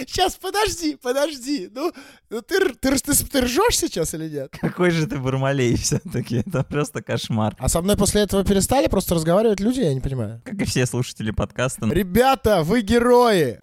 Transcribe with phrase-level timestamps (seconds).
[0.00, 1.70] Сейчас, подожди, подожди.
[1.74, 1.92] Ну,
[2.30, 4.54] ну ты, ты, ты, ты ржешь сейчас или нет?
[4.60, 6.42] Какой же ты бурмалей все-таки.
[6.46, 7.56] Это просто кошмар.
[7.58, 10.42] А со мной после этого перестали просто разговаривать люди, я не понимаю.
[10.44, 11.86] Как и все слушатели подкаста.
[11.86, 13.60] Ребята, вы герои!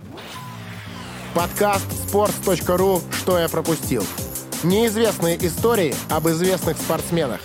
[1.34, 4.06] Подкаст sports.ru «Что я пропустил».
[4.64, 7.42] Неизвестные истории об известных спортсменах.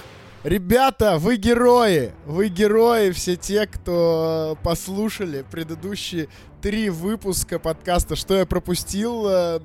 [0.49, 2.15] Ребята, вы герои!
[2.25, 6.29] Вы герои, все те, кто послушали предыдущие
[6.63, 9.61] три выпуска подкаста «Что я пропустил» э,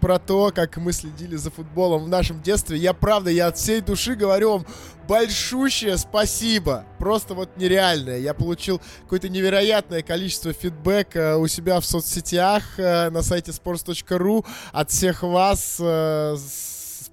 [0.00, 2.78] про то, как мы следили за футболом в нашем детстве.
[2.78, 4.66] Я, правда, я от всей души говорю вам
[5.08, 6.84] большущее спасибо.
[7.00, 8.18] Просто вот нереальное.
[8.18, 14.90] Я получил какое-то невероятное количество фидбэка у себя в соцсетях э, на сайте sports.ru от
[14.92, 16.36] всех вас э,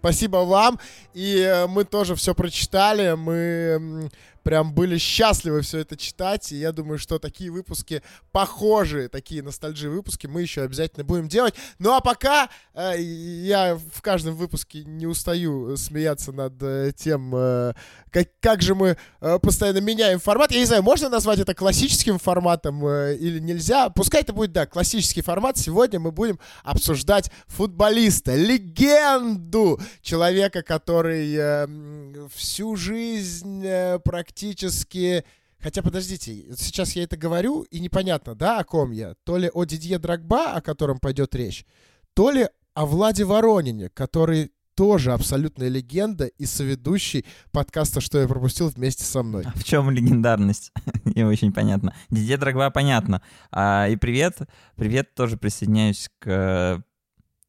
[0.05, 0.79] Спасибо вам.
[1.15, 3.15] И э, мы тоже все прочитали.
[3.15, 4.11] Мы
[4.45, 6.51] прям были счастливы все это читать.
[6.51, 11.55] И я думаю, что такие выпуски похожие, такие ностальджи выпуски мы еще обязательно будем делать.
[11.79, 17.73] Ну а пока э, я в каждом выпуске не устаю смеяться над э, тем, э,
[18.11, 20.51] как, как же мы э, постоянно меняем формат.
[20.51, 23.89] Я не знаю, можно назвать это классическим форматом э, или нельзя.
[23.89, 25.57] Пускай это будет, да, классический формат.
[25.57, 35.23] Сегодня мы будем обсуждать футболиста, легенду, человека, который э, всю жизнь э, практически практически...
[35.59, 39.15] Хотя, подождите, сейчас я это говорю, и непонятно, да, о ком я?
[39.23, 41.65] То ли о Дидье Драгба, о котором пойдет речь,
[42.13, 48.67] то ли о Владе Воронине, который тоже абсолютная легенда и соведущий подкаста «Что я пропустил»
[48.67, 49.43] вместе со мной.
[49.45, 50.71] А в чем легендарность?
[51.05, 51.95] Не очень понятно.
[52.09, 53.21] Дидье Драгба понятно.
[53.51, 54.37] А, и привет,
[54.75, 56.83] привет, тоже присоединяюсь к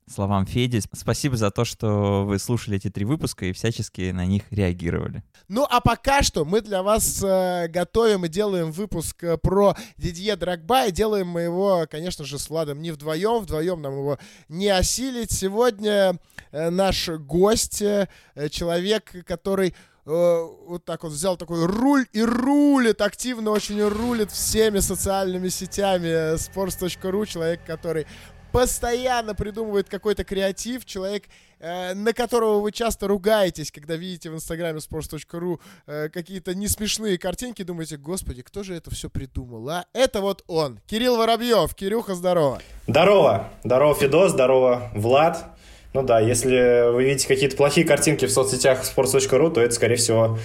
[0.09, 0.81] словам Феди.
[0.93, 5.23] Спасибо за то, что вы слушали эти три выпуска и всячески на них реагировали.
[5.49, 10.37] Ну, а пока что мы для вас э, готовим и делаем выпуск э, про Дидье
[10.37, 14.69] Драгба, и делаем мы его, конечно же, с Владом не вдвоем, вдвоем нам его не
[14.69, 15.33] осилить.
[15.33, 16.19] Сегодня
[16.53, 18.09] э, наш гость, э,
[18.51, 19.75] человек, который
[20.07, 26.07] э, вот так вот взял такой руль и рулит, активно очень рулит всеми социальными сетями
[26.07, 28.07] э, sports.ru, человек, который
[28.57, 31.25] постоянно придумывает какой-то креатив, человек,
[31.61, 37.63] э, на которого вы часто ругаетесь, когда видите в инстаграме sports.ru э, какие-то несмешные картинки,
[37.63, 39.85] думаете, господи, кто же это все придумал, а?
[39.93, 41.75] Это вот он, Кирилл Воробьев.
[41.75, 42.63] Кирюха, здорово.
[42.87, 43.51] Здорово.
[43.63, 45.45] Здорово, Фидос, здорово, Влад.
[45.93, 50.39] Ну да, если вы видите какие-то плохие картинки в соцсетях sports.ru, то это, скорее всего,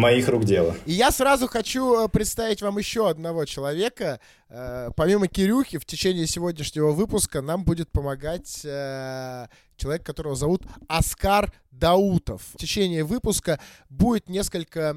[0.00, 0.74] моих рук дело.
[0.86, 4.18] И я сразу хочу э, представить вам еще одного человека.
[4.48, 9.46] Э, помимо Кирюхи, в течение сегодняшнего выпуска нам будет помогать э,
[9.76, 12.42] человек, которого зовут Оскар Даутов.
[12.54, 14.94] В течение выпуска будет несколько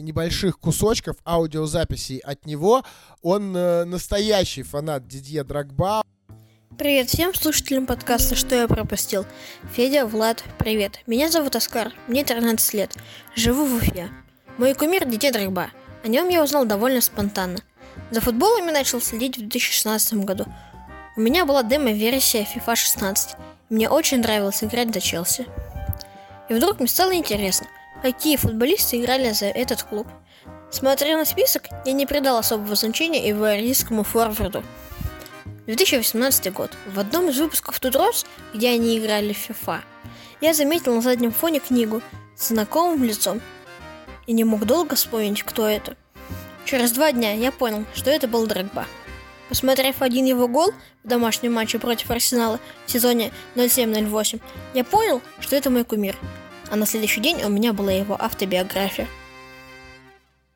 [0.00, 2.82] небольших кусочков аудиозаписей от него.
[3.20, 6.01] Он настоящий фанат Дидье Драгба.
[6.78, 9.26] Привет всем слушателям подкаста «Что я пропустил».
[9.74, 11.00] Федя, Влад, привет.
[11.06, 12.96] Меня зовут Оскар, мне 13 лет.
[13.36, 14.08] Живу в Уфе.
[14.56, 15.70] Мой кумир Дитя Драгба.
[16.02, 17.58] О нем я узнал довольно спонтанно.
[18.10, 20.46] За футболом я начал следить в 2016 году.
[21.14, 23.36] У меня была демо-версия FIFA 16.
[23.68, 25.46] И мне очень нравилось играть за Челси.
[26.48, 27.66] И вдруг мне стало интересно,
[28.00, 30.08] какие футболисты играли за этот клуб.
[30.70, 34.64] Смотря на список, я не придал особого значения ивуарийскому форварду–
[35.66, 36.70] 2018 год.
[36.92, 39.80] В одном из выпусков Тудрос, где они играли в FIFA,
[40.40, 42.02] я заметил на заднем фоне книгу
[42.36, 43.40] с знакомым лицом
[44.26, 45.96] и не мог долго вспомнить, кто это.
[46.64, 48.86] Через два дня я понял, что это был Драгба.
[49.48, 50.72] Посмотрев один его гол
[51.04, 54.40] в домашнем матче против Арсенала в сезоне 07-08,
[54.74, 56.16] я понял, что это мой кумир.
[56.70, 59.06] А на следующий день у меня была его автобиография.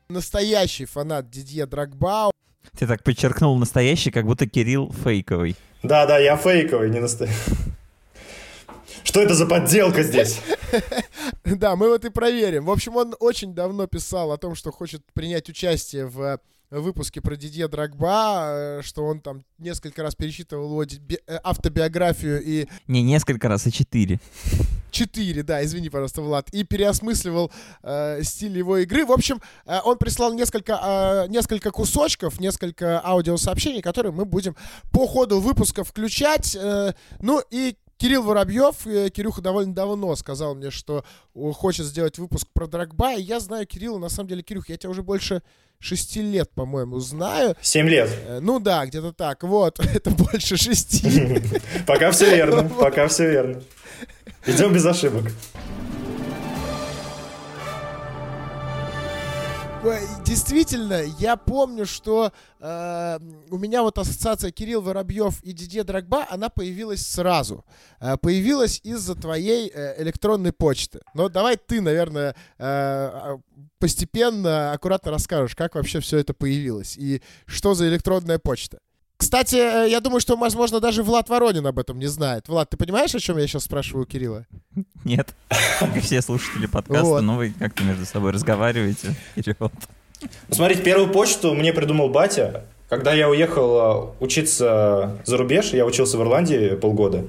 [0.09, 2.31] Настоящий фанат Дидье Драгба.
[2.77, 5.55] Ты так подчеркнул настоящий, как будто Кирилл фейковый.
[5.83, 7.35] Да, да, я фейковый, не настоящий.
[9.03, 10.41] Что это за подделка здесь?
[11.45, 12.65] Да, мы вот и проверим.
[12.65, 16.39] В общем, он очень давно писал о том, что хочет принять участие в
[16.69, 22.67] выпуске про Дидье Драгба, э, что он там несколько раз пересчитывал его э, автобиографию и...
[22.87, 24.19] Не несколько раз, а четыре.
[24.91, 26.49] Четыре, да, извини, пожалуйста, Влад.
[26.53, 27.51] И переосмысливал
[27.83, 29.05] э, стиль его игры.
[29.05, 34.55] В общем, э, он прислал несколько, э, несколько кусочков, несколько аудиосообщений, которые мы будем
[34.91, 36.55] по ходу выпуска включать.
[36.55, 41.03] Э, ну и Кирилл Воробьев, э, Кирюха довольно давно сказал мне, что
[41.33, 44.91] хочет сделать выпуск про Драгба, и я знаю Кирилла, на самом деле, Кирюх, я тебя
[44.91, 45.41] уже больше
[45.79, 47.55] шести лет, по-моему, знаю.
[47.61, 48.09] Семь лет.
[48.27, 49.43] Э, ну да, где-то так.
[49.43, 51.41] Вот, это больше шести.
[51.85, 53.61] Пока все верно, пока все верно.
[54.45, 55.25] Идем без ошибок.
[60.25, 63.19] Действительно, я помню, что э,
[63.49, 67.63] у меня вот ассоциация Кирилл Воробьев и Дидье Драгба, она появилась сразу.
[67.99, 71.01] Э, появилась из-за твоей э, электронной почты.
[71.13, 73.37] Но давай ты, наверное, э,
[73.79, 78.79] постепенно, аккуратно расскажешь, как вообще все это появилось и что за электронная почта.
[79.17, 82.47] Кстати, э, я думаю, что, возможно, даже Влад Воронин об этом не знает.
[82.47, 84.45] Влад, ты понимаешь, о чем я сейчас спрашиваю у Кирилла?
[85.03, 85.33] Нет,
[85.79, 87.21] как и все слушатели подкаста, Вот.
[87.21, 89.15] но вы как-то между собой разговариваете.
[89.31, 89.57] Вперед.
[89.59, 89.69] Ну,
[90.51, 92.65] Смотрите, первую почту мне придумал батя.
[92.89, 97.25] Когда я уехал э, учиться за рубеж, я учился в Ирландии полгода,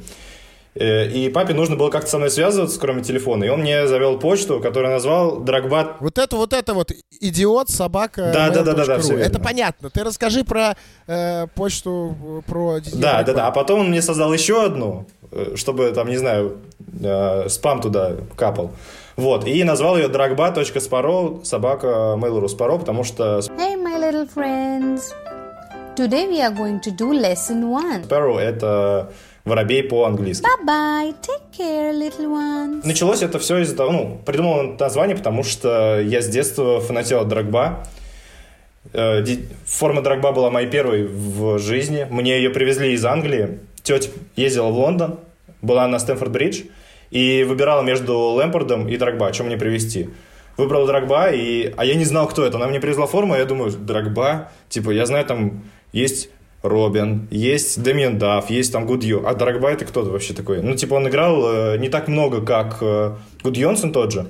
[0.74, 4.60] и папе нужно было как-то со мной связываться, кроме телефона, и он мне завел почту,
[4.60, 5.96] которую назвал Драгбат.
[6.00, 8.30] Вот это вот это вот идиот собака.
[8.32, 9.24] Да, да, да, да, да, всё верно.
[9.24, 9.90] Это понятно.
[9.90, 10.76] Ты расскажи про
[11.06, 13.32] э, почту э, про Да, да, Драгба.
[13.34, 13.46] да.
[13.48, 16.58] А потом он мне создал еще одну, э, чтобы там, не знаю,
[17.02, 18.70] э, спам туда капал.
[19.16, 25.12] Вот, и назвал ее dragba.sparo, собака Mail.ru Sparo, потому что Hey, my little friends.
[25.96, 28.04] Today we are going to do lesson one.
[28.08, 29.10] Sparrow— это
[29.48, 30.44] воробей по-английски.
[30.44, 31.14] Bye bye.
[31.20, 32.82] Take care, little ones.
[32.84, 37.28] Началось это все из-за того, ну, придумал название, потому что я с детства фанател от
[37.28, 37.84] Драгба.
[38.92, 39.24] Э,
[39.66, 42.06] Форма Драгба была моей первой в жизни.
[42.10, 43.58] Мне ее привезли из Англии.
[43.82, 45.18] Тетя ездила в Лондон,
[45.62, 46.64] была на Стэнфорд-Бридж
[47.10, 50.10] и выбирала между Лэмпордом и Драгба, что мне привезти.
[50.56, 51.72] Выбрал Драгба, и...
[51.76, 52.56] а я не знал, кто это.
[52.56, 55.62] Она мне привезла форму, а я думаю, Драгба, типа, я знаю, там
[55.92, 56.28] есть
[56.62, 59.26] Робин, есть Дэмиан Дафф, есть там Гудью.
[59.26, 60.62] А Драгба это кто-то вообще такой?
[60.62, 64.26] Ну, типа, он играл э, не так много, как э, Гуд Йонсен тот же.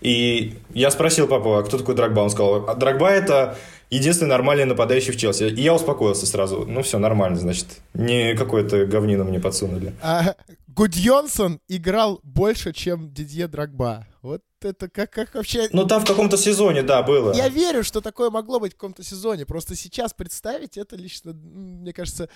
[0.00, 2.20] И я спросил папу, а кто такой Драгба?
[2.20, 3.56] Он сказал, а Драгба это
[3.90, 5.44] единственный нормальный нападающий в Челси.
[5.44, 6.64] И я успокоился сразу.
[6.66, 7.66] Ну все, нормально, значит.
[7.94, 9.94] Не какое-то говнину мне подсунули.
[10.02, 10.34] А,
[10.78, 14.06] Гудьонсон играл больше, чем Дидье Драгба.
[14.22, 15.68] Вот это как, как вообще...
[15.72, 17.34] Ну там в каком-то сезоне, да, было.
[17.34, 19.44] Я верю, что такое могло быть в каком-то сезоне.
[19.44, 22.28] Просто сейчас представить это лично, мне кажется,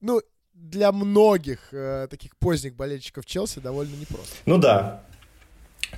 [0.00, 0.20] ну,
[0.54, 4.32] для многих э, таких поздних болельщиков Челси довольно непросто.
[4.46, 5.02] Ну да.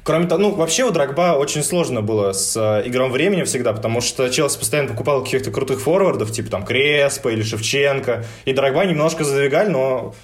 [0.02, 4.00] Кроме того, ну, вообще у Драгба очень сложно было с э, игром времени всегда, потому
[4.00, 9.22] что Челси постоянно покупал каких-то крутых форвардов, типа там Креспа или Шевченко, и Драгба немножко
[9.22, 10.14] задвигали, но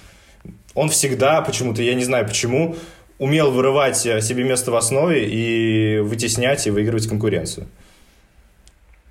[0.77, 2.75] он всегда почему-то, я не знаю почему,
[3.17, 7.67] умел вырывать э, себе место в основе и вытеснять и выигрывать конкуренцию.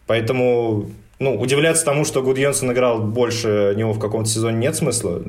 [0.07, 5.21] Поэтому, ну, удивляться тому, что Гудьонсон играл больше него в каком-то сезоне нет смысла.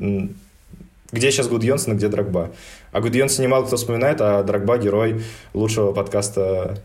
[1.10, 2.52] Где сейчас Гудьонсон, а где Драгба?
[2.92, 5.24] А Гудьонсон немало кто вспоминает, а Драгба герой
[5.54, 6.78] лучшего подкаста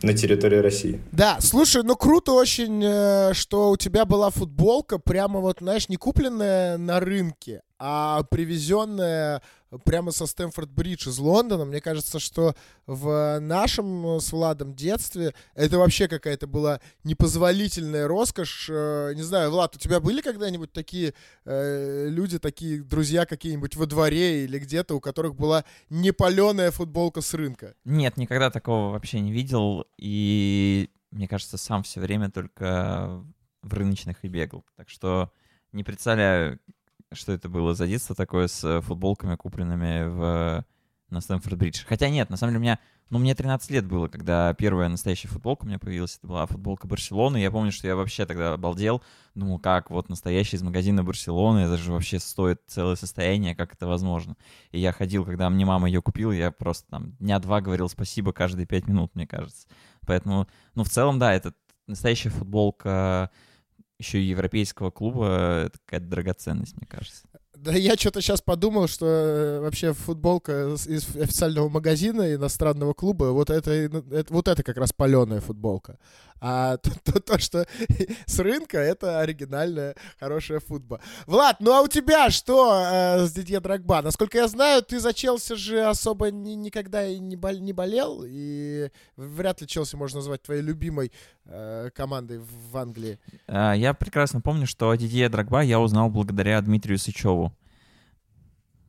[0.00, 0.98] на территории России.
[1.12, 5.96] Да, слушай, ну круто очень, э, что у тебя была футболка прямо вот, знаешь, не
[5.96, 9.42] купленная на рынке, а привезенная
[9.84, 11.64] прямо со Стэнфорд-Бридж из Лондона.
[11.64, 12.54] Мне кажется, что
[12.86, 18.68] в нашем э, с Владом детстве это вообще какая-то была непозволительная роскошь.
[18.70, 21.14] Э, Не знаю, Влад, у тебя были когда-нибудь такие
[21.44, 27.34] э, люди, такие друзья какие-нибудь во дворе или где-то, у которых была непаленая футболка с
[27.34, 27.74] рынка?
[27.84, 29.86] Нет, никогда такого вообще не видел.
[29.98, 33.24] И, мне кажется, сам все время только
[33.62, 34.64] в рыночных и бегал.
[34.76, 35.32] Так что
[35.72, 36.60] не представляю,
[37.14, 40.64] что это было за детство такое с э, футболками, купленными в,
[41.10, 41.84] на Стэнфорд-Бридж.
[41.86, 42.78] Хотя нет, на самом деле у меня...
[43.10, 46.16] Ну, мне 13 лет было, когда первая настоящая футболка у меня появилась.
[46.16, 47.36] Это была футболка Барселоны.
[47.36, 49.02] Я помню, что я вообще тогда обалдел.
[49.34, 51.58] Думал, как вот настоящий из магазина Барселоны.
[51.58, 54.34] Это же вообще стоит целое состояние, как это возможно.
[54.70, 58.32] И я ходил, когда мне мама ее купила, я просто там дня два говорил спасибо
[58.32, 59.68] каждые пять минут, мне кажется.
[60.06, 61.52] Поэтому, ну, в целом, да, это
[61.86, 63.30] настоящая футболка
[64.02, 67.22] еще и европейского клуба, это какая-то драгоценность, мне кажется.
[67.56, 73.50] Да я что-то сейчас подумал, что э, вообще футболка из официального магазина иностранного клуба, вот
[73.50, 75.98] это, ну, это- вот это как раз паленая футболка.
[76.44, 77.66] А то, то- то, что
[78.26, 81.00] с рынка, это оригинальная хорошая футба.
[81.26, 84.02] Влад, ну а у тебя что э, с Дидье Драгба?
[84.02, 88.24] Насколько я знаю, ты за Челси же особо ни- никогда и не, бол- не болел,
[88.26, 91.12] и вряд ли Челси можно назвать твоей любимой
[91.44, 93.20] э, командой в Англии.
[93.46, 97.56] А, Я прекрасно помню, что Дидье Драгба я узнал благодаря Дмитрию Сычеву.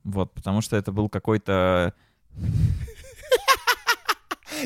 [0.03, 1.93] Вот, потому что это был какой-то...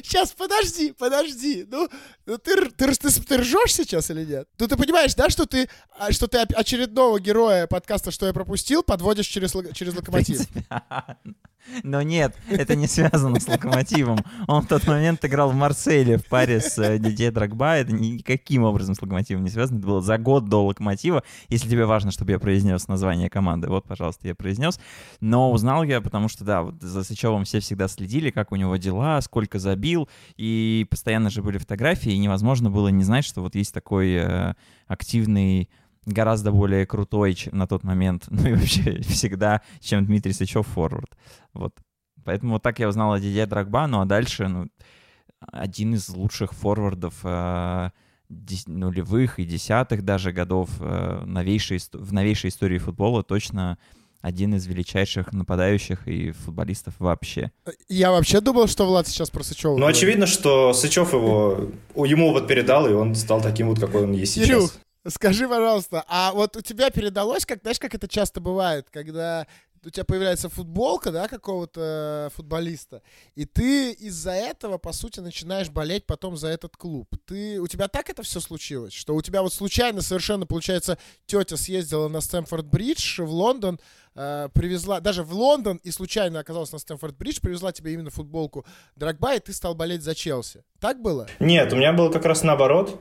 [0.04, 1.66] Сейчас, подожди, подожди.
[1.70, 1.90] Ну,
[2.26, 4.48] ну ты, ты, ты, ты ржешь сейчас или нет?
[4.60, 8.84] Ну, ты понимаешь, да, что ты, а, что ты очередного героя подкаста «Что я пропустил»
[8.84, 10.42] подводишь через, через локомотив?
[11.84, 14.20] Но нет, это не связано с Локомотивом.
[14.48, 17.76] Он в тот момент играл в Марселе в паре с э, Дидье Драгба.
[17.76, 19.78] Это никаким образом с Локомотивом не связано.
[19.78, 21.24] Это было за год до Локомотива.
[21.50, 24.80] Если тебе важно, чтобы я произнес название команды, вот, пожалуйста, я произнес.
[25.20, 28.76] Но узнал я, потому что, да, вот за Сычевым все всегда следили, как у него
[28.78, 30.10] дела, сколько забил.
[30.38, 34.54] И постоянно же были фотографии, и невозможно было не знать, что вот есть такой э,
[34.88, 35.70] активный
[36.08, 41.16] гораздо более крутой чем на тот момент, ну и вообще всегда, чем Дмитрий Сычев форвард.
[41.54, 41.74] Вот.
[42.24, 44.68] Поэтому вот так я узнал о Дидье Драгба, ну а дальше, ну,
[45.40, 47.90] один из лучших форвардов э,
[48.66, 53.78] нулевых и десятых даже годов э, новейшей, в новейшей истории футбола точно
[54.22, 57.52] один из величайших нападающих и футболистов вообще.
[57.88, 59.74] Я вообще думал, что Влад сейчас про Сычева.
[59.74, 59.98] Ну, говорит.
[59.98, 64.34] очевидно, что Сычев его, ему вот передал, и он стал таким вот, какой он есть
[64.34, 64.50] сейчас.
[64.50, 64.72] Илюх,
[65.10, 69.48] Скажи, пожалуйста, а вот у тебя передалось, как, знаешь, как это часто бывает, когда
[69.86, 73.02] у тебя появляется футболка, да, какого-то футболиста,
[73.36, 77.08] и ты из-за этого, по сути, начинаешь болеть потом за этот клуб.
[77.26, 81.56] Ты, у тебя так это все случилось, что у тебя вот случайно совершенно, получается, тетя
[81.56, 83.80] съездила на Стэнфорд-Бридж в Лондон,
[84.16, 88.66] э, привезла, даже в Лондон и случайно оказалась на Стэнфорд-Бридж, привезла тебе именно футболку
[88.98, 90.64] Драгба, и ты стал болеть за Челси.
[90.82, 91.28] Так было?
[91.40, 93.00] Нет, у меня было как раз наоборот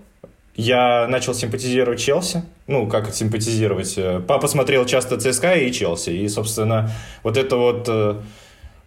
[0.57, 2.43] я начал симпатизировать Челси.
[2.67, 3.95] Ну, как симпатизировать?
[3.99, 6.11] Э, папа смотрел часто ЦСКА и Челси.
[6.11, 6.91] И, собственно,
[7.23, 8.17] вот эта вот э,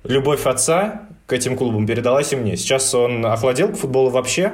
[0.03, 2.57] любовь отца к этим клубам передалась и мне.
[2.57, 4.53] Сейчас он охладел к футболу вообще,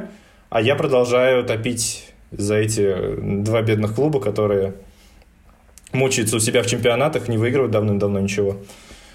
[0.50, 2.94] а я продолжаю топить за эти
[3.44, 4.74] два бедных клуба, которые
[5.94, 8.58] мучаются у себя в чемпионатах, не выигрывают давным-давно ничего.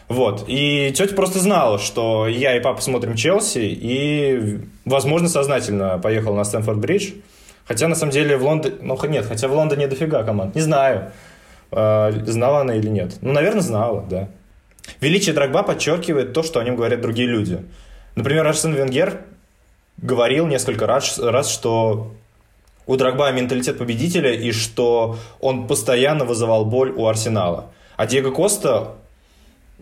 [0.09, 0.47] Вот.
[0.49, 6.45] И тетя просто знала, что я и папа смотрим Челси, и, возможно, сознательно поехал на
[6.45, 7.12] Стэнфорд-Бридж–
[7.71, 8.75] Хотя, на самом деле, в Лондоне...
[8.81, 10.57] Ну, нет, хотя в Лондоне дофига команд.
[10.57, 11.12] Не знаю,
[11.71, 13.19] э, знала она или нет.
[13.21, 14.29] Ну, наверное, знала, да.
[15.00, 17.65] Величие Драгба подчеркивает то, что о нем говорят другие люди.
[18.17, 19.21] Например, Арсен Венгер
[19.99, 22.12] говорил несколько раз, раз что
[22.89, 27.67] у Драгба менталитет победителя и что он постоянно вызывал боль у Арсенала.
[27.97, 28.97] А Диего Коста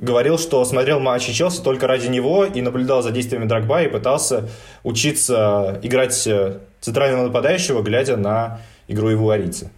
[0.01, 4.49] говорил, что смотрел матчи Челси только ради него и наблюдал за действиями Драгба и пытался
[4.85, 9.71] учиться играть э, центрального нападающего, глядя на игру его арийца.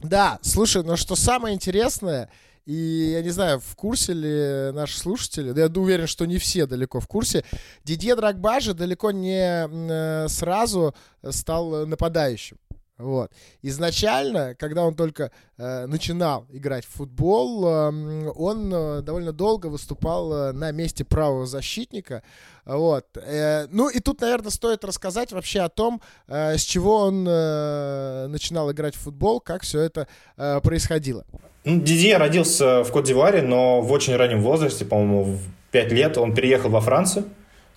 [0.00, 2.28] Да, слушай, но что самое интересное,
[2.66, 6.66] и я не знаю, в курсе ли наши слушатели, да я уверен, что не все
[6.66, 7.44] далеко в курсе,
[7.84, 10.94] Дидье Драгба же далеко не э, сразу
[11.30, 12.58] стал нападающим.
[12.98, 13.30] Вот.
[13.62, 20.32] Изначально, когда он только э, начинал играть в футбол, э, он э, довольно долго выступал
[20.32, 22.24] э, на месте правого защитника.
[22.64, 23.06] Вот.
[23.16, 28.26] Э, ну и тут, наверное, стоит рассказать вообще о том, э, с чего он э,
[28.26, 31.24] начинал играть в футбол, как все это э, происходило.
[31.64, 35.40] Ну, Дидье родился в Кот-д'Ивуаре, но в очень раннем возрасте, по-моему, в
[35.70, 37.26] 5 лет, он переехал во Францию,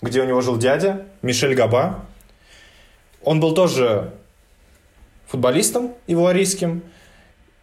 [0.00, 2.06] где у него жил дядя Мишель Габа.
[3.22, 4.14] Он был тоже
[5.32, 6.82] футболистом ивуарийским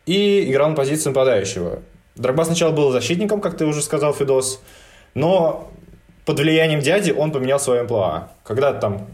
[0.07, 1.83] и играл на позиции нападающего.
[2.15, 4.59] Дрогба сначала был защитником, как ты уже сказал, Фидос,
[5.13, 5.71] но
[6.25, 8.29] под влиянием дяди он поменял свое амплуа.
[8.43, 9.07] Когда там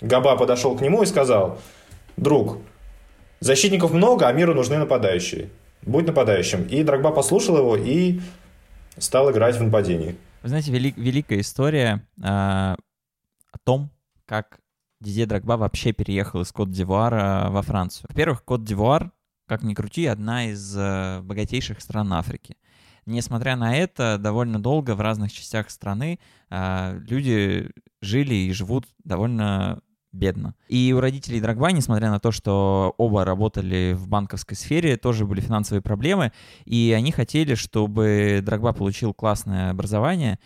[0.00, 1.60] Габа подошел к нему и сказал,
[2.16, 2.58] друг,
[3.40, 5.50] защитников много, а миру нужны нападающие.
[5.82, 6.64] Будь нападающим.
[6.68, 8.20] И Дрогба послушал его и
[8.96, 10.16] стал играть в нападении.
[10.42, 12.76] Вы знаете, велик, великая история э, о
[13.64, 13.90] том,
[14.24, 14.61] как
[15.02, 18.06] Дидье Драгба вообще переехал из Кот-д'Ивуара во Францию.
[18.08, 19.10] Во-первых, Кот-д'Ивуар,
[19.48, 22.56] как ни крути, одна из э, богатейших стран Африки.
[23.04, 29.82] Несмотря на это, довольно долго в разных частях страны э, люди жили и живут довольно
[30.12, 30.54] бедно.
[30.68, 35.40] И у родителей Драгба, несмотря на то, что оба работали в банковской сфере, тоже были
[35.40, 36.32] финансовые проблемы,
[36.64, 40.38] и они хотели, чтобы Драгба получил классное образование,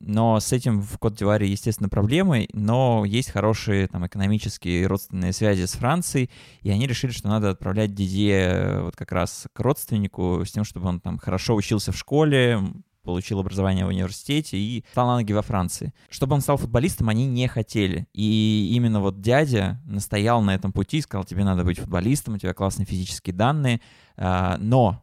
[0.00, 5.66] но с этим в Кот-д'Ивуаре, естественно, проблемы, но есть хорошие там экономические и родственные связи
[5.66, 6.30] с Францией,
[6.62, 10.64] и они решили, что надо отправлять Дидье э, вот как раз к родственнику с тем,
[10.64, 12.60] чтобы он там хорошо учился в школе,
[13.02, 15.92] получил образование в университете и стал на ноги во Франции.
[16.08, 18.06] Чтобы он стал футболистом, они не хотели.
[18.12, 22.54] И именно вот дядя настоял на этом пути, сказал, тебе надо быть футболистом, у тебя
[22.54, 23.80] классные физические данные,
[24.16, 25.02] а, но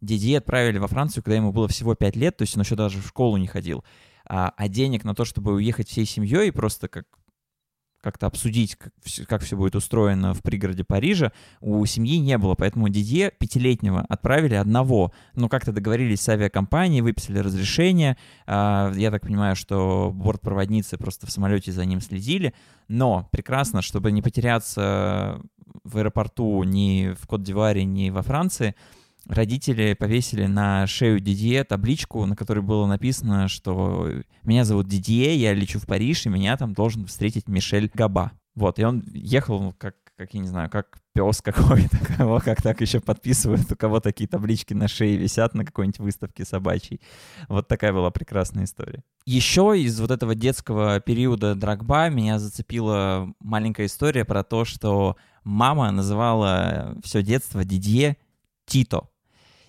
[0.00, 3.00] Дидье отправили во Францию, когда ему было всего 5 лет, то есть он еще даже
[3.00, 3.84] в школу не ходил
[4.26, 7.06] а, а денег на то, чтобы уехать всей семьей и просто как
[8.04, 12.54] как-то обсудить, как все, как все будет устроено в пригороде Парижа, у семьи не было,
[12.54, 15.12] поэтому Дидье пятилетнего отправили одного.
[15.34, 18.18] Ну, как-то договорились с авиакомпанией, выписали разрешение.
[18.46, 22.52] А, я так понимаю, что бортпроводницы просто в самолете за ним следили.
[22.88, 25.40] Но прекрасно, чтобы не потеряться
[25.82, 28.74] в аэропорту ни в Кот-д'Ивуаре, ни во Франции,
[29.26, 34.10] родители повесили на шею Дидье табличку, на которой было написано, что
[34.42, 38.32] меня зовут Дидье, я лечу в Париж, и меня там должен встретить Мишель Габа.
[38.54, 42.80] Вот, и он ехал как, как я не знаю, как пес какой-то, кого как так
[42.80, 47.00] еще подписывают, у кого такие таблички на шее висят на какой-нибудь выставке собачьей.
[47.48, 49.02] Вот такая была прекрасная история.
[49.26, 55.90] Еще из вот этого детского периода Драгба меня зацепила маленькая история про то, что мама
[55.90, 58.16] называла все детство Дидье
[58.66, 59.08] Тито.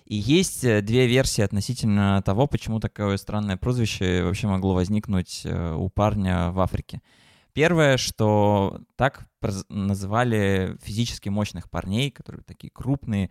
[0.06, 5.74] И есть э, две версии относительно того, почему такое странное прозвище вообще могло возникнуть э,
[5.74, 7.02] у парня в Африке.
[7.52, 9.26] Первое, что так
[9.68, 13.30] называли физически мощных парней, которые такие крупные,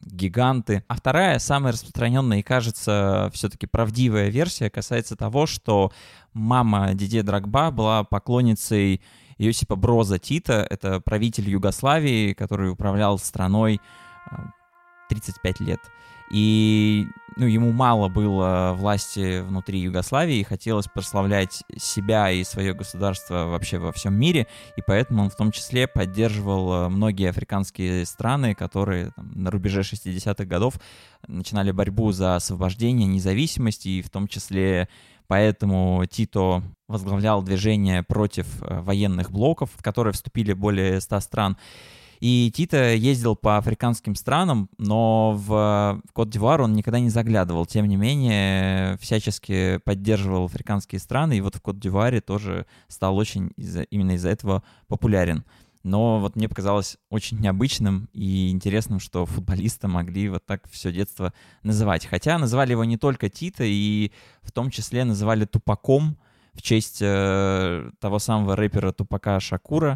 [0.00, 0.84] гиганты.
[0.88, 5.92] А вторая, самая распространенная и, кажется, все-таки правдивая версия касается того, что
[6.32, 9.02] мама Диде Драгба была поклонницей
[9.38, 13.80] Иосипа Броза Тита, это правитель Югославии, который управлял страной
[15.08, 15.80] 35 э, лет.
[16.30, 23.46] И ну, ему мало было власти внутри Югославии, и хотелось прославлять себя и свое государство
[23.46, 28.54] вообще во всем мире, и поэтому он в том числе поддерживал э, многие африканские страны,
[28.54, 30.74] которые там, на рубеже 60-х годов
[31.26, 34.88] начинали борьбу за освобождение, независимость, и в том числе
[35.26, 41.56] Поэтому Тито возглавлял движение против э, военных блоков, в которые вступили более 100 стран.
[42.24, 47.66] И Тита ездил по африканским странам, но в Кот-Дивуар он никогда не заглядывал.
[47.66, 53.76] Тем не менее, всячески поддерживал африканские страны, и вот в Кот-Дивуаре тоже стал очень из
[53.90, 55.44] именно из-за этого популярен.
[55.82, 61.34] Но вот мне показалось очень необычным и интересным, что футболиста могли вот так все детство
[61.62, 62.06] называть.
[62.06, 66.16] Хотя называли его не только Тита, и в том числе называли Тупаком
[66.54, 69.94] в честь э, того самого рэпера Тупака Шакура.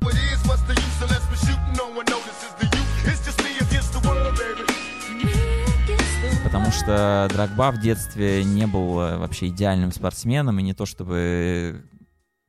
[6.48, 11.84] Потому что Драгба в детстве не был э, вообще идеальным спортсменом, и не то чтобы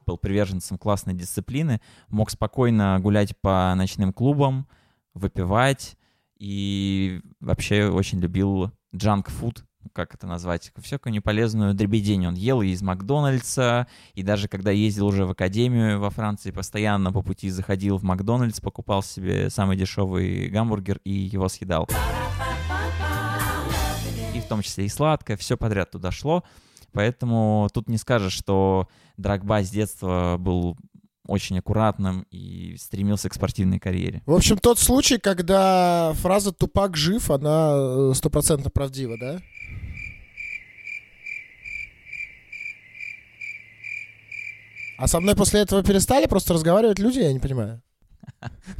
[0.05, 4.69] был приверженцем классной дисциплины, мог спокойно гулять по ночным клубам,
[5.13, 5.97] выпивать,
[6.37, 12.81] и вообще очень любил джанк-фуд, как это назвать, всякую неполезную дребедень он ел и из
[12.81, 18.03] Макдональдса, и даже когда ездил уже в академию во Франции, постоянно по пути заходил в
[18.03, 21.89] Макдональдс, покупал себе самый дешевый гамбургер и его съедал
[24.49, 26.43] том числе и сладкое, все подряд туда шло.
[26.91, 30.75] Поэтому тут не скажешь, что Драгба с детства был
[31.27, 34.23] очень аккуратным и стремился к спортивной карьере.
[34.25, 39.39] В общем, тот случай, когда фраза «тупак жив», она э, стопроцентно правдива, да?
[44.97, 47.81] А со мной после этого перестали просто разговаривать люди, я не понимаю.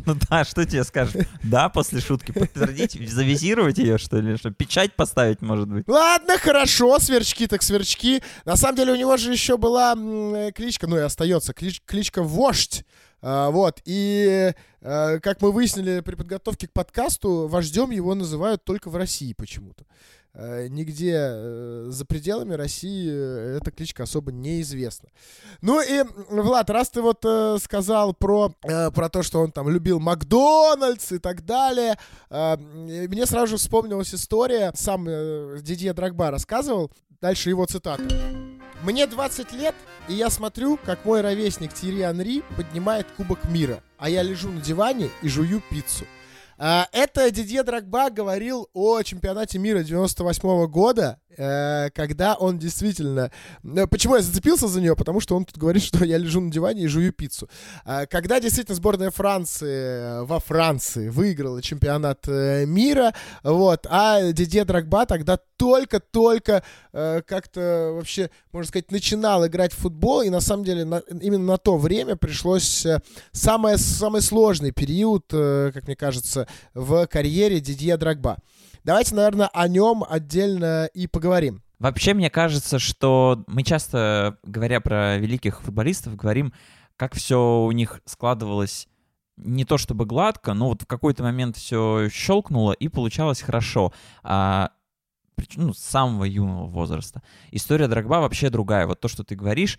[0.10, 1.28] Ну да, что тебе скажешь?
[1.43, 4.38] Да, после шутки подтвердить, завизировать ее, что ли?
[4.38, 5.88] Что, печать поставить, может быть?
[5.88, 8.24] Ладно, хорошо, сверчки так сверчки.
[8.43, 12.24] На самом деле у него же еще была э, кличка, ну и остается, клич, кличка
[12.24, 12.84] «Вождь».
[13.22, 18.89] А, вот, и а, как мы выяснили при подготовке к подкасту, вождем его называют только
[18.89, 19.84] в России почему-то.
[20.34, 25.10] Э, нигде э, за пределами России э, эта кличка особо неизвестна.
[25.62, 27.26] Ну и, Влад, раз ты вот
[27.62, 31.98] сказал про, про то, что он там любил Макдональдс и так далее,
[32.30, 35.06] мне сразу же вспомнилась история, сам
[35.62, 38.04] Дидье Драгба рассказывал, дальше его цитата.
[38.84, 39.76] Мне 20 лет,
[40.08, 44.62] и я смотрю, как мой ровесник Тири Анри поднимает Кубок мира, а я лежу на
[44.62, 46.06] диване и жую пиццу.
[46.62, 51.17] А, это Дидье Драгба говорил о чемпионате мира 98 года,
[51.94, 53.32] когда он действительно...
[53.63, 54.96] Э, почему я зацепился за нее?
[54.96, 57.50] Потому что он тут говорит, что я лежу на диване и жую пиццу.
[57.86, 63.13] А, когда действительно сборная Франции э, во Франции выиграла чемпионат мира,
[63.44, 70.30] вот, а Дидье Драгба тогда только-только как-то вообще, можно сказать, начинал играть в футбол, и
[70.30, 70.82] на самом деле
[71.22, 72.86] именно на то время пришлось
[73.32, 78.38] самое, самый сложный период, как мне кажется, в карьере Дидье Драгба.
[78.89, 81.62] Давайте, наверное, о нем отдельно и поговорим.
[81.78, 86.54] Вообще, мне кажется, что мы часто, говоря про великих футболистов, говорим,
[86.97, 88.88] как все у них складывалось
[89.38, 93.93] не то чтобы гладко, но вот в какой-то момент все щелкнуло и получалось хорошо.
[94.23, 94.71] А,
[95.56, 97.21] ну, с самого юного возраста.
[97.52, 98.88] История Драгба вообще другая.
[98.88, 99.78] Вот то, что ты говоришь,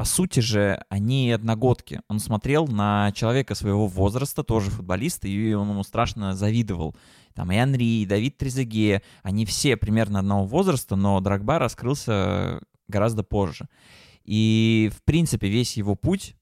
[0.00, 2.00] по сути же, они одногодки.
[2.08, 6.96] Он смотрел на человека своего возраста, тоже футболиста, и он ему страшно завидовал.
[7.34, 13.24] Там и Анри, и Давид Трезеге, они все примерно одного возраста, но Драгба раскрылся гораздо
[13.24, 13.68] позже.
[14.24, 16.34] И, в принципе, весь его путь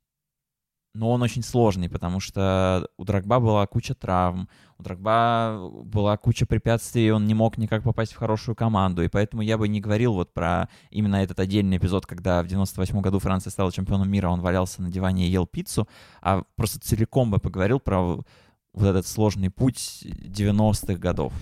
[0.94, 6.46] но он очень сложный, потому что у Драгба была куча травм, у Драгба была куча
[6.46, 10.14] препятствий, он не мог никак попасть в хорошую команду, и поэтому я бы не говорил
[10.14, 14.40] вот про именно этот отдельный эпизод, когда в 98 году Франция стала чемпионом мира, он
[14.40, 15.88] валялся на диване и ел пиццу,
[16.22, 21.32] а просто целиком бы поговорил про вот этот сложный путь 90-х годов.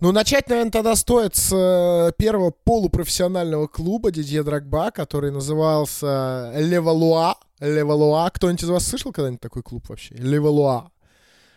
[0.00, 7.36] Ну, начать, наверное, тогда стоит с э, первого полупрофессионального клуба Дидье Драгба, который назывался Левалуа.
[7.60, 8.28] Левалуа.
[8.28, 10.14] Кто-нибудь из вас слышал когда-нибудь такой клуб вообще?
[10.16, 10.90] Левалуа.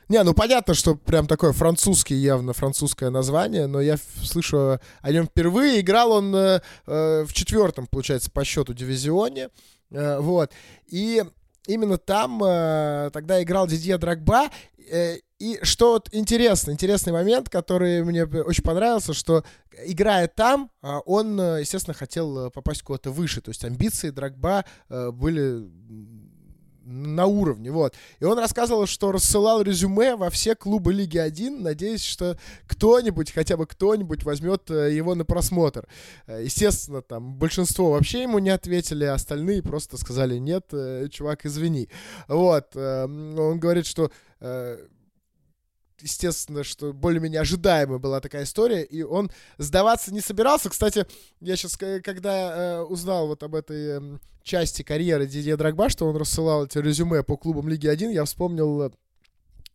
[0.09, 5.27] Не, ну понятно, что прям такое французский, явно французское название, но я слышу о нем
[5.27, 5.81] впервые.
[5.81, 9.49] Играл он э, э, в четвертом, получается, по счету дивизионе.
[9.91, 10.51] Э, вот.
[10.87, 11.23] И
[11.67, 14.49] именно там э, тогда играл Дидье Драгба.
[14.91, 19.43] Э, и что вот интересно, интересный момент, который мне очень понравился, что
[19.85, 23.41] играя там, а, он, э, естественно, хотел э, попасть куда-то выше.
[23.41, 25.69] То есть амбиции Драгба были
[26.89, 27.93] на уровне, вот.
[28.19, 33.57] И он рассказывал, что рассылал резюме во все клубы Лиги 1, надеясь, что кто-нибудь, хотя
[33.57, 35.87] бы кто-нибудь возьмет его на просмотр.
[36.27, 40.73] Естественно, там большинство вообще ему не ответили, остальные просто сказали, нет,
[41.11, 41.89] чувак, извини.
[42.27, 42.75] Вот.
[42.75, 44.11] Он говорит, что
[46.01, 50.69] естественно, что более-менее ожидаемая была такая история, и он сдаваться не собирался.
[50.69, 51.05] Кстати,
[51.39, 56.15] я сейчас, когда э, узнал вот об этой э, части карьеры Дидье Драгба, что он
[56.15, 58.91] рассылал эти резюме по клубам Лиги 1, я вспомнил э,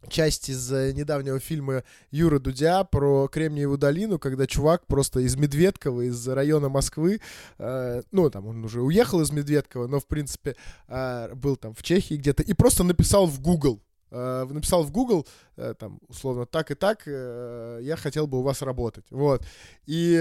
[0.08, 6.02] часть из э, недавнего фильма Юра Дудя про Кремниевую долину, когда чувак просто из Медведкова,
[6.02, 7.20] из района Москвы,
[7.58, 10.56] э, ну, там он уже уехал из Медведкова, но, в принципе,
[10.88, 13.80] э, был там в Чехии где-то, и просто написал в Google,
[14.14, 18.42] э, написал в Google, Э, там, условно, так и так, э, я хотел бы у
[18.42, 19.04] вас работать.
[19.10, 19.46] Вот.
[19.86, 20.18] И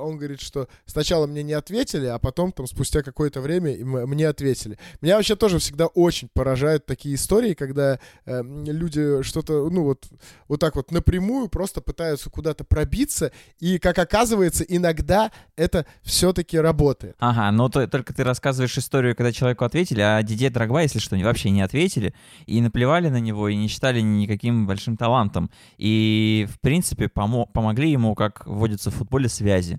[0.00, 4.78] он говорит, что сначала мне не ответили, а потом, там, спустя какое-то время мне ответили.
[5.00, 10.06] Меня вообще тоже всегда очень поражают такие истории, когда люди что-то, ну, вот,
[10.48, 17.16] вот так вот напрямую просто пытаются куда-то пробиться, и, как оказывается, иногда это все-таки работает.
[17.18, 21.16] Ага, но то, только ты рассказываешь историю, когда человеку ответили, а Дидье Драгба, если что,
[21.16, 22.14] вообще не ответили,
[22.46, 25.50] и наплевали на него, и не считали никаким большим талантом.
[25.78, 29.78] И, в принципе, помо- помогли ему, как вводится в футболе, связи.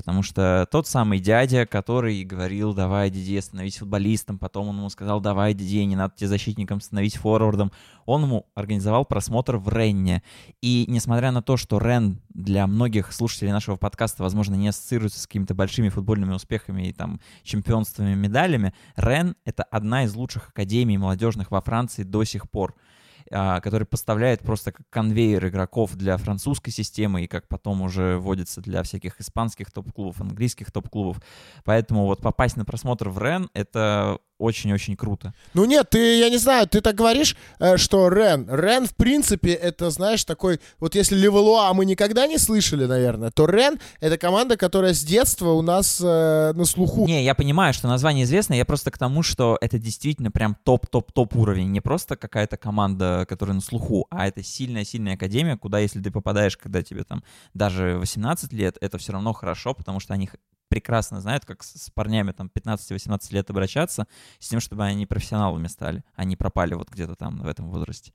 [0.00, 5.20] Потому что тот самый дядя, который говорил, давай, Дидье, становись футболистом, потом он ему сказал,
[5.20, 7.70] давай, Дидье, не надо тебе защитником, становись форвардом,
[8.06, 10.22] он ему организовал просмотр в Ренне.
[10.62, 15.26] И несмотря на то, что Рен для многих слушателей нашего подкаста, возможно, не ассоциируется с
[15.26, 21.50] какими-то большими футбольными успехами и там чемпионствами, медалями, Рен— это одна из лучших академий молодежных
[21.50, 22.74] во Франции до сих пор.
[23.32, 28.60] А, который поставляет просто как конвейер игроков для французской системы и как потом уже вводится
[28.60, 31.22] для всяких испанских топ-клубов, английских топ-клубов.
[31.64, 35.34] Поэтому вот попасть на просмотр в Рен— это очень-очень круто.
[35.54, 38.48] Ну нет, ты, я не знаю, ты так говоришь, э, что Рен.
[38.50, 43.46] Рен, в принципе, это, знаешь, такой, вот если Левелуа мы никогда не слышали, наверное, то
[43.46, 47.06] Рен— это команда, которая с детства у нас э, на слуху.
[47.06, 51.36] Не, я понимаю, что название известно, я просто к тому, что это действительно прям топ-топ-топ
[51.36, 56.10] уровень, не просто какая-то команда, которая на слуху, а это сильная-сильная академия, куда, если ты
[56.10, 57.22] попадаешь, когда тебе там
[57.54, 60.28] даже 18 лет, это все равно хорошо, потому что они
[60.70, 64.06] прекрасно знают, как с парнями там 15-18 лет обращаться,
[64.38, 68.12] с тем, чтобы они профессионалами стали, а не пропали вот где-то там в этом возрасте.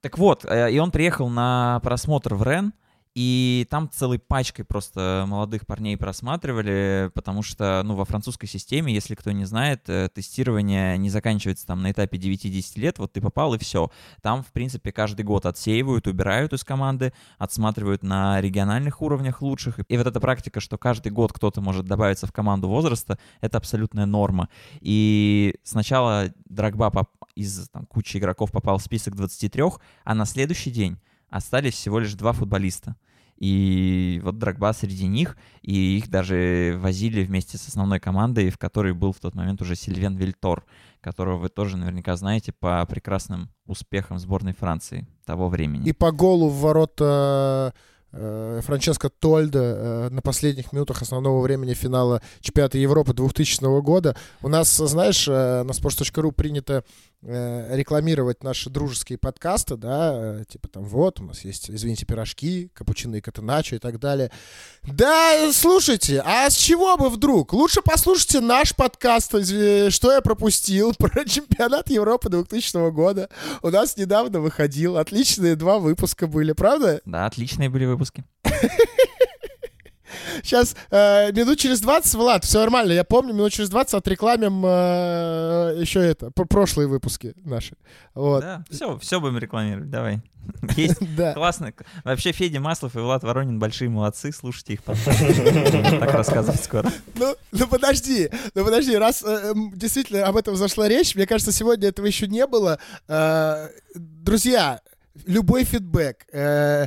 [0.00, 2.72] Так вот, э, и он приехал на просмотр в Рен,
[3.16, 9.14] и там целой пачкой просто молодых парней просматривали, потому что, ну, во французской системе, если
[9.14, 13.54] кто не знает, э, тестирование не заканчивается там на этапе 9-10 лет, вот ты попал
[13.54, 13.90] и все.
[14.20, 19.80] Там, в принципе, каждый год отсеивают, убирают из команды, отсматривают на региональных уровнях лучших.
[19.88, 24.04] И вот эта практика, что каждый год кто-то может добавиться в команду возраста, это абсолютная
[24.04, 24.50] норма.
[24.82, 26.92] И сначала Драгба
[27.34, 29.62] из там, кучи игроков попал в список 23,
[30.04, 30.98] а на следующий день
[31.30, 32.96] остались всего лишь два футболиста.
[33.36, 38.94] И вот Драгба среди них, и их даже возили вместе с основной командой, в которой
[38.94, 40.64] был в тот момент уже Сильвен Вильтор,
[41.00, 45.88] которого вы тоже наверняка знаете по прекрасным успехам сборной Франции того времени.
[45.88, 47.74] И по голу в ворота
[48.12, 54.16] э, Франческо Тольда э, на последних минутах основного времени финала чемпионата Европы 2000 года.
[54.42, 56.84] У нас, знаешь, э, на sports.ru принято
[57.22, 63.16] рекламировать наши дружеские подкасты, да, э, типа там вот, у нас есть, извините, пирожки, капучино
[63.16, 64.30] и катаначо и так далее.
[64.84, 67.52] Да, слушайте, а с чего бы вдруг?
[67.52, 73.28] Лучше послушайте наш подкаст, что я пропустил про чемпионат Европы 2000 года.
[73.62, 77.00] У нас недавно выходил, отличные два выпуска были, правда?
[77.04, 78.24] Да, отличные были выпуски.
[80.42, 85.76] Сейчас, э, минут через 20, Влад, все нормально, я помню, минут через 20 отрекламим э,
[85.80, 87.74] еще это, про прошлые выпуски наши.
[88.14, 88.40] Вот.
[88.40, 90.20] Да, все, все будем рекламировать, давай.
[90.76, 91.32] Есть Да.
[91.34, 91.72] классно.
[92.04, 94.84] Вообще Федя Маслов и Влад Воронин большие молодцы, слушайте их.
[94.84, 96.90] Будем Так рассказывать скоро.
[97.14, 101.52] Ну, ну подожди, ну подожди, раз э, м, действительно об этом зашла речь, мне кажется,
[101.52, 102.78] сегодня этого еще не было.
[103.08, 104.80] Э, друзья,
[105.26, 106.86] любой фидбэк, э,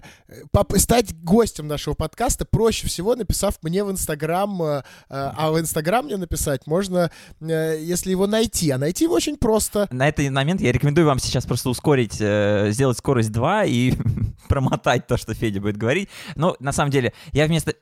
[0.77, 6.05] стать гостем нашего подкаста проще всего, написав мне в Инстаграм, э, э, а в Инстаграм
[6.05, 7.11] мне написать можно,
[7.41, 9.87] э, если его найти, а найти его очень просто.
[9.91, 13.93] На этот момент я рекомендую вам сейчас просто ускорить, э, сделать скорость 2 и
[14.47, 16.09] промотать то, что Федя будет говорить.
[16.35, 17.73] Но на самом деле я вместо,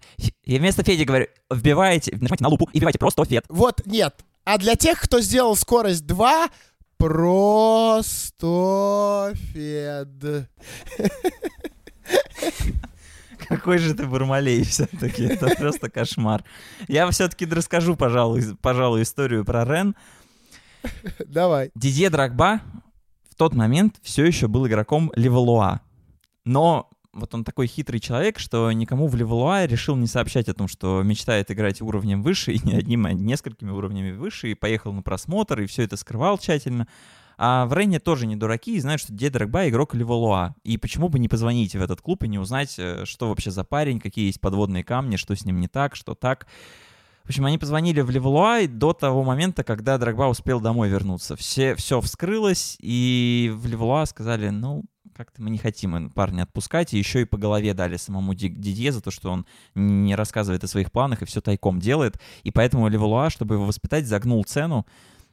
[0.45, 3.45] я вместо Феди говорю, вбиваете, нажимайте на лупу и вбивайте просто Фед.
[3.49, 4.15] Вот, нет.
[4.47, 6.47] А для тех, кто сделал скорость 2,
[6.97, 8.43] просто
[9.53, 10.49] фед.
[13.47, 16.43] Какой же ты бурмалей все-таки, это просто кошмар.
[16.88, 19.95] Я все-таки расскажу, пожалуй, пожалуй, историю про Рен.
[21.25, 21.71] Давай.
[21.75, 22.62] Дидье Драгба
[23.29, 25.81] в тот момент все еще был игроком Левалуа.
[26.43, 30.67] Но вот он такой хитрый человек, что никому в Левалуа решил не сообщать о том,
[30.67, 35.01] что мечтает играть уровнем выше, и не одним, а несколькими уровнями выше, и поехал на
[35.01, 36.88] просмотр, и все это скрывал тщательно.
[37.39, 40.56] А в Рене тоже не дураки и знают, что Дидье Драгба игрок Левалуа.
[40.63, 43.63] И почему бы не позвонить в этот клуб и не узнать, э, что вообще за
[43.63, 46.47] парень, какие есть подводные камни, что с ним не так, что так.
[47.28, 51.36] В общем, они позвонили в Левалуа и до того момента, когда Драгба успел домой вернуться.
[51.36, 56.98] Все, все вскрылось, и в Левалуа сказали, ну, как-то мы не хотим парня отпускать, и
[56.98, 60.68] еще и по голове дали самому Ди- Дидье за то, что он не рассказывает о
[60.70, 62.18] своих планах и все тайком делает.
[62.44, 64.86] И поэтому Левалуа, чтобы его воспитать, загнул цену.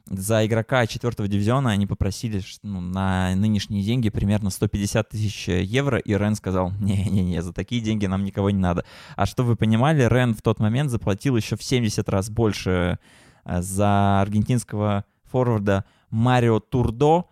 [0.07, 6.13] За игрока четвертого дивизиона они попросили ну, на нынешние деньги примерно 150 тысяч евро, и
[6.13, 8.85] Рен сказал, не-не-не, за такие деньги нам никого не надо.
[9.15, 12.99] А чтобы вы понимали, Рен в тот момент заплатил еще в 70 раз больше
[13.45, 17.25] э, за аргентинского форварда Марио Турдо,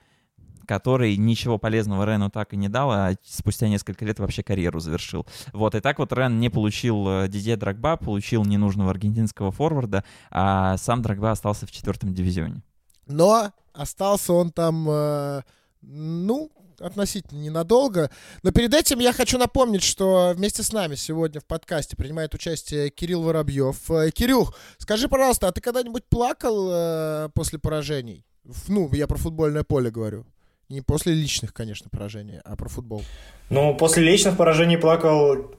[0.68, 5.26] который ничего полезного Рену так и не дал, а спустя несколько лет вообще карьеру завершил.
[5.52, 10.78] Вот, и так вот Рен не получил э, Дидье Драгба, получил ненужного аргентинского форварда, а
[10.78, 12.62] сам Драгба остался в четвертом дивизионе.
[13.08, 15.42] Но остался он там, э,
[15.82, 18.10] ну, относительно ненадолго.
[18.42, 22.90] Но перед этим я хочу напомнить, что вместе с нами сегодня в подкасте принимает участие
[22.90, 23.90] Кирилл Воробьев.
[23.92, 28.26] Э, Кирюх, скажи, пожалуйста, а ты когда-нибудь плакал э, после поражений?
[28.68, 30.26] Ну, я про футбольное поле говорю.
[30.70, 33.04] Не после личных, конечно, поражений, а про футбол.
[33.50, 35.52] Ну, после личных поражений плакал,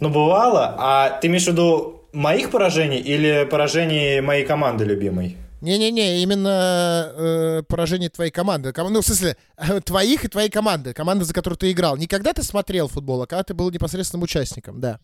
[0.00, 0.74] ну, бывало.
[0.78, 5.36] А ты имеешь в виду моих поражений или поражений моей команды любимой?
[5.60, 8.72] Не-не-не, именно э, поражение твоей команды.
[8.72, 9.36] Ком- Ну, в смысле,
[9.84, 10.92] твоих и твоей команды.
[10.92, 11.96] Команда, за которую ты играл.
[11.96, 14.98] Не когда ты смотрел футбол, а когда ты был непосредственным участником, да.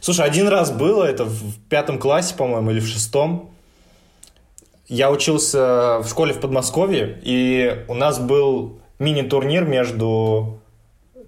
[0.00, 3.54] Слушай, один раз было, это в пятом классе, по-моему, или в шестом.
[4.90, 10.60] Я учился в школе в Подмосковье, и у нас был мини-турнир между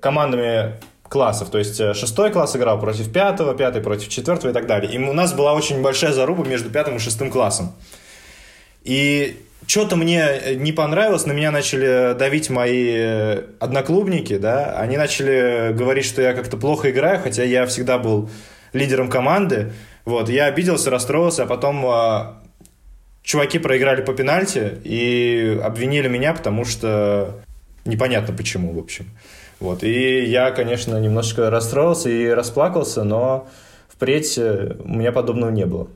[0.01, 1.49] командами классов.
[1.51, 4.93] То есть э, шестой класс играл против пятого, пятый против четвертого и так далее.
[4.93, 7.73] И у нас была очень большая заруба между пятым и шестым классом.
[8.83, 15.73] И что-то мне не понравилось, на меня начали давить мои э, одноклубники, да, они начали
[15.73, 18.29] говорить, что я как-то плохо играю, хотя я всегда был
[18.73, 19.73] лидером команды,
[20.05, 22.43] вот, я обиделся, расстроился, а потом э,
[23.23, 27.41] чуваки проиграли по пенальти и обвинили меня, потому что
[27.85, 29.07] непонятно почему, в общем,
[29.61, 33.49] вот, и я, конечно, немножко расстроился и расплакался, но
[33.89, 35.89] впредь э, у меня подобного не было.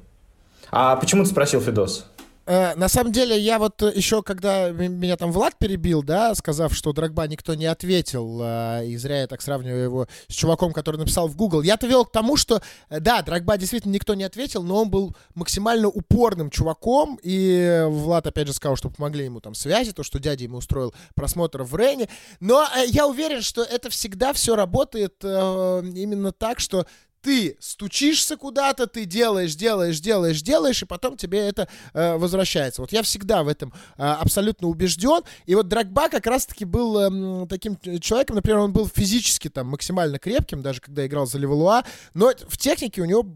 [0.71, 2.07] А почему ты спросил, Федос?
[2.47, 6.75] Э, на самом деле, я вот э, еще, когда меня там Влад перебил, да, сказав,
[6.75, 10.97] что Драгба никто не ответил, э, и зря я так сравниваю его с чуваком, который
[10.97, 14.83] написал в Google, я-то вел к тому, что, да, Драгба действительно никто не ответил, но
[14.83, 19.93] он был максимально упорным чуваком, и Влад, опять же, сказал, что помогли ему там связи,
[19.93, 24.55] то, что дядя ему устроил просмотр в Рене, но я уверен, что это всегда все
[24.55, 26.87] работает именно так, что
[27.27, 32.83] ты стучишься куда-то, ты делаешь, делаешь, делаешь, делаешь, и потом тебе это э, возвращается.
[32.83, 35.23] Вот я всегда в этом э, абсолютно убежден.
[35.45, 40.21] И вот Драгба как раз-таки был эм, таким человеком, например, он был физически там максимально
[40.21, 41.83] крепким, даже когда играл за Левалуа,
[42.15, 43.27] но в технике у него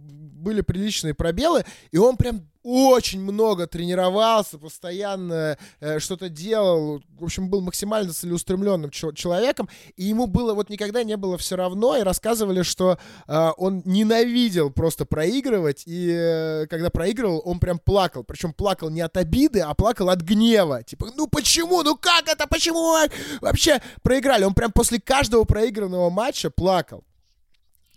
[0.40, 7.48] были приличные пробелы, и он прям очень много тренировался, постоянно э, что-то делал, в общем,
[7.48, 12.02] был максимально целеустремленным чел- человеком, и ему было вот никогда не было все равно, и
[12.02, 18.52] рассказывали, что э, он ненавидел просто проигрывать, и э, когда проигрывал, он прям плакал, причем
[18.52, 22.94] плакал не от обиды, а плакал от гнева, типа, ну почему, ну как это, почему
[23.40, 27.04] вообще проиграли, он прям после каждого проигранного матча плакал.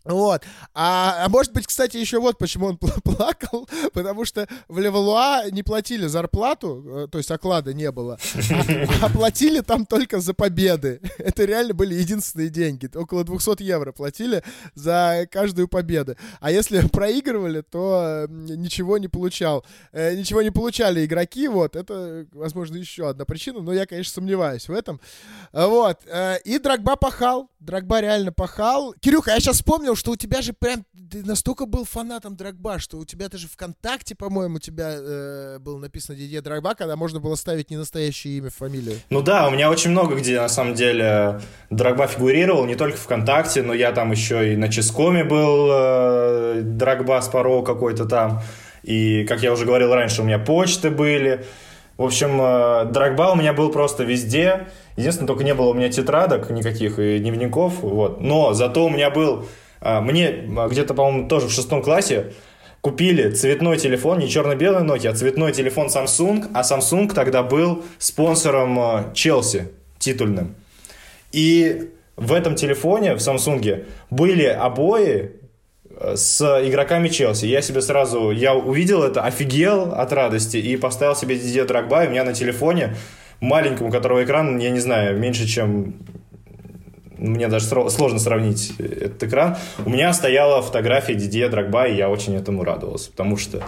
[0.06, 0.44] Вот.
[0.74, 5.64] А, а может быть, кстати, еще вот почему он плакал, потому что в Левелуа не
[5.64, 11.00] платили зарплату, э, то есть оклада не было, а, а платили там только за победы.
[11.18, 12.90] Это реально были единственные деньги.
[12.94, 14.44] Около 200 евро платили
[14.76, 16.16] за каждую победу.
[16.42, 19.66] А если проигрывали, то ничего не получал.
[19.94, 21.76] Э, ничего не получали игроки, вот.
[21.78, 25.00] Это, возможно, еще одна причина, но я, конечно, сомневаюсь в этом.
[25.54, 26.02] Вот.
[26.08, 27.50] Э, и Драгба пахал.
[27.60, 28.94] Драгба реально пахал.
[29.00, 32.98] Кирюха, я сейчас вспомнил, что у тебя же прям ты настолько был фанатом Драгба, что
[32.98, 37.36] у тебя даже ВКонтакте, по-моему, у тебя э, было написано Дидье Драгба, когда можно было
[37.36, 38.98] ставить не настоящее имя, фамилию.
[39.10, 43.62] Ну да, у меня очень много где, на самом деле, Драгба фигурировал, не только ВКонтакте,
[43.62, 48.42] но я там еще и на Ческоме был, э, Драгба Спаро какой-то там.
[48.84, 51.46] И, как я уже говорил раньше, у меня почты были.
[51.98, 54.68] В общем, э, Драгба у меня был просто везде.
[54.98, 57.82] Единственное, только не было у меня тетрадок никаких и дневников.
[57.82, 58.20] Вот.
[58.20, 59.46] Но зато у меня был
[59.84, 62.34] мне а, где-то, по-моему, тоже в шестом классе
[62.82, 68.80] купили цветной телефон, не черно-белый Nokia, а цветной телефон Samsung, а Samsung тогда был спонсором
[68.80, 69.70] а, Челси
[70.00, 70.56] титульным.
[71.32, 75.32] И в этом телефоне, в Samsung, были обои
[76.16, 77.46] с игроками Челси.
[77.46, 82.08] Я себе сразу, я увидел это, офигел от радости и поставил себе Дидье Драгба, и
[82.08, 82.96] у меня на телефоне
[83.40, 85.96] маленьком, у которого экран, я не знаю, меньше, чем
[87.24, 89.58] мне даже сложно сравнить этот экран.
[89.86, 93.64] У меня стояла фотография Дидье Драгба, и я очень этому радовался, потому что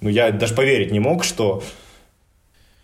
[0.00, 1.62] ну, я даже поверить не мог, что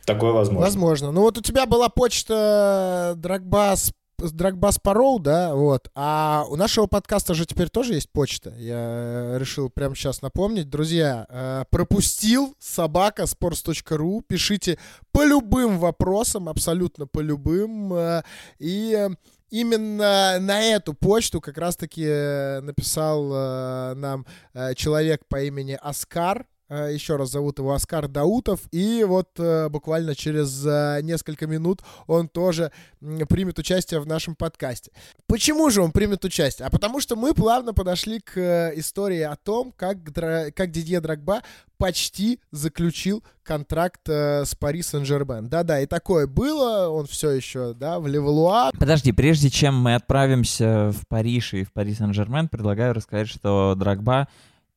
[0.04, 0.66] такое возможно.
[0.66, 1.12] Возможно.
[1.12, 3.92] Ну вот у тебя была почта Драгба с
[4.32, 5.90] Драгбас Пароу, да, вот.
[5.94, 8.52] А у нашего подкаста же теперь тоже есть почта.
[8.58, 10.68] Я решил прямо сейчас напомнить.
[10.68, 14.22] Друзья, э, пропустил собака sports.ru.
[14.26, 14.78] Пишите
[15.12, 17.94] по любым вопросам, абсолютно по любым.
[17.94, 18.22] Э,
[18.58, 19.08] и
[19.50, 26.46] именно на эту почту как раз-таки э, написал э, нам э, человек по имени Оскар.
[26.70, 28.60] Э, еще раз зовут его Оскар Даутов.
[28.70, 32.70] И вот э, буквально через э, несколько минут он тоже
[33.28, 34.92] примет участие в нашем подкасте.
[35.26, 36.66] Почему же он примет участие?
[36.66, 41.42] А потому что мы плавно подошли к истории о том, как, как Дидье Драгба
[41.76, 45.48] почти заключил контракт с Пари Сен-Жермен.
[45.48, 48.70] Да-да, и такое было, он все еще, да, в Левалуа.
[48.78, 54.28] Подожди, прежде чем мы отправимся в Париж и в Пари Сен-Жермен, предлагаю рассказать, что Драгба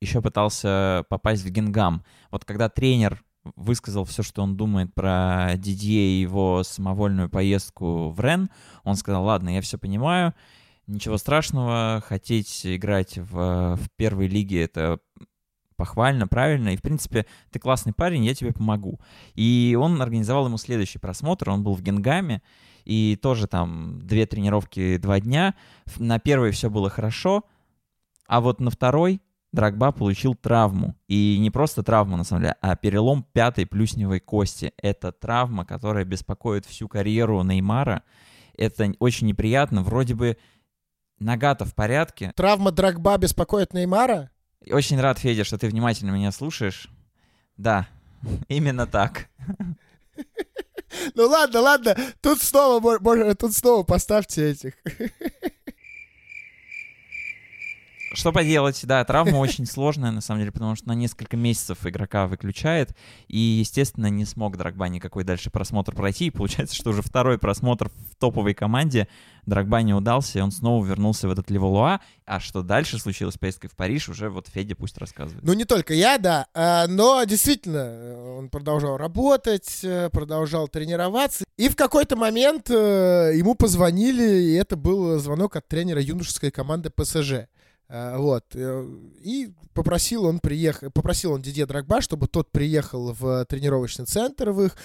[0.03, 2.03] еще пытался попасть в Гингам.
[2.29, 3.23] Вот когда тренер
[3.55, 8.49] высказал все, что он думает про Дидье и его самовольную поездку в Рен,
[8.83, 10.33] он сказал, ладно, я все понимаю,
[10.87, 14.99] ничего страшного, хотеть играть в, в первой лиге— это
[15.75, 19.01] похвально, правильно, и, в принципе, ты классный парень, я тебе помогу.
[19.33, 22.41] И он организовал ему следующий просмотр, он был в Генгаме,
[22.85, 25.55] и тоже там две тренировки, два дня.
[25.97, 27.43] На первой все было хорошо,
[28.27, 29.21] а вот на второй
[29.53, 30.95] Драгба получил травму.
[31.07, 34.73] И не просто травму, на самом деле, а перелом пятой плюсневой кости.
[34.81, 38.03] Это травма, которая беспокоит всю карьеру Неймара.
[38.57, 39.83] Это очень неприятно.
[39.83, 40.37] Вроде бы
[41.19, 42.33] нога-то в порядке.
[42.35, 44.31] Травма Драгба беспокоит Неймара?
[44.69, 46.89] Очень рад, Федя, что ты внимательно меня слушаешь.
[47.55, 47.87] Да,
[48.49, 49.29] именно так.
[51.15, 52.99] Ну ладно, ладно, тут снова,
[53.33, 54.73] тут снова поставьте этих.
[58.13, 62.27] Что поделать, да, травма очень сложная, на самом деле, потому что на несколько месяцев игрока
[62.27, 62.95] выключает,
[63.27, 67.89] и, естественно, не смог Драгба никакой дальше просмотр пройти, и получается, что уже второй просмотр
[67.89, 69.07] в топовой команде
[69.47, 73.39] Драгба не удался, и он снова вернулся в этот Леволуа, а что дальше случилось с
[73.39, 75.43] поездкой в Париж, уже вот Федя пусть рассказывает.
[75.43, 81.45] Ну, не только я, да, а, но действительно, э, он продолжал работать, э, продолжал тренироваться,
[81.57, 86.91] и в какой-то момент э, ему позвонили, и это был звонок от тренера юношеской команды
[86.91, 87.47] ПСЖ.
[87.93, 88.43] Э, вот.
[88.55, 88.87] Э,
[89.21, 94.63] и попросил он приехать, попросил он Дидье Драгба, чтобы тот приехал в тренировочный центр в
[94.63, 94.75] их.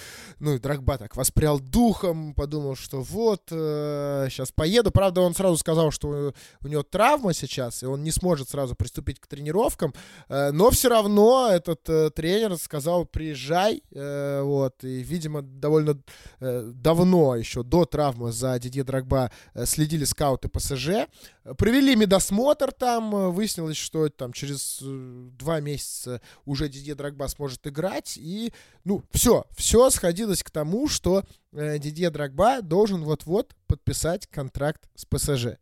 [0.40, 4.90] Ну, и Драгба так воспрял духом, подумал, что вот, э, сейчас поеду.
[4.90, 9.20] Правда, он сразу сказал, что у него травма сейчас, и он не сможет сразу приступить
[9.20, 9.94] к тренировкам.
[10.28, 13.82] Э, но все равно этот э, тренер сказал, приезжай.
[13.92, 14.84] Э, вот.
[14.84, 15.98] И, видимо, довольно
[16.40, 21.08] э, давно, еще до травмы за Дидье Драгба э, следили скауты ПСЖ.
[21.56, 27.66] Провели медосмотр там, э, выяснилось, что там через э, два месяца уже Дидье Драгба сможет
[27.66, 28.52] играть, и,
[28.84, 35.04] ну, все, все сходилось к тому, что э, Дидье Драгба должен вот-вот подписать контракт с
[35.04, 35.58] ПСЖ.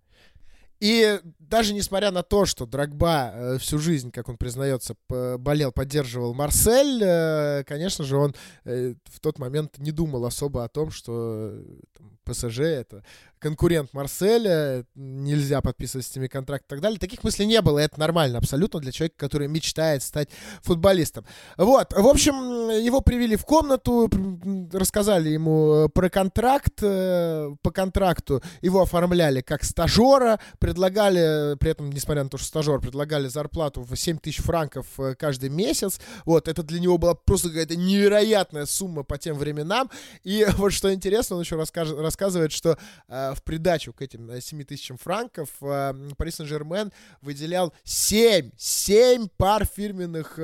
[0.81, 6.35] И даже несмотря на то, что Драгба э, всю жизнь, как он признается, болел, поддерживал
[6.35, 11.54] Марсель, э, конечно же, он э, в тот момент не думал особо о том, что
[11.96, 13.04] там, ПСЖ, это
[13.38, 16.99] конкурент Марселя, нельзя подписывать с ними контракт и так далее.
[16.99, 20.30] Таких мыслей не было, это нормально абсолютно для человека, который мечтает стать
[20.62, 21.24] футболистом.
[21.57, 24.11] Вот, в общем, его привели в комнату,
[24.72, 32.30] рассказали ему про контракт, по контракту его оформляли как стажера, предлагали, при этом, несмотря на
[32.30, 36.80] то, что стажер, предлагали зарплату в 7 тысяч франков э, каждый месяц, вот, это для
[36.80, 39.91] него была просто какая-то невероятная сумма по тем временам,
[40.24, 42.78] и вот что интересно, он еще расскажет, рассказывает, что
[43.09, 50.39] в придачу к этим 7 тысячам франков Пари Сен-Жермен выделял 7, 7 пар фирменных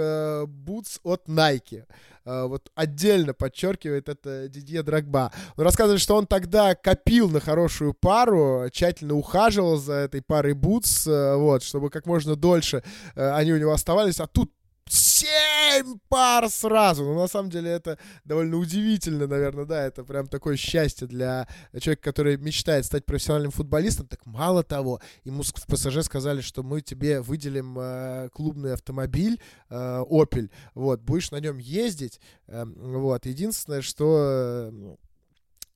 [0.47, 1.85] бутс от Nike.
[2.25, 5.33] Э, вот отдельно подчеркивает это Дидье Драгба.
[5.57, 11.07] Он рассказывает, что он тогда копил на хорошую пару, тщательно ухаживал за этой парой бутс,
[11.07, 12.83] э, вот, чтобы как можно дольше
[13.15, 14.53] э, они у него оставались, а тут
[14.93, 17.05] семь пар сразу.
[17.05, 22.03] Ну, на самом деле, это довольно удивительно, наверное, да, это прям такое счастье для человека,
[22.03, 24.07] который мечтает стать профессиональным футболистом.
[24.07, 29.41] Так мало того, ему в ПСЖ сказали, что мы тебе выделим э, клубный автомобиль
[29.71, 33.27] э, Opel, вот, будешь на нем ездить, э, вот.
[33.27, 34.71] Единственное, что...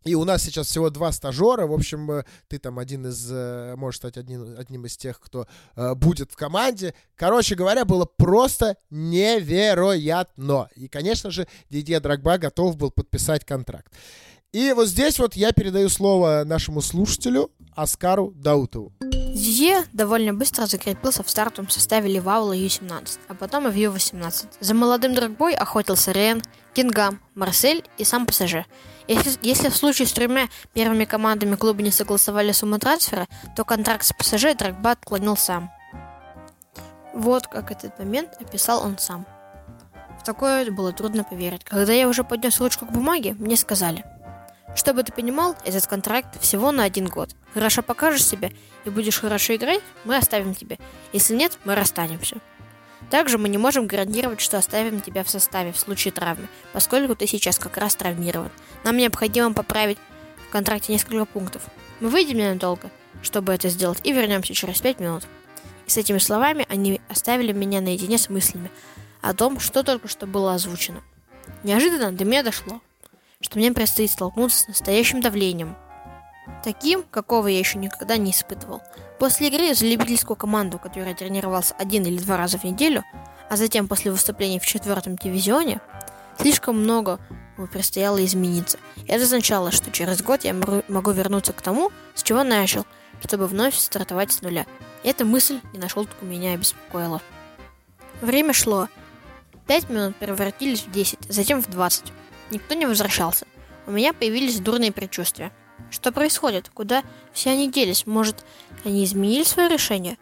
[0.07, 1.67] И у нас сейчас всего два стажера.
[1.67, 5.47] В общем, э, ты там один из, э, можешь стать одним, одним из тех, кто
[5.75, 6.95] э, будет в команде.
[7.17, 10.69] Короче говоря, было просто невероятно.
[10.77, 13.93] И, конечно же, Дидье Драгба готов был подписать контракт.
[14.53, 18.93] И вот здесь вот я передаю слово нашему слушателю Аскару Даутову.
[19.01, 24.47] Дидье довольно быстро закрепился в стартовом составе Ливаула Ю-17, а потом и в Ю-18.
[24.61, 26.43] За молодым Драгбой охотился Рен,
[26.77, 28.67] Кингам, Марсель и сам ПСЖ.
[29.09, 34.05] Если, если в случае с тремя первыми командами клуба не согласовали сумму трансфера, то контракт
[34.05, 35.71] с ПСЖ Драгба отклонил сам.
[37.15, 39.25] Вот как этот момент описал он сам.
[40.21, 41.65] В такое было трудно поверить.
[41.65, 44.05] Когда я уже поднес ручку к бумаге, мне сказали,
[44.75, 47.31] чтобы ты понимал, этот контракт всего на один год.
[47.55, 48.51] Хорошо покажешь себя
[48.85, 50.77] и будешь хорошо играть, мы оставим тебя.
[51.15, 52.37] Если нет, мы расстанемся.
[53.11, 57.27] Также мы не можем гарантировать, что оставим тебя в составе в случае травмы, поскольку ты
[57.27, 58.51] сейчас как раз травмирован.
[58.85, 59.99] Нам необходимо поправить
[60.49, 61.63] в контракте несколько пунктов.
[62.01, 62.91] Мы выйдем ненадолго,
[63.23, 65.25] чтобы это сделать, и вернемся через 5 минут.
[65.87, 68.71] И с этими словами они оставили меня наедине с мыслями
[69.23, 71.03] о том, что только что было озвучено.
[71.63, 72.81] Неожиданно до меня дошло,
[73.41, 75.77] что мне предстоит столкнуться с настоящим давлением.
[76.65, 78.83] Таким, какого я еще никогда не испытывал–
[79.19, 83.03] После игры за любительскую команду, которая тренировался один или два раза в неделю,
[83.49, 85.81] а затем после выступлений в четвертом дивизионе,
[86.39, 87.19] слишком много
[87.73, 88.79] предстояло измениться.
[89.07, 90.55] Это означало, что через год я
[90.89, 92.85] могу вернуться к тому, с чего начал,
[93.25, 94.67] чтобы вновь стартовать с нуля.
[95.03, 97.23] Эта мысль не на шутку меня обеспокоила.
[98.21, 98.89] Время шло.
[99.67, 102.13] Пять минут превратились в десять, затем в двадцать.
[102.51, 103.47] Никто не возвращался.
[103.87, 105.53] У меня появились дурные предчувствия–
[105.91, 106.71] что происходит?
[106.73, 108.07] Куда все они делись?
[108.07, 108.45] Может,
[108.87, 110.17] они изменили свое решение?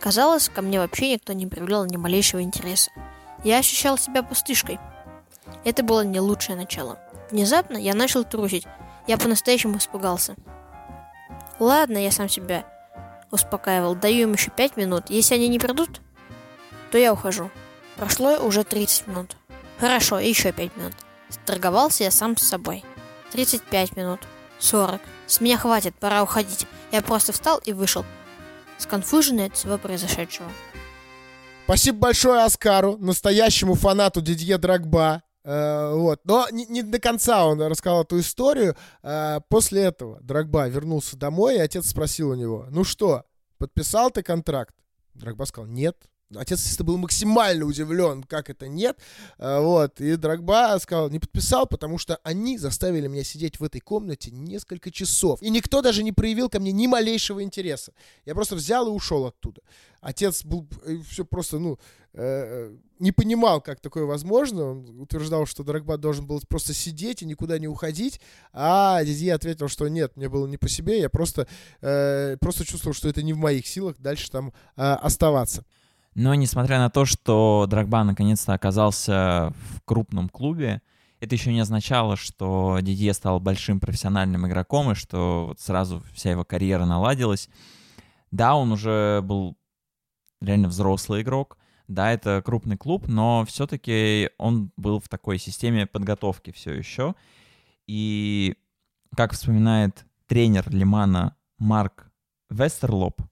[0.00, 2.90] Казалось, ко мне вообще никто не проявлял ни малейшего интереса.
[3.44, 4.78] Я ощущал себя пустышкой.
[5.64, 6.98] Это было не лучшее начало.
[7.30, 8.66] Внезапно я начал трусить.
[9.06, 10.34] Я по-настоящему испугался.
[11.58, 12.64] Ладно, я сам себя
[13.30, 13.94] успокаивал.
[13.94, 15.04] Даю им еще пять минут.
[15.08, 16.00] Если они не придут,
[16.90, 17.50] то я ухожу.
[17.96, 19.36] Прошло уже 30 минут.
[19.78, 20.94] Хорошо, еще пять минут.
[21.46, 22.84] Торговался я сам с собой.
[23.32, 24.20] 35 минут.
[24.58, 25.00] 40.
[25.26, 26.66] С меня хватит, пора уходить.
[26.92, 28.04] Я просто встал и вышел.
[28.78, 30.48] Сконфуженный от всего произошедшего.
[31.64, 35.22] Спасибо большое Оскару, настоящему фанату Дидье Драгба.
[35.44, 36.20] Э, вот.
[36.24, 38.76] Но не, не до конца он рассказал эту историю.
[39.02, 43.24] Э, после этого Драгба вернулся домой, и отец спросил у него, ну что,
[43.58, 44.74] подписал ты контракт?
[45.14, 45.96] Драгба сказал, нет.
[46.36, 48.98] Отец, естественно, был максимально удивлен, как это нет.
[49.38, 50.00] А, вот.
[50.00, 54.90] И Драгба сказал, не подписал, потому что они заставили меня сидеть в этой комнате несколько
[54.90, 55.42] часов.
[55.42, 57.92] И никто даже не проявил ко мне ни малейшего интереса.
[58.24, 59.60] Я просто взял и ушел оттуда.
[60.00, 61.78] Отец был э, все просто, ну,
[62.14, 64.72] э, не понимал, как такое возможно.
[64.72, 68.20] Он утверждал, что Драгба должен был просто сидеть и никуда не уходить.
[68.52, 71.00] А Дидье ответил, что нет, мне было не по себе.
[71.00, 71.46] Я просто,
[71.80, 75.64] э, просто чувствовал, что это не в моих силах дальше там э, оставаться.
[76.14, 80.82] Но несмотря на то, что Драгба наконец-то оказался в крупном клубе,
[81.20, 86.32] это еще не означало, что Дидье стал большим профессиональным игроком и что вот сразу вся
[86.32, 87.48] его карьера наладилась.
[88.30, 89.56] Да, он уже был
[90.40, 91.58] реально взрослый игрок,
[91.88, 97.14] да, это крупный клуб, но все-таки он был в такой системе подготовки все еще.
[97.86, 98.56] И,
[99.16, 102.10] как вспоминает тренер Лимана Марк
[102.50, 103.22] Вестерлоп,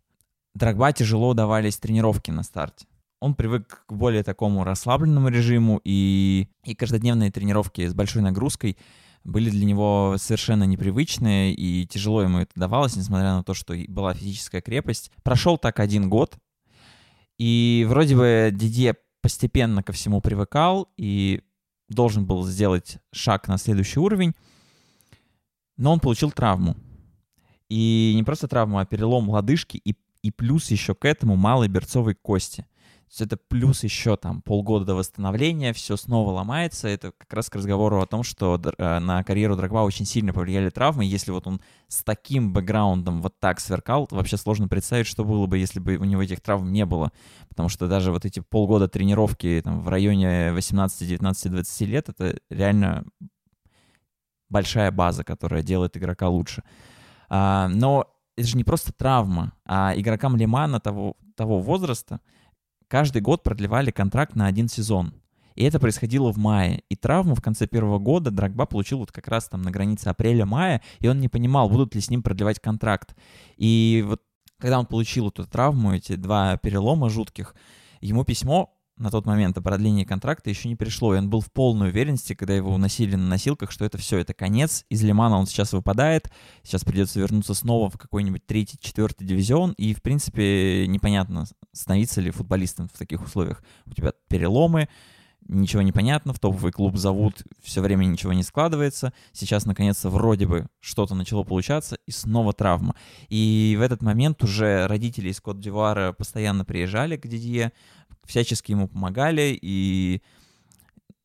[0.55, 2.87] Драгба тяжело давались тренировки на старте.
[3.21, 8.79] Он привык к более такому расслабленному режиму, и, и каждодневные тренировки с большой нагрузкой
[9.25, 14.15] были для него совершенно непривычные, и тяжело ему это давалось, несмотря на то, что была
[14.15, 15.13] физическая крепость.
[15.23, 16.39] Прошел так один год,
[17.39, 21.43] и вроде бы Дидье постепенно ко всему привыкал и
[21.89, 24.35] должен был сделать шаг на следующий уровень,
[25.77, 26.77] но он получил травму.
[27.69, 32.15] И не просто травму, а перелом лодыжки и, и плюс еще к этому малой берцовой
[32.15, 32.67] кости
[33.11, 36.87] есть это плюс еще там полгода до восстановления, все снова ломается.
[36.87, 40.71] Это как раз к разговору о том, что э, на карьеру Драгба очень сильно повлияли
[40.71, 41.05] травмы.
[41.05, 45.59] Если вот он с таким бэкграундом вот так сверкал, вообще сложно представить, что было бы,
[45.59, 47.11] если бы у него этих травм не было.
[47.49, 52.39] Потому что даже вот эти полгода тренировки там, в районе 18, 19, 20 лет, это
[52.49, 53.05] реально
[54.49, 56.63] большая база, которая делает игрока лучше.
[57.29, 58.10] А, но
[58.41, 62.21] это же не просто травма, а игрокам Лимана того, того возраста—
[62.91, 65.15] каждый год продлевали контракт на один сезон.
[65.55, 66.83] И это происходило в мае.
[66.89, 70.83] И травму в конце первого года Драгба получил вот как раз там на границе апреля-мая,
[70.99, 73.17] и он не понимал, будут ли с ним продлевать контракт.
[73.57, 74.23] И вот
[74.59, 77.55] когда он получил эту травму, эти два перелома жутких,
[78.01, 81.51] ему письмо на тот момент о продлении контракта еще не пришло, и он был в
[81.51, 84.85] полной уверенности, когда его уносили на носилках, что это все, это конец.
[84.91, 86.31] Из Лимана он сейчас выпадает,
[86.63, 92.31] сейчас придется вернуться снова в какой-нибудь третий, четвертый дивизион, и, в принципе, непонятно, становиться ли
[92.31, 93.63] футболистом в таких условиях.
[93.87, 94.89] У тебя переломы,
[95.49, 99.13] ничего не понятно, в топовый клуб зовут, все время ничего не складывается.
[99.33, 102.95] Сейчас, наконец-то, вроде бы что-то начало получаться, и снова травма.
[103.29, 107.73] И в этот момент уже родители из Кот-Дивуара постоянно приезжали к Дидье,
[108.31, 110.23] всячески ему помогали, и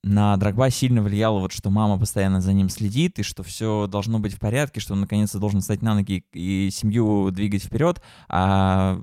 [0.03, 4.19] на Драгба сильно влияло вот, что мама постоянно за ним следит, и что все должно
[4.19, 9.01] быть в порядке, что он наконец-то должен встать на ноги и семью двигать вперед, а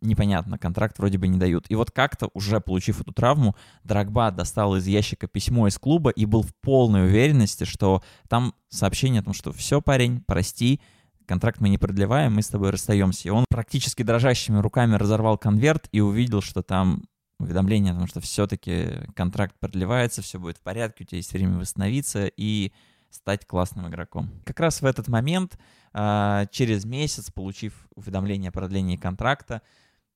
[0.00, 1.66] непонятно, контракт вроде бы не дают.
[1.68, 6.26] И вот как-то, уже получив эту травму, Драгба достал из ящика письмо из клуба и
[6.26, 10.80] был в полной уверенности, что там сообщение о том, что все, парень, прости,
[11.26, 13.28] контракт мы не продлеваем, мы с тобой расстаемся.
[13.28, 17.04] И он практически дрожащими руками разорвал конверт и увидел, что там
[17.42, 21.58] уведомление о том, что все-таки контракт продлевается, все будет в порядке, у тебя есть время
[21.58, 22.72] восстановиться и
[23.10, 24.30] стать классным игроком.
[24.44, 25.58] Как раз в этот момент,
[25.92, 29.62] а, через месяц, получив уведомление о продлении контракта,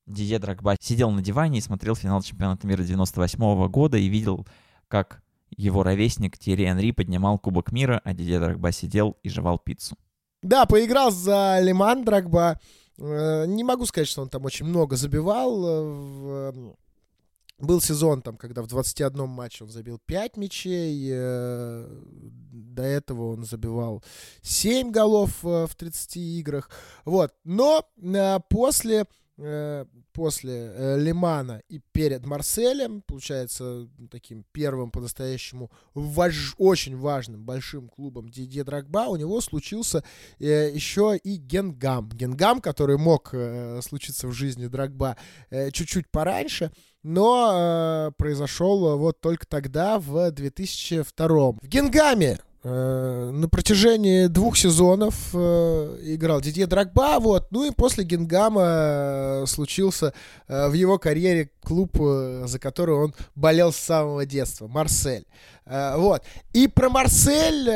[0.07, 4.47] Дидье Драгба сидел на диване и смотрел финал чемпионата мира 98 -го года и видел,
[4.89, 5.23] как
[5.57, 9.97] его ровесник Терри Энри поднимал Кубок мира, а Дидье Драгба сидел и жевал пиццу.
[10.43, 12.61] Да, поиграл за Лиман Драгба.
[12.99, 16.75] Э, не могу сказать, что он там очень много забивал.
[17.59, 21.09] Э, был сезон, там, когда в 21 матче он забил 5 мячей.
[21.13, 21.89] Э,
[22.53, 24.03] до этого он забивал
[24.43, 26.71] 7 голов в 30 играх.
[27.05, 27.33] Вот.
[27.45, 29.07] Но Э, после
[29.39, 38.65] э, Лимана и перед Марселем, получается, таким первым по-настоящему важ, очень важным большим клубом Дидье
[38.65, 40.05] Драгба, у него случился
[40.39, 42.09] э, еще и Генгам.
[42.11, 45.17] Генгам, который мог э, случиться в жизни Драгба
[45.51, 46.73] э, чуть-чуть пораньше,
[47.03, 51.53] но э, произошел вот только тогда, в 2002.
[51.53, 58.03] В Генгаме Э, на протяжении двух сезонов э, играл Дидье Драгба, вот, ну и после
[58.03, 60.13] Генгама э, случился
[60.49, 65.27] в его карьере клуб, за который он болел с самого детства, Марсель.
[65.65, 66.23] Вот.
[66.53, 67.69] И про Марсель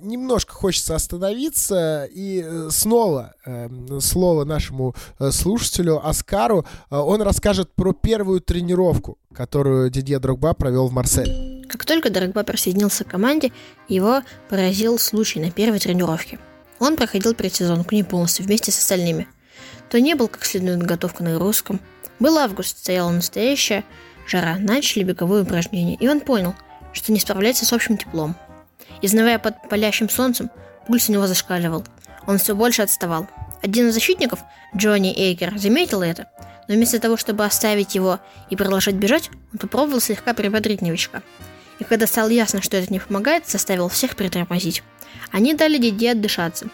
[0.00, 3.34] немножко хочется остановиться и снова
[4.00, 4.94] слово нашему
[5.30, 6.64] слушателю Оскару.
[6.90, 11.57] Он расскажет про первую тренировку, которую Дидье Дрогба провел в Марсель.
[11.68, 13.52] Как только Дрогба присоединился к команде,
[13.88, 16.38] его поразил случай на первой тренировке.
[16.78, 19.28] Он проходил предсезонку не полностью вместе с остальными.
[19.90, 21.80] То не был как следует готов к нагрузкам.
[22.18, 23.84] Был август, стояла настоящая
[24.26, 26.54] жара, начали беговые упражнения, и он понял,
[26.92, 28.34] что не справляется с общим теплом.
[29.02, 30.50] Изнывая под палящим солнцем,
[30.86, 31.84] пульс у него зашкаливал.
[32.26, 33.28] Он все больше отставал.
[33.62, 34.40] Один из защитников,
[34.74, 36.28] Джонни Эйкер, заметил это,
[36.66, 41.22] но вместо того, чтобы оставить его и продолжать бежать, он попробовал слегка приподрить новичка–
[41.78, 44.82] и когда стало ясно, что это не помогает, заставил всех притормозить.
[45.30, 46.68] Они дали Диди отдышаться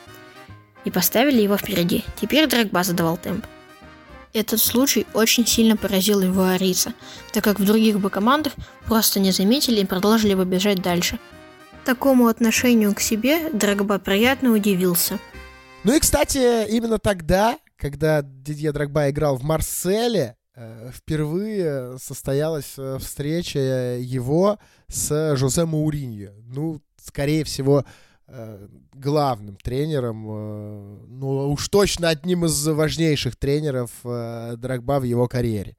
[0.85, 2.05] и поставили его впереди.
[2.21, 3.47] Теперь Драгба задавал темп.
[4.33, 6.93] Этот случай очень сильно поразил его Ариса,
[7.33, 8.55] так как в других бы командах
[8.87, 11.19] просто не заметили и продолжили бы бежать дальше.
[11.85, 15.19] Такому отношению к себе Драгба приятно удивился.
[15.85, 20.35] Ну и, кстати, именно тогда, когда Дидье Драгба играл в Марселе,
[20.93, 23.59] впервые состоялась э, встреча
[23.99, 26.31] его с Жозе Мауриньо.
[26.47, 27.85] Ну, скорее всего,
[28.27, 30.25] э, главным тренером,
[31.19, 35.77] ну уж точно одним из важнейших тренеров Драгба в его карьере.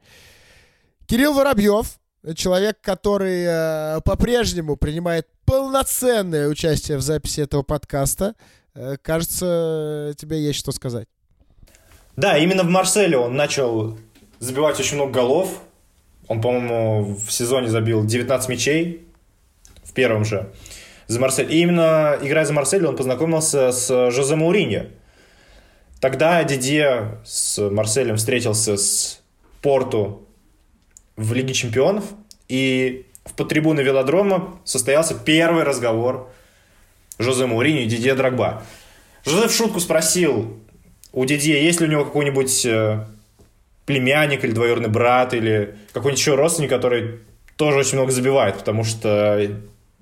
[1.08, 2.00] Кирилл Воробьев
[2.34, 8.34] человек, который э, по-прежнему принимает полноценное участие в записи этого подкаста.
[8.74, 11.08] Э, кажется, тебе есть что сказать.
[12.16, 13.98] Да, именно в Марселе он начал
[14.46, 15.62] забивать очень много голов.
[16.28, 19.06] Он, по-моему, в сезоне забил 19 мячей
[19.84, 20.52] в первом же
[21.08, 21.52] за Марсель.
[21.54, 24.88] И именно играя за Марсель, он познакомился с Жозе Мауриньо.
[26.00, 29.20] Тогда Дидье с Марселем встретился с
[29.62, 30.28] Порту
[31.16, 32.04] в Лиге Чемпионов,
[32.48, 36.30] и в подтрибуне велодрома состоялся первый разговор
[37.18, 38.64] Жозе Мауриньо и Дидье Драгба.
[39.24, 40.60] Жозе в шутку спросил
[41.12, 43.06] у Дидье, есть ли у него какой-нибудь э,
[43.86, 47.20] племянник или двоюродный брат, или какой-нибудь еще родственник, который
[47.56, 49.50] тоже очень много забивает, потому что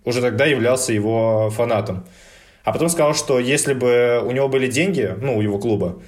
[0.06, 2.06] уже тогда являлся его фанатом.
[2.64, 6.00] А потом сказал, что если бы у него были деньги, ну, у его клуба,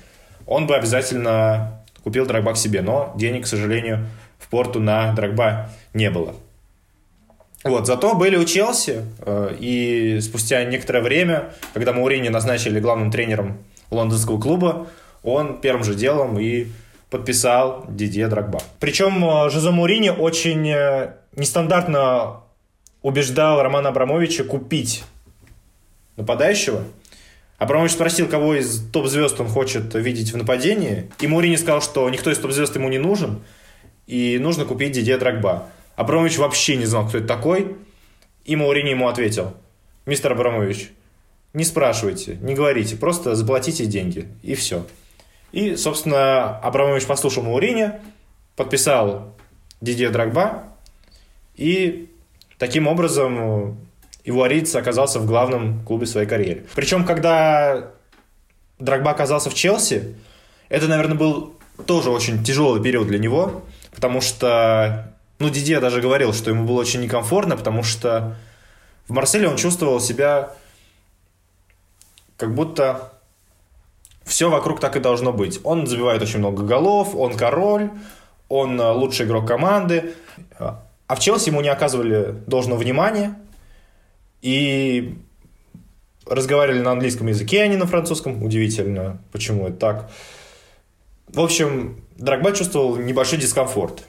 [0.47, 2.82] он бы обязательно купил Драгба к себе.
[2.82, 4.07] Но денег, к сожалению,
[4.39, 6.36] в порту на Драгба не было.
[7.63, 13.57] Вот, зато были у Челси, э, и спустя некоторое время, когда Маурини назначили главным тренером
[13.89, 14.88] лондонского клуба,
[15.23, 16.67] он первым же делом и
[17.10, 18.62] подписал Дидье Драгба.
[18.80, 22.41] Причем э, Жозе Маурини очень э, нестандартно
[23.01, 25.03] убеждал Романа Абрамовича купить
[26.18, 26.84] нападающего.
[27.58, 31.10] Абрамович спросил, кого из топ-звезд он хочет видеть в нападении.
[31.20, 33.41] И Мурини сказал, что никто из топ-звезд ему не нужен.
[34.08, 35.68] И нужно купить Дидье Драгба.
[35.95, 37.78] Абрамович вообще не знал, кто это такой.
[38.43, 39.53] И Маурини ему ответил.
[40.06, 40.91] Мистер Абрамович,
[41.53, 44.28] не спрашивайте, не говорите, просто заплатите деньги.
[44.43, 44.86] И все.
[45.56, 47.93] И, собственно, Абрамович послушал Маурини,
[48.58, 49.34] подписал
[49.80, 50.64] Дидье Драгба.
[51.56, 52.12] И
[52.58, 53.78] таким образом
[54.26, 56.66] Ивуариец оказался в главном клубе своей карьеры.
[56.76, 57.91] Причем, когда
[58.80, 60.18] Драгба оказался в Челси,
[60.68, 63.64] это, наверное, был тоже очень тяжелый период для него,
[63.95, 68.36] потому что, ну, Дидье даже говорил, что ему было очень некомфортно, потому что
[69.08, 70.51] в Марселе он чувствовал себя
[72.36, 73.14] как будто
[74.36, 75.61] все вокруг так и должно быть.
[75.63, 77.89] Он забивает очень много голов, он король,
[78.49, 80.13] он лучший игрок команды,
[80.59, 83.39] а в Челси ему не оказывали должного внимания,
[84.41, 85.17] и
[86.25, 88.43] разговаривали на английском языке, а не на французском.
[88.43, 90.11] Удивительно, почему это так.
[91.29, 94.03] В общем, Драгба чувствовал небольшой дискомфорт,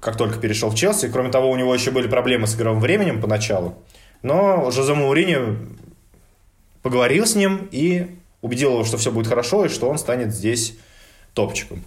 [0.00, 1.08] как только перешел в Челси.
[1.08, 3.76] Кроме того, у него еще были проблемы с игровым временем поначалу.
[4.22, 5.56] Но Жозе Маурини
[6.82, 10.76] поговорил с ним и убедил его, что все будет хорошо и что он станет здесь
[11.34, 11.82] топчиком.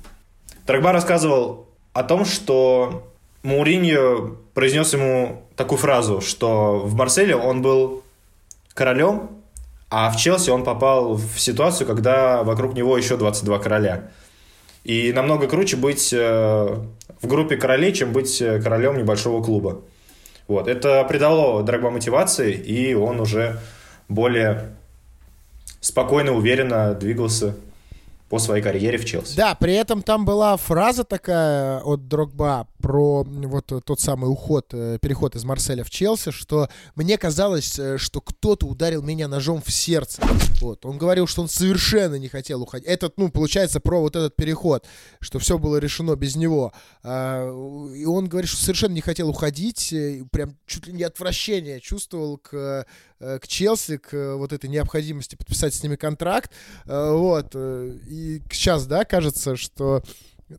[0.65, 3.11] Драгба рассказывал о том, что
[3.43, 8.03] Мауриньо произнес ему такую фразу, что в Марселе он был
[8.73, 9.29] королем,
[9.89, 14.11] а в Челси он попал в ситуацию, когда вокруг него еще 22 короля.
[14.83, 16.77] И намного круче быть э,
[17.21, 19.81] в группе королей, чем быть э, королем небольшого клуба.
[20.47, 20.67] Вот.
[20.67, 23.59] Это придало Драгба мотивации, и он уже
[24.07, 24.75] более
[25.81, 27.55] спокойно, уверенно двигался
[28.29, 29.35] по своей карьере в Челси.
[29.35, 34.99] Да, при этом там была фраза такая от Дрогба про вот тот самый уход, э,
[35.01, 39.71] переход из Марселя в Челси, что мне казалось, э, что кто-то ударил меня ножом в
[39.71, 40.21] сердце.
[40.61, 40.85] Вот.
[40.85, 42.87] Он говорил, что он совершенно не хотел уходить.
[42.87, 44.85] Этот, ну, получается, про вот этот переход,
[45.19, 46.73] что все было решено без него.
[47.03, 47.49] А,
[47.95, 52.37] и он говорит, что совершенно не хотел уходить, э, прям чуть ли не отвращение чувствовал
[52.37, 52.85] к
[53.19, 56.51] к Челси, к вот этой необходимости подписать с ними контракт.
[56.85, 57.53] Вот.
[57.53, 58.18] И
[58.51, 60.03] сейчас, да, кажется, что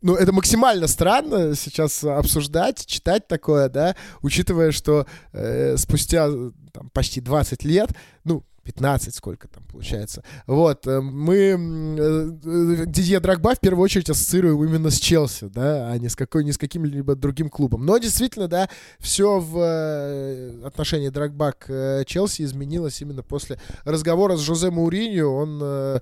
[0.01, 6.29] ну, это максимально странно сейчас обсуждать, читать такое, да, учитывая, что э, спустя
[6.71, 7.89] там, почти 20 лет,
[8.23, 10.23] ну, 15 сколько там получается.
[10.45, 15.97] Вот, э, мы э, Дидье Драгба в первую очередь ассоциируем именно с Челси, да, а
[15.97, 17.85] не с, какой, не с каким-либо другим клубом.
[17.85, 24.41] Но действительно, да, все в э, отношении Драгба к Челси изменилось именно после разговора с
[24.41, 25.27] Жозе Мауриньо.
[25.27, 26.01] Он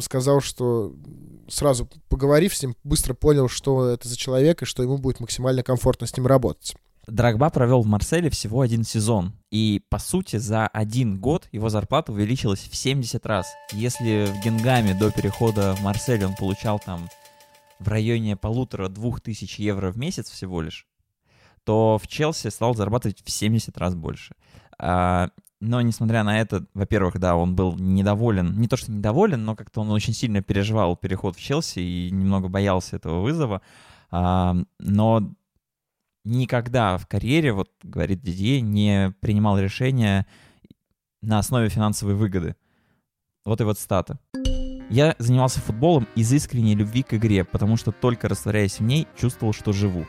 [0.00, 0.94] сказал, что
[1.48, 5.62] сразу поговорив с ним, быстро понял, что это за человек и что ему будет максимально
[5.62, 6.74] комфортно с ним работать.
[7.06, 12.12] Драгба провел в Марселе всего один сезон, и, по сути, за один год его зарплата
[12.12, 13.52] увеличилась в 70 раз.
[13.72, 17.08] Если в Генгаме до перехода в Марсель он получал там
[17.80, 20.86] в районе полутора-двух тысяч евро в месяц всего лишь,
[21.64, 24.36] то в Челси стал зарабатывать в 70 раз больше.
[24.78, 25.30] А,
[25.60, 29.80] но, несмотря на это, во-первых, да, он был недоволен, не то что недоволен, но как-то
[29.80, 33.60] он очень сильно переживал переход в Челси и немного боялся этого вызова.
[34.10, 35.34] А, но
[36.24, 40.26] никогда в карьере, вот говорит Дидье, не принимал решения
[41.20, 42.56] на основе финансовой выгоды.
[43.44, 44.18] Вот и вот стата.
[44.88, 49.52] Я занимался футболом из искренней любви к игре, потому что только растворяясь в ней, чувствовал,
[49.52, 50.06] что живу.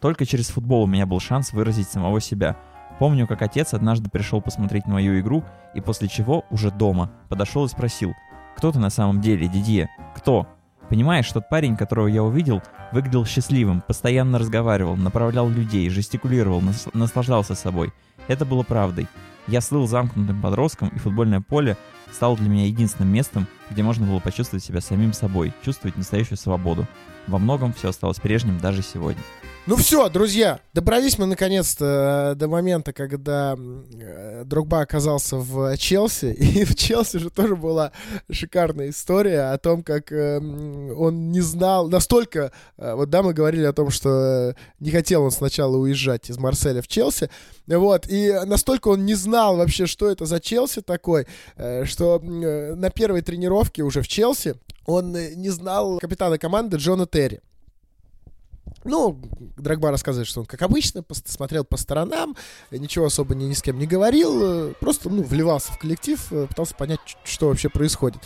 [0.00, 2.56] Только через футбол у меня был шанс выразить самого себя.
[2.98, 5.44] Помню, как отец однажды пришел посмотреть на мою игру,
[5.74, 8.12] и после чего, уже дома, подошел и спросил,
[8.56, 9.88] «Кто ты на самом деле, Дидье?
[10.14, 10.46] Кто?»
[10.88, 12.62] Понимаешь, тот парень, которого я увидел,
[12.92, 17.92] выглядел счастливым, постоянно разговаривал, направлял людей, жестикулировал, нас- наслаждался собой.
[18.28, 19.08] Это было правдой.
[19.48, 21.76] Я слыл замкнутым подростком, и футбольное поле
[22.12, 26.86] стало для меня единственным местом, где можно было почувствовать себя самим собой, чувствовать настоящую свободу.
[27.26, 29.22] Во многом все осталось прежним даже сегодня.
[29.68, 36.26] Ну все, друзья, добрались мы наконец-то э, до момента, когда э, Дрогба оказался в Челси.
[36.38, 37.90] И в Челси же тоже была
[38.30, 43.64] шикарная история о том, как э, он не знал, настолько, э, вот да, мы говорили
[43.64, 47.28] о том, что э, не хотел он сначала уезжать из Марселя в Челси,
[47.66, 52.74] вот, и настолько он не знал вообще, что это за Челси такой, э, что э,
[52.76, 54.54] на первой тренировке уже в Челси
[54.84, 57.40] он э, не знал капитана команды Джона Терри.
[58.86, 59.20] Ну,
[59.56, 62.36] Драгба рассказывает, что он, как обычно, пос- смотрел по сторонам,
[62.70, 66.46] ничего особо ни, ни с кем не говорил, э, просто, ну, вливался в коллектив, э,
[66.46, 68.22] пытался понять, что вообще происходит.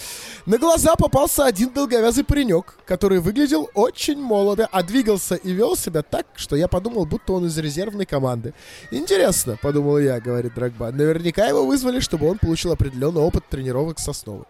[0.46, 6.02] На глаза попался один долговязый паренек, который выглядел очень молодо, а двигался и вел себя
[6.02, 8.52] так, что я подумал, будто он из резервной команды.
[8.90, 10.90] Интересно, подумал я, говорит Драгба.
[10.92, 14.44] Наверняка его вызвали, чтобы он получил определенный опыт тренировок с основой.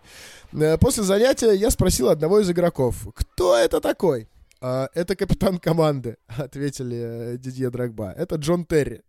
[0.53, 4.29] Э, После занятия я спросил одного из игроков, кто это такой?
[4.63, 8.15] «А, это капитан команды, ответили э, Дидье Драгба.
[8.17, 9.03] Это Джон Терри.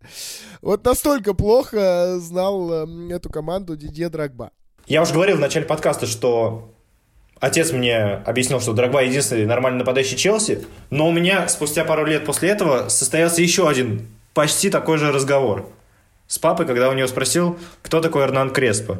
[0.61, 4.51] Вот настолько плохо знал э, эту команду Дидье Драгба.
[4.87, 6.73] Я уже говорил в начале подкаста, что
[7.39, 12.25] отец мне объяснил, что Драгба единственный нормальный нападающий Челси, но у меня спустя пару лет
[12.25, 15.69] после этого состоялся еще один почти такой же разговор
[16.27, 18.99] с папой, когда у него спросил, кто такой Эрнан Креспо.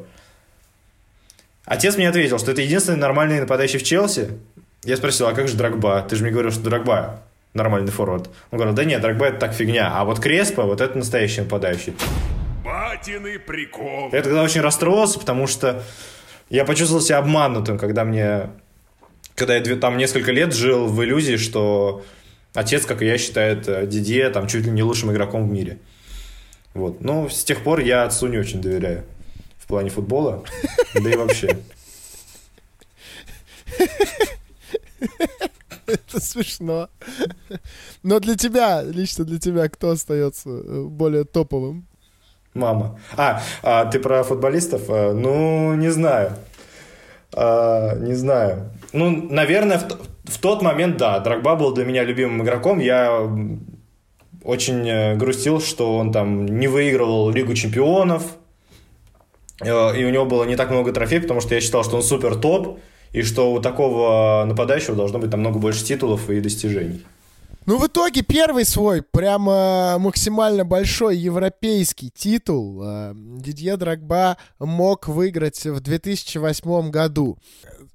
[1.64, 4.32] Отец мне ответил, что это единственный нормальный нападающий в Челси.
[4.84, 6.06] Я спросил, а как же Драгба?
[6.10, 7.22] Ты же мне говорил, что Драгба
[7.54, 8.30] нормальный форвард.
[8.50, 11.94] Он говорил, да нет, Драгба это так фигня, а вот Креспо, вот это настоящий нападающий.
[12.66, 14.10] Батины прикол.
[14.12, 15.84] Я тогда очень расстроился, потому что
[16.50, 18.50] я почувствовал себя обманутым, когда мне...
[19.36, 22.04] Когда я там несколько лет жил в иллюзии, что
[22.54, 25.78] отец, как и я, считает э, Дидье там чуть ли не лучшим игроком в мире.
[26.74, 27.02] Вот.
[27.02, 29.04] Но с тех пор я отцу не очень доверяю
[29.58, 30.44] в плане футбола,
[30.94, 31.58] да и вообще.
[35.88, 36.90] Это смешно.
[38.04, 41.88] Но для тебя, лично для тебя, кто остается э, более топовым?
[42.54, 43.00] Мама.
[43.18, 44.84] А, а ты про футболистов?
[44.90, 46.34] А, Ну, не знаю.
[47.34, 48.72] А, не знаю.
[48.94, 49.88] Ну, наверное, в,
[50.32, 52.80] в тот момент, да, Драгба был для меня любимым игроком.
[52.80, 53.30] Я
[54.44, 58.24] очень э, грустил, что он там не выигрывал Лигу чемпионов.
[59.62, 62.04] Э, И у него было не так много трофеев, потому что я считал, что он
[62.04, 62.80] супер топ,
[63.14, 67.04] и что у такого нападающего должно быть намного больше титулов и достижений.
[67.68, 75.64] Ну, в итоге первый свой прямо максимально большой европейский титул э, Дидье Драгба мог выиграть
[75.66, 77.38] в 2008 году.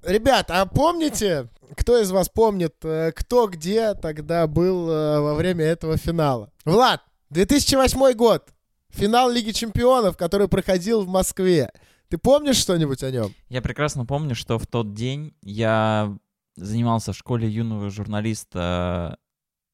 [0.04, 5.64] Ребят, а помните, кто из вас помнит, э, кто где тогда был э, во время
[5.64, 6.52] этого финала?
[6.64, 8.44] Влад, 2008 год.
[8.90, 11.70] Финал Лиги Чемпионов, который проходил в Москве.
[12.08, 13.34] Ты помнишь что-нибудь о нем?
[13.48, 16.16] Я прекрасно помню, что в тот день я
[16.54, 19.18] занимался в школе юного журналиста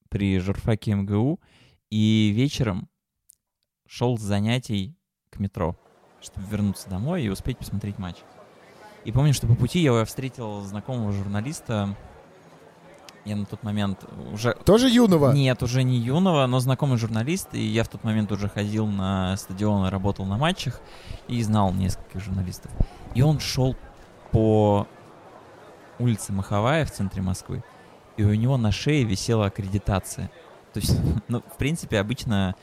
[0.09, 1.39] при журфаке МГУ,
[1.91, 2.89] и вечером
[3.87, 4.97] шел с занятий
[5.29, 5.77] к метро,
[6.21, 8.17] чтобы вернуться домой и успеть посмотреть матч.
[9.05, 11.95] И помню, что по пути я встретил знакомого журналиста.
[13.25, 14.03] Я на тот момент
[14.33, 15.31] уже Тоже юного?
[15.31, 19.37] нет, уже не юного, но знакомый журналист, и я в тот момент уже ходил на
[19.37, 20.81] стадион и работал на матчах,
[21.29, 22.71] и знал нескольких журналистов.
[23.15, 23.77] И он шел
[24.31, 24.87] по
[25.99, 27.63] улице Маховая в центре Москвы,
[28.17, 30.29] и у него на шее висела аккредитация.
[30.73, 30.99] То есть,
[31.29, 32.55] ну, в принципе, обычно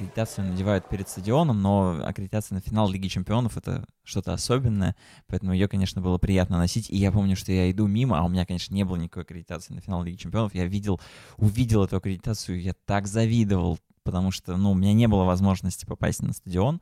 [0.00, 4.96] аккредитацию надевают перед стадионом, но аккредитация на финал Лиги Чемпионов— это что-то особенное,
[5.26, 6.88] поэтому ее, конечно, было приятно носить.
[6.88, 9.74] И я помню, что я иду мимо, а у меня, конечно, не было никакой аккредитации
[9.74, 10.54] на финал Лиги Чемпионов.
[10.54, 11.00] Я видел,
[11.36, 16.22] увидел эту аккредитацию, я так завидовал, потому что, ну, у меня не было возможности попасть
[16.22, 16.80] на стадион,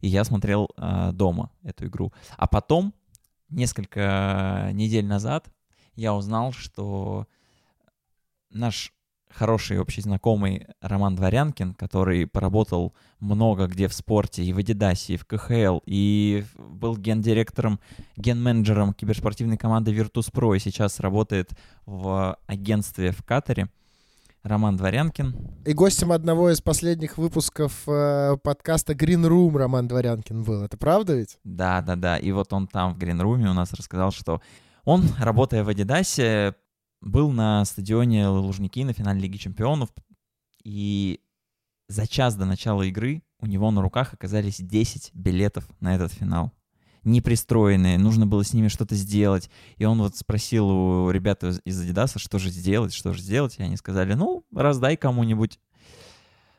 [0.00, 2.12] и я смотрел э, дома эту игру.
[2.36, 2.94] А потом,
[3.48, 5.48] несколько недель назад,
[5.96, 7.26] я узнал, что
[8.50, 8.92] наш
[9.34, 15.16] хороший общий знакомый Роман Дворянкин, который поработал много где в спорте, и в Адидасе, и
[15.16, 17.80] в КХЛ, и был гендиректором,
[18.16, 21.52] ген-менеджером киберспортивной команды Virtus.pro, и сейчас работает
[21.86, 23.68] в агентстве в Катаре.
[24.42, 25.62] Роман Дворянкин.
[25.64, 30.62] И гостем одного из последних выпусков э, подкаста Green Room Роман Дворянкин был.
[30.62, 31.38] Это правда ведь?
[31.44, 32.18] Да, да, да.
[32.18, 34.42] И вот он там в Гринруме у нас рассказал, что
[34.84, 36.54] он, работая в Адидасе,
[37.04, 39.90] был на стадионе Лужники на финале Лиги Чемпионов,
[40.64, 41.20] и
[41.88, 46.52] за час до начала игры у него на руках оказались 10 билетов на этот финал.
[47.04, 49.50] Непристроенные, нужно было с ними что-то сделать.
[49.76, 53.58] И он вот спросил у ребят из Адидаса, что же сделать, что же сделать.
[53.58, 55.60] И они сказали, ну, раздай кому-нибудь.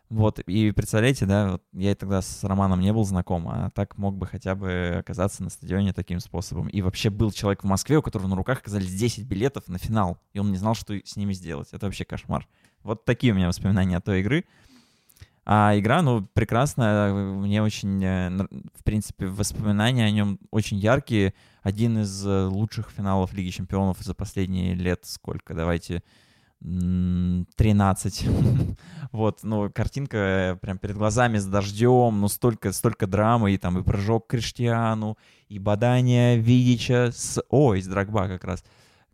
[0.10, 4.16] Вот, и представляете, да, вот я тогда с Романом не был знаком, а так мог
[4.16, 6.68] бы хотя бы оказаться на стадионе таким способом.
[6.68, 10.20] И вообще был человек в Москве, у которого на руках оказались 10 билетов на финал,
[10.34, 11.70] и он не знал, что с ними сделать.
[11.72, 12.48] Это вообще кошмар.
[12.84, 14.46] Вот такие у меня воспоминания о той игры.
[15.44, 18.30] А игра, ну, прекрасная, мне очень, э,
[18.74, 21.36] в принципе, воспоминания о нем очень яркие.
[21.62, 26.04] Один из э, лучших финалов Лиги Чемпионов за последние лет сколько, давайте,
[26.66, 28.28] 13.
[29.12, 33.78] вот, ну, картинка э, прям перед глазами с дождем, ну, столько, столько драмы, и там
[33.78, 37.44] и прыжок Криштиану, и бадание Видича с...
[37.50, 38.64] О, из Драгба как раз,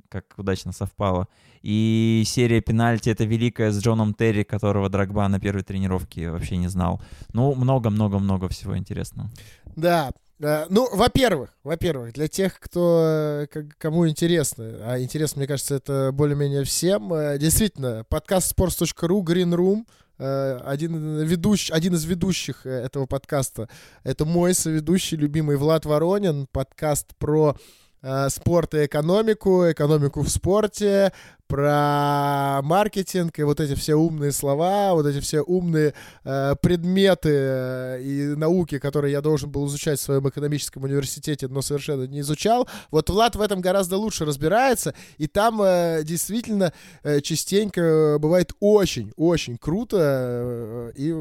[0.10, 1.28] как удачно совпало.
[1.62, 6.70] И серия пенальти это великая с Джоном Терри, которого Драгба на первой тренировке вообще не
[6.70, 7.02] знал.
[7.34, 9.30] Ну, много-много-много всего интересного.
[9.76, 15.76] Да, Э, ну, во-первых, во-первых, для тех, кто, э, кому интересно, а интересно, мне кажется,
[15.76, 19.86] это более-менее всем, э, действительно, подкаст sports.ru, Green Room,
[20.24, 23.68] один, ведущий, один из ведущих этого подкаста,
[24.04, 27.56] это мой соведущий, любимый Влад Воронин, подкаст про
[28.04, 31.12] Э, спорт и экономику, экономику в спорте,
[31.52, 35.94] про маркетинг и вот эти все умные слова, вот эти все умные
[36.24, 41.62] э, предметы э, и науки, которые я должен был изучать в своем экономическом университете, но
[41.62, 42.70] совершенно не изучал.
[42.90, 46.72] Вот Влад в этом гораздо лучше разбирается, и там э, действительно
[47.04, 51.14] э, частенько бывает очень-очень круто, э, и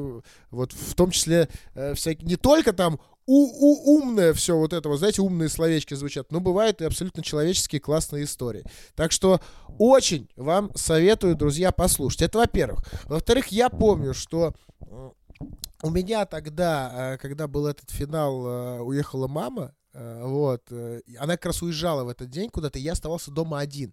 [0.53, 3.01] вот в том числе э, всякие, не только там
[3.31, 7.23] у, у, умное все вот это, вот, знаете, умные словечки звучат, но бывают и абсолютно
[7.23, 8.65] человеческие классные истории.
[8.97, 9.41] Так что
[9.79, 12.23] очень вам советую, друзья, послушать.
[12.23, 12.83] Это во-первых.
[13.05, 15.11] Во-вторых, я помню, что э,
[15.85, 20.71] у меня тогда, э, когда был этот финал, э, уехала мама, вот,
[21.19, 23.93] она как раз уезжала в этот день куда-то, и я оставался дома один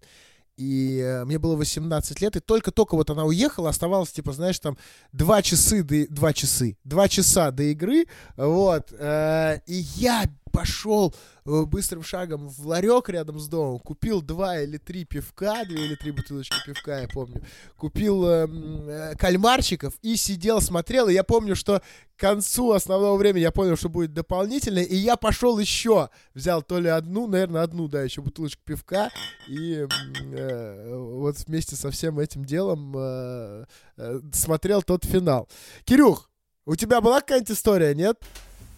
[0.58, 4.76] и э, мне было 18 лет, и только-только вот она уехала, оставалось, типа, знаешь, там,
[5.12, 8.06] два часы, до, два часы, два часа до игры,
[8.36, 14.60] вот, э, и я пошел э, быстрым шагом в ларек рядом с домом, купил два
[14.60, 17.42] или три пивка, две или три бутылочки пивка, я помню,
[17.76, 21.82] купил э, э, кальмарчиков и сидел, смотрел, и я помню, что
[22.16, 26.80] к концу основного времени я понял, что будет дополнительное, и я пошел еще, взял то
[26.80, 29.10] ли одну, наверное, одну, да, еще бутылочку пивка,
[29.46, 33.64] и э, вот вместе со всем этим делом э,
[33.96, 35.48] э, смотрел тот финал.
[35.84, 36.28] Кирюх,
[36.66, 38.18] у тебя была какая-нибудь история, нет?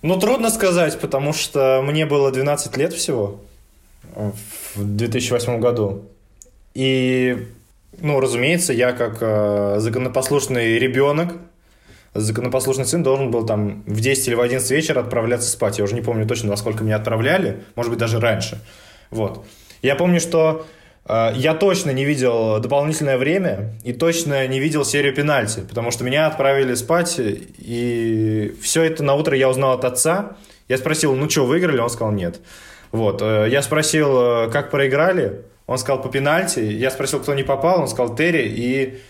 [0.03, 3.41] Ну, трудно сказать, потому что мне было 12 лет всего
[4.15, 6.05] в 2008 году.
[6.75, 7.49] И,
[7.99, 11.35] ну, разумеется, я как э, законопослушный ребенок,
[12.15, 15.79] законопослушный сын должен был там в 10 или в 11 вечера отправляться спать.
[15.79, 18.59] Я уже не помню точно, во сколько меня отправляли, может быть, даже раньше.
[19.11, 19.45] Вот.
[19.83, 20.67] Я помню, что
[21.09, 26.27] я точно не видел дополнительное время и точно не видел серию пенальти, потому что меня
[26.27, 30.37] отправили спать, и все это на утро я узнал от отца.
[30.71, 31.81] Я спросил, ну что, выиграли?
[31.81, 32.41] Он сказал, нет.
[32.93, 33.23] Вот.
[33.23, 35.43] Э, я спросил, э, как проиграли?
[35.67, 36.61] Он сказал, по пенальти.
[36.61, 37.81] Я спросил, кто не попал?
[37.81, 38.47] Он сказал, Терри.
[38.47, 39.01] И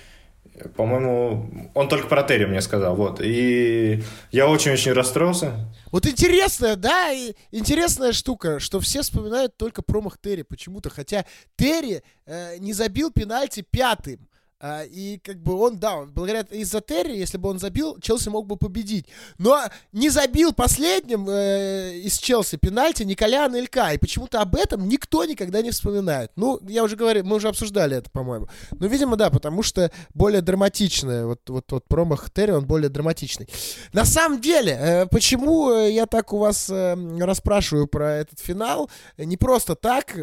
[0.69, 3.21] по-моему, он только про Терри мне сказал, вот.
[3.21, 5.53] И я очень-очень расстроился.
[5.91, 7.13] Вот интересная, да,
[7.51, 11.25] интересная штука, что все вспоминают только промах Терри почему-то, хотя
[11.57, 14.29] Терри э, не забил пенальти пятым.
[14.63, 18.57] А, и как бы он, да, благодаря из-за если бы он забил, Челси мог бы
[18.57, 19.07] победить.
[19.39, 19.59] Но
[19.93, 23.93] не забил последним э, из Челси пенальти Николя Анелька.
[23.95, 26.33] И почему-то об этом никто никогда не вспоминает.
[26.37, 28.49] Ну, я уже говорил, мы уже обсуждали это, по-моему.
[28.73, 31.25] Ну, видимо, да, потому что более драматичное.
[31.25, 33.49] Вот, вот, вот промах Терри, он более драматичный.
[33.95, 38.91] На самом деле, э, почему я так у вас э, расспрашиваю про этот финал?
[39.17, 40.17] Не просто так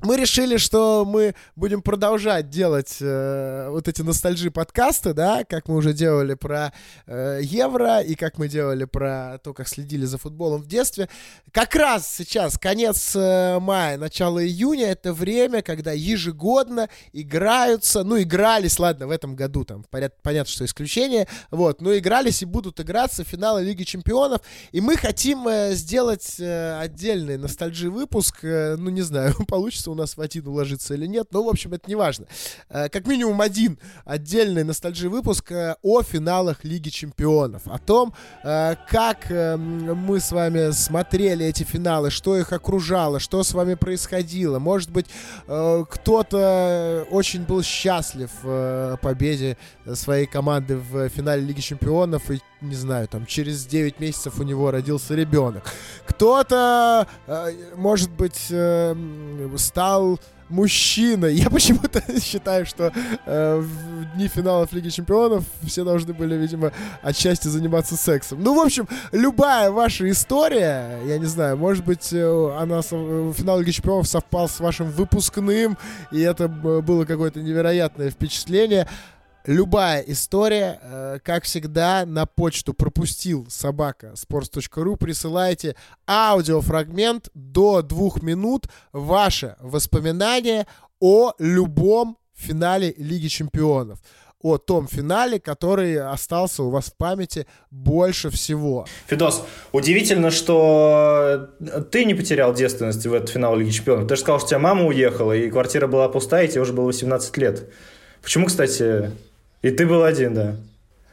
[0.00, 5.76] мы решили, что мы будем продолжать делать э, вот эти ностальжи подкасты, да, как мы
[5.76, 6.72] уже делали про
[7.06, 11.08] э, Евро и как мы делали про то, как следили за футболом в детстве.
[11.50, 18.78] Как раз сейчас, конец э, мая, начало июня, это время, когда ежегодно играются, ну, игрались,
[18.78, 23.62] ладно, в этом году там, понятно, что исключение, вот, но игрались и будут играться финалы
[23.62, 24.42] Лиги Чемпионов,
[24.72, 29.94] и мы хотим э, сделать э, отдельный ностальжи выпуск, э, ну, не знаю, получится у
[29.96, 32.26] нас в один уложится или нет, но, в общем, это не важно.
[32.68, 38.76] Э, как минимум один отдельный ностальжи выпуск э, о финалах Лиги Чемпионов, о том, э,
[38.88, 44.58] как э, мы с вами смотрели эти финалы, что их окружало, что с вами происходило.
[44.58, 45.06] Может быть,
[45.46, 48.30] кто-то очень был счастлив
[49.00, 49.56] победе
[49.94, 54.70] своей команды в финале Лиги Чемпионов и не знаю, там через 9 месяцев у него
[54.70, 55.64] родился ребенок.
[56.06, 57.06] Кто-то,
[57.76, 58.94] может быть, э,
[59.76, 60.18] стал
[60.48, 61.34] мужчиной.
[61.34, 62.92] Я почему-то считаю, что
[63.26, 66.72] э, в дни финалов Лиги Чемпионов все должны были, видимо,
[67.02, 68.42] отчасти заниматься сексом.
[68.42, 73.58] Ну, в общем, любая ваша история, я не знаю, может быть, э, она со- финал
[73.58, 75.76] Лиги Чемпионов совпал с вашим выпускным,
[76.10, 78.88] и это э, было какое-то невероятное впечатление
[79.46, 84.96] любая история, э, как всегда, на почту пропустил собака sports.ru.
[84.96, 85.76] Присылайте
[86.06, 90.66] аудиофрагмент до двух минут ваше воспоминание
[91.00, 93.98] о любом финале Лиги Чемпионов.
[94.42, 98.86] О том финале, который остался у вас в памяти больше всего.
[99.06, 99.42] Фидос,
[99.72, 101.50] удивительно, что
[101.90, 104.06] ты не потерял девственность в этот финал Лиги Чемпионов.
[104.08, 106.74] Ты же сказал, что у тебя мама уехала, и квартира была пустая, и тебе уже
[106.74, 107.70] было 18 лет.
[108.22, 109.10] Почему, кстати,
[109.66, 110.56] и ты был один, да?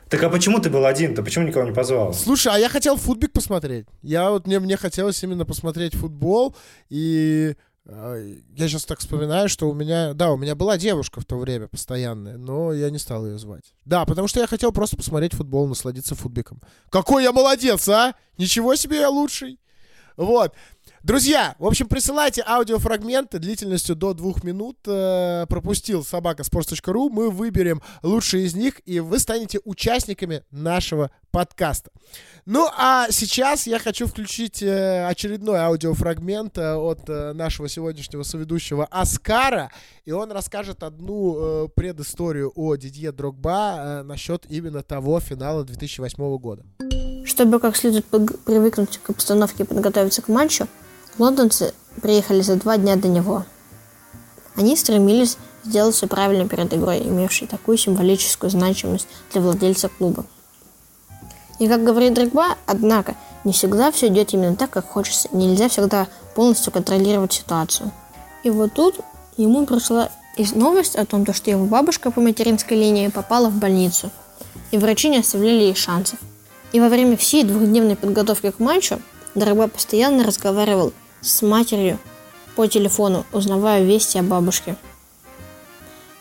[0.09, 1.23] Так а почему ты был один-то?
[1.23, 2.13] Почему никого не позвал?
[2.13, 3.87] Слушай, а я хотел футбик посмотреть.
[4.03, 6.55] Я вот мне, мне хотелось именно посмотреть футбол,
[6.87, 7.55] и
[7.87, 11.37] э, я сейчас так вспоминаю, что у меня, да, у меня была девушка в то
[11.37, 13.73] время постоянная, но я не стал ее звать.
[13.85, 16.61] Да, потому что я хотел просто посмотреть футбол, насладиться футбиком.
[16.91, 18.13] Какой я молодец, а!
[18.37, 19.59] Ничего себе я лучший.
[20.15, 20.53] Вот.
[21.03, 24.77] Друзья, в общем, присылайте аудиофрагменты длительностью до двух минут.
[24.87, 27.09] Э, пропустил собака sports.ru.
[27.09, 31.91] Мы выберем лучшие из них, и вы станете участниками нашего подкаста.
[32.45, 39.71] Ну, а сейчас я хочу включить э, очередной аудиофрагмент э, от нашего сегодняшнего соведущего Аскара,
[40.05, 46.63] и он расскажет одну предысторию о Дидье Дрогба насчет именно того финала 2008 года.
[47.25, 50.65] Чтобы как следует привыкнуть к обстановке и подготовиться к матчу,
[51.17, 53.45] лондонцы приехали за два дня до него.
[54.55, 60.25] Они стремились сделать все правильно перед игрой, имевшей такую символическую значимость для владельца клуба.
[61.59, 65.29] И как говорит Дрогба, однако, не всегда все идет именно так, как хочется.
[65.31, 67.91] Нельзя всегда полностью контролировать ситуацию.
[68.43, 68.95] И вот тут
[69.37, 73.55] ему пришла из- новость о том, то, что его бабушка по материнской линии попала в
[73.55, 74.09] больницу.
[74.71, 76.19] И врачи не оставляли ей шансов.
[76.71, 78.99] И во время всей двухдневной подготовки к матчу
[79.35, 80.91] Дрогба постоянно разговаривал
[81.23, 81.99] с матерью
[82.55, 84.75] по телефону, узнавая вести о бабушке.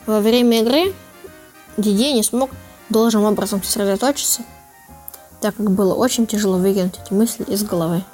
[0.06, 0.94] Во время игры
[1.76, 2.50] Дидье не смог
[2.88, 4.42] должным образом сосредоточиться,
[5.40, 8.04] так как было очень тяжело выкинуть эти мысли из головы.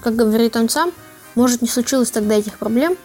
[0.00, 0.92] Как говорит он сам,
[1.34, 2.96] может не случилось тогда этих проблем,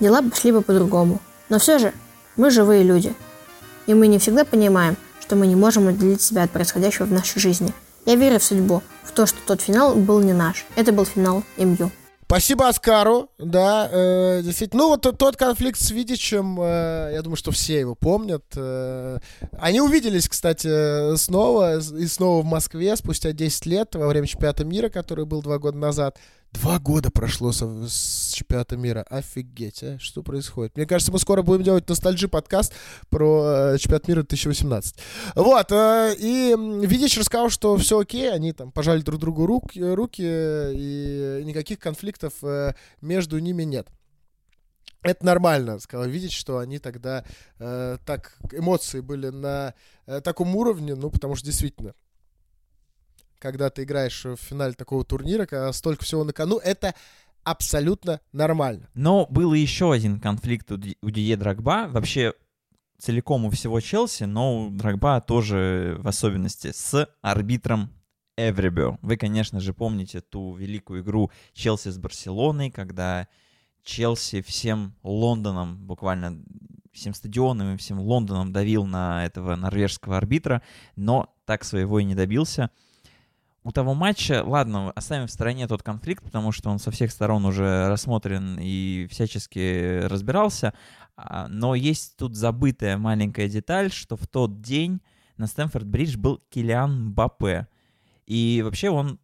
[0.00, 1.20] дела бы шли бы по-другому.
[1.48, 1.92] Но все же
[2.36, 3.14] мы живые люди,
[3.86, 7.40] и мы не всегда понимаем, что мы не можем отделить себя от происходящего в нашей
[7.40, 7.72] жизни.
[8.04, 10.66] Я верю в судьбу, в то, что тот финал был не наш.
[10.76, 11.90] Это был финал МЮ.
[12.26, 14.82] Спасибо Оскару, да, э, действительно.
[14.82, 18.42] Ну, вот тот конфликт с Видичем, э, я думаю, что все его помнят.
[18.56, 19.18] э.
[19.60, 24.88] они увиделись, кстати, снова, и снова в Москве спустя 10 лет во время чемпионата мира,
[24.88, 26.18] который был два года назад.
[26.60, 29.04] Два года прошло со- с чемпионата мира.
[29.10, 29.98] Офигеть, а?
[29.98, 30.74] Что происходит?
[30.74, 32.72] Мне кажется, мы скоро будем делать ностальжи подкаст
[33.10, 34.96] про э, чемпионат мира 2018.
[35.34, 36.54] Вот, э, и
[36.86, 42.32] Видич рассказал, что все окей, они там пожали друг другу руки, руки и никаких конфликтов
[42.42, 43.88] э, между ними нет.
[45.02, 47.22] Это нормально, сказал видеть, что они тогда
[47.58, 49.74] э, так эмоции были на
[50.06, 51.92] э, таком уровне, ну потому что действительно,
[53.38, 56.94] когда ты играешь в финале такого турнира, когда столько всего на кону, это
[57.44, 58.88] абсолютно нормально.
[58.94, 62.34] Но был еще один конфликт у, Ди- Дие Драгба, вообще
[62.98, 67.90] целиком у всего Челси, но у Драгба тоже в особенности с арбитром
[68.36, 68.98] Эврибо.
[69.00, 73.28] Вы, конечно же, помните ту великую игру Челси с Барселоной, когда
[73.84, 76.42] Челси всем Лондоном, буквально
[76.92, 80.62] всем стадионом и всем Лондоном давил на этого норвежского арбитра,
[80.96, 82.70] но так своего и не добился.
[83.66, 87.44] У того матча, ладно, оставим в стороне тот конфликт, потому что он со всех сторон
[87.44, 90.72] уже рассмотрен и всячески разбирался,
[91.16, 95.00] а, но есть тут забытая маленькая деталь, что в тот день
[95.36, 97.66] на Стэнфорд-Бридж был Килиан Мбаппе.
[98.24, 99.18] И вообще он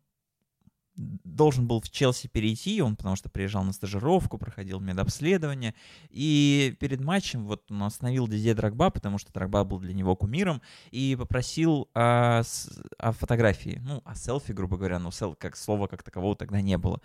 [0.96, 5.74] должен был в Челси перейти, он потому что приезжал на стажировку, проходил медобследование,
[6.10, 10.60] и перед матчем вот он остановил Дидье Драгба, потому что Драгба был для него кумиром,
[10.90, 15.86] и попросил о, с- о фотографии, ну, о селфи, грубо говоря, но сел, как слова
[15.86, 17.00] как такового тогда не было.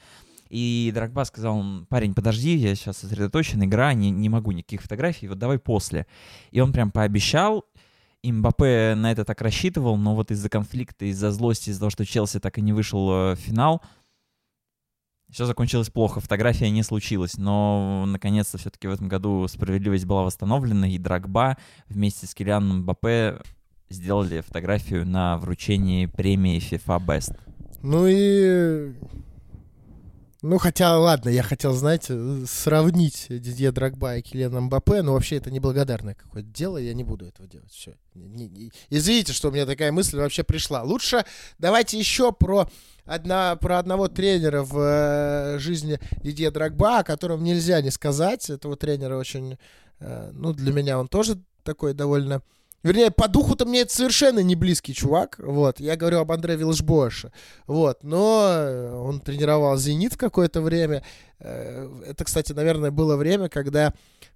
[0.50, 5.38] И Драгба сказал, парень, подожди, я сейчас сосредоточен, игра, не, не могу никаких фотографий, вот
[5.40, 6.08] давай после.
[6.52, 7.66] И он прям пообещал,
[8.28, 12.06] и Мбаппе на это так рассчитывал, но вот из-за конфликта, из-за злости, из-за того, что
[12.06, 13.82] Челси так и не вышел э, в финал,
[15.30, 20.90] все закончилось плохо, фотография не случилась, но наконец-то все-таки в этом году справедливость была восстановлена,
[20.90, 21.58] и Драгба
[21.88, 23.40] вместе с Килианом Мбаппе
[23.90, 27.38] сделали фотографию на вручении премии FIFA Best.
[27.82, 28.92] Ну и...
[30.50, 35.52] Ну, хотя, ладно, я хотел, знаете, сравнить Дидье Драгба и Килиана Мбаппе, но вообще это
[35.52, 37.70] неблагодарное какое-то дело, я не буду этого делать.
[37.70, 37.96] Все.
[38.14, 40.84] Не, не, извините, что у меня такая мысль вообще пришла.
[40.84, 41.26] Лучше
[41.58, 42.70] давайте еще про,
[43.04, 48.50] одна, про одного тренера в э, жизни Дидье Драгба, о котором нельзя не сказать.
[48.50, 49.58] Этого тренера очень,
[50.00, 52.42] э, ну, для меня он тоже такой довольно
[52.88, 55.36] Вернее, по духу-то мне это совершенно не близкий чувак.
[55.40, 55.82] Вот.
[55.82, 57.34] Я говорю об Андре Вилшбоше.
[57.66, 58.02] Вот.
[58.02, 61.04] Но он тренировал «Зенит» какое-то время.
[61.40, 63.94] Э, это, кстати, наверное, было время, когда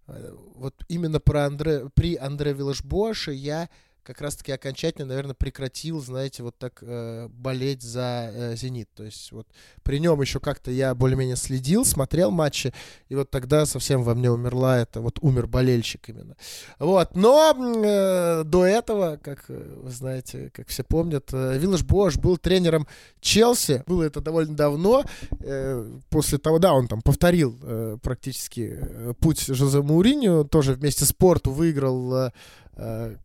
[0.08, 3.70] э, вот именно про Андре, при Андре Вилшбоше я
[4.04, 8.90] как раз-таки окончательно, наверное, прекратил, знаете, вот так э, болеть за э, «Зенит».
[8.96, 9.48] То есть вот
[9.84, 12.74] при нем еще как-то я более-менее следил, смотрел матчи,
[13.10, 16.36] и вот тогда совсем во мне умерла это, вот умер болельщик именно.
[16.80, 22.18] Вот, но э, до этого, как э, вы знаете, как все помнят, э, Виллаж Бош
[22.18, 22.88] был тренером
[23.20, 25.04] Челси, было это довольно давно,
[25.40, 31.06] э, после того, да, он там повторил э, практически э, путь Жозе Мауриньо, тоже вместе
[31.06, 32.32] с Порту выиграл э,
[32.78, 33.16] э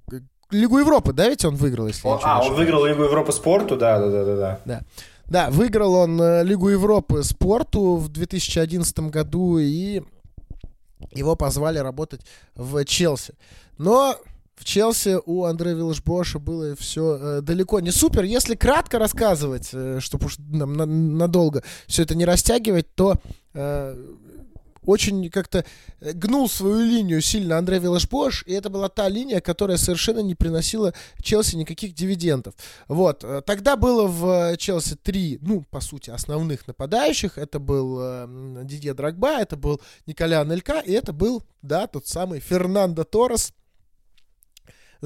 [0.50, 3.98] Лигу Европы, да, ведь он выиграл, если он, А, он выиграл Лигу Европы спорту, да,
[3.98, 4.60] да, да, да, да.
[4.64, 4.82] Да.
[5.28, 10.02] Да, выиграл он э, Лигу Европы спорту в 2011 году, и
[11.12, 12.20] его позвали работать
[12.54, 13.34] в Челси.
[13.76, 14.16] Но
[14.56, 18.22] в Челси у Андрея Виллашбоша было все э, далеко не супер.
[18.24, 23.16] Если кратко рассказывать, э, чтобы уж нам на, надолго все это не растягивать, то
[23.52, 23.96] э,
[24.86, 25.64] очень как-то
[26.00, 30.34] э, гнул свою линию сильно Андрей Виллаш-Бош, и это была та линия, которая совершенно не
[30.34, 32.54] приносила Челси никаких дивидендов.
[32.88, 33.24] Вот.
[33.24, 37.36] Э, тогда было в Челси три, ну, по сути, основных нападающих.
[37.36, 42.40] Это был э, Дидье Драгба, это был Николя Анелька, и это был, да, тот самый
[42.40, 43.52] Фернандо Торрес,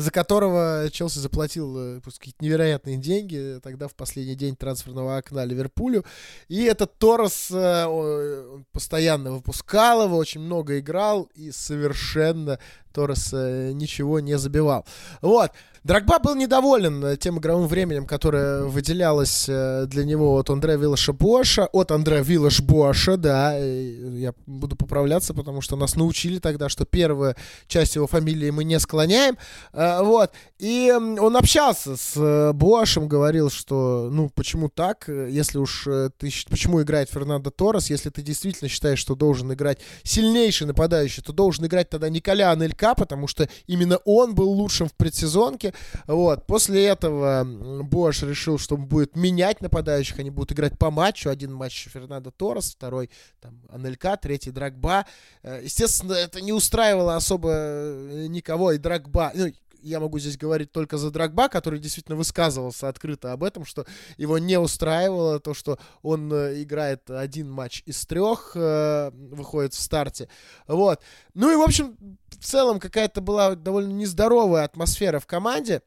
[0.00, 6.04] за которого Челси заплатил э, какие-то невероятные деньги тогда в последний день трансферного окна Ливерпулю.
[6.48, 12.58] И этот Торрес э, постоянно выпускал его, очень много играл и совершенно
[12.92, 14.84] Торрес э, ничего не забивал.
[15.22, 15.52] Вот.
[15.82, 21.14] Драгба был недоволен э, тем игровым временем, которое выделялось э, для него от Андрея Виллаша
[21.14, 21.68] Боша.
[21.72, 23.56] От Андрея Виллаш Боша, да.
[23.56, 27.34] Я буду поправляться, потому что нас научили тогда, что первую
[27.66, 29.38] часть его фамилии мы не склоняем.
[29.72, 30.32] Вот.
[30.58, 35.88] И он общался с Бошем, говорил, что, ну, почему так, если уж
[36.18, 36.30] ты...
[36.50, 41.64] Почему играет Фернандо Торрес, если ты действительно считаешь, что должен играть сильнейший нападающий, то должен
[41.64, 45.74] играть тогда Николя Анель игрока, потому что именно он был лучшим в предсезонке.
[46.06, 46.46] Вот.
[46.46, 47.44] После этого
[47.82, 51.30] Бош решил, что он будет менять нападающих, они будут играть по матчу.
[51.30, 53.10] Один матч Фернандо Торрес, второй
[53.40, 55.06] там Анелька, третий Драгба.
[55.42, 59.52] Э, естественно, это не устраивало особо э, никого, и Драгба, ну,
[59.82, 64.38] я могу здесь говорить только за Драгба, который действительно высказывался открыто об этом, что его
[64.38, 70.28] не устраивало то, что он э, играет один матч из трех, э, выходит в старте.
[70.66, 71.00] Вот.
[71.34, 71.96] Ну и, в общем,
[72.28, 75.82] в целом какая-то была довольно нездоровая атмосфера в команде.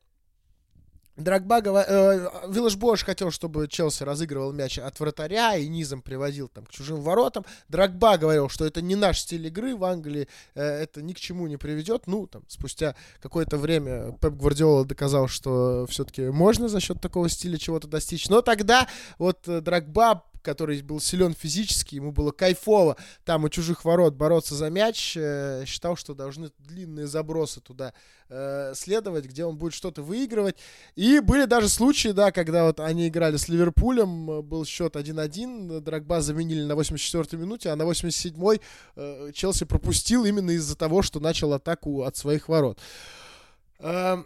[1.15, 6.65] Драгба, э, Виллаж Бош хотел, чтобы Челси разыгрывал мяч от вратаря и низом приводил там
[6.65, 7.45] к чужим воротам.
[7.69, 11.45] Драгба говорил, что это не наш стиль игры, в Англии э, это ни к чему
[11.47, 12.07] не приведет.
[12.07, 17.57] Ну, там, спустя какое-то время Пеп Гвардиола доказал, что все-таки можно за счет такого стиля
[17.57, 18.27] чего-то достичь.
[18.29, 18.87] Но тогда
[19.19, 24.53] вот э, Драгба который был силен физически, ему было кайфово там у чужих ворот бороться
[24.55, 27.93] за мяч, э, считал, что должны длинные забросы туда
[28.29, 30.57] э, следовать, где он будет что-то выигрывать.
[30.95, 36.21] И были даже случаи, да, когда вот они играли с Ливерпулем, был счет 1-1, Драгба
[36.21, 38.61] заменили на 84-й минуте, а на 87-й
[38.95, 42.79] э, Челси пропустил именно из-за того, что начал атаку от своих ворот.
[43.79, 44.25] Эм,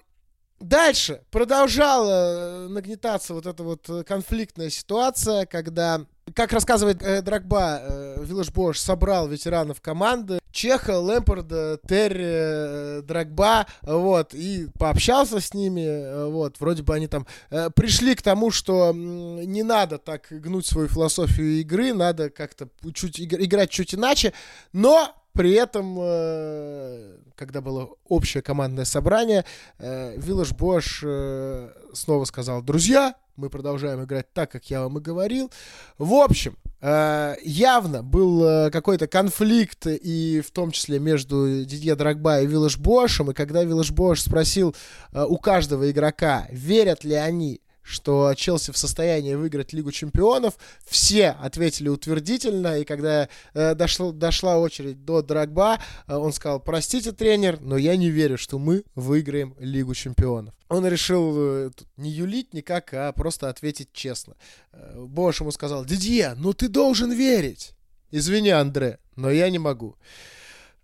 [0.60, 6.01] Дальше продолжала э, нагнетаться вот эта вот э, конфликтная ситуация, когда,
[6.34, 13.68] как рассказывает э, Драгба, э, Виллаж Бош собрал ветеранов команды, Чеха, Лэмпорда, Терри, э, Драгба,
[13.84, 18.50] вот, и пообщался с ними, э, вот, вроде бы они там э, пришли к тому,
[18.50, 24.34] что не надо так гнуть свою философию игры, надо как-то чуть играть чуть иначе,
[24.74, 29.46] но при этом, э, когда было общее командное собрание,
[29.78, 35.01] э, Виллаж Бош э, снова сказал, друзья, Мы продолжаем играть так, как я вам и
[35.01, 35.51] говорил.
[36.00, 42.80] В общем, явно был какой-то конфликт, и в том числе между Дидье Драгба и Виллаж
[42.80, 43.30] Бошем.
[43.30, 44.76] И когда Виллаж Бош спросил
[45.14, 50.55] у каждого игрока, верят ли они что Челси в состоянии выиграть Лигу Чемпионов.
[50.86, 57.14] Все ответили утвердительно, и когда э, дошло, дошла очередь до Драгба, э, он сказал, простите,
[57.14, 60.54] тренер, но я не верю, что мы выиграем Лигу Чемпионов.
[60.68, 64.36] Он решил э, не юлить никак, а просто ответить честно.
[64.74, 67.72] Э, Бош ему сказал, Дидье, ну ты должен верить.
[68.12, 69.96] Извини, Андре, но я не могу.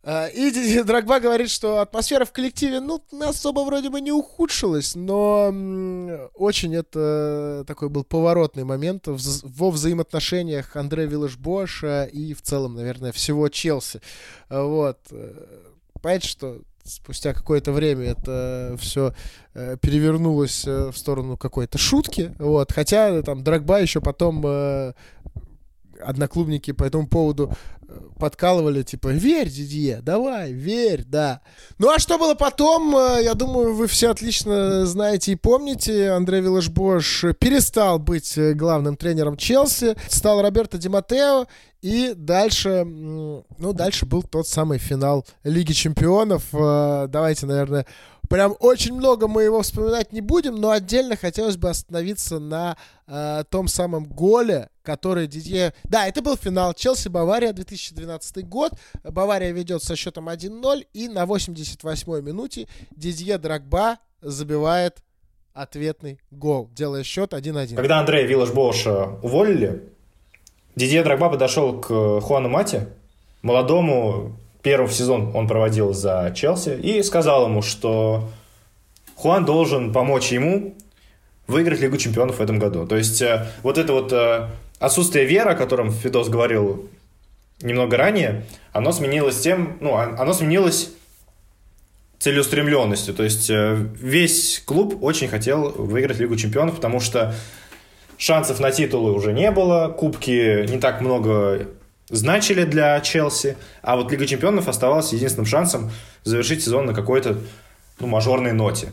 [0.04, 5.54] А, и Драгба говорит, что атмосфера в коллективе, ну, особо вроде бы не ухудшилась, но
[6.34, 13.48] очень это такой был поворотный момент во взаимоотношениях Андре Виллаш-Боша и в целом, наверное, всего
[13.48, 14.02] Челси.
[14.50, 15.00] А, вот.
[16.02, 19.14] Понятно, что спустя какое-то время это все
[19.54, 24.94] э, перевернулось э, в сторону какой-то шутки, вот, хотя там Драгба еще потом э,
[26.02, 27.52] одноклубники по этому поводу
[27.88, 31.42] э, подкалывали, типа, верь, Дидье, давай, верь, да.
[31.78, 36.12] Ну а что было потом, э, я думаю, вы все отлично знаете и помните.
[36.12, 41.48] Андрей Виллашбош перестал быть э, главным тренером Челси, стал Роберто Ди Матео,
[41.82, 46.46] и дальше, ну, дальше был тот самый финал Лиги Чемпионов.
[46.54, 47.86] Давайте, наверное,
[48.30, 53.44] Прям очень много мы его вспоминать не будем, но отдельно хотелось бы остановиться на э,
[53.50, 55.74] том самом голе, который Дидье...
[55.84, 58.74] Да, это был финал Челси-Бавария 2012 год.
[59.04, 65.04] Бавария ведет со счетом 1-0, и на 88-й минуте Дидье Драгба забивает
[65.54, 67.76] ответный гол, делая счет 1-1.
[67.76, 69.84] Когда Андрея Виллаш-Боуша уволили,
[70.76, 72.88] Дидье Драгба подошел к Хуану Мати,
[73.44, 78.30] молодому первый сезон он проводил за Челси, и сказал ему, что
[79.16, 80.76] Хуан должен помочь ему
[81.48, 82.88] выиграть Лигу Чемпионов в этом году.
[82.88, 84.48] То есть э, вот это вот э,
[84.80, 86.90] отсутствие веры, о котором Фидос говорил
[87.62, 90.92] немного ранее, оно сменилось тем, ну, оно сменилось
[92.20, 93.14] целеустремленностью.
[93.14, 97.36] То есть э, весь клуб очень хотел выиграть Лигу Чемпионов, потому что
[98.18, 101.68] шансов на титулы уже не было, кубки не так много
[102.14, 105.92] значили для Челси, а вот Лига Чемпионов оставалась единственным шансом
[106.24, 107.40] завершить сезон на какой-то
[108.00, 108.92] ну, мажорной ноте.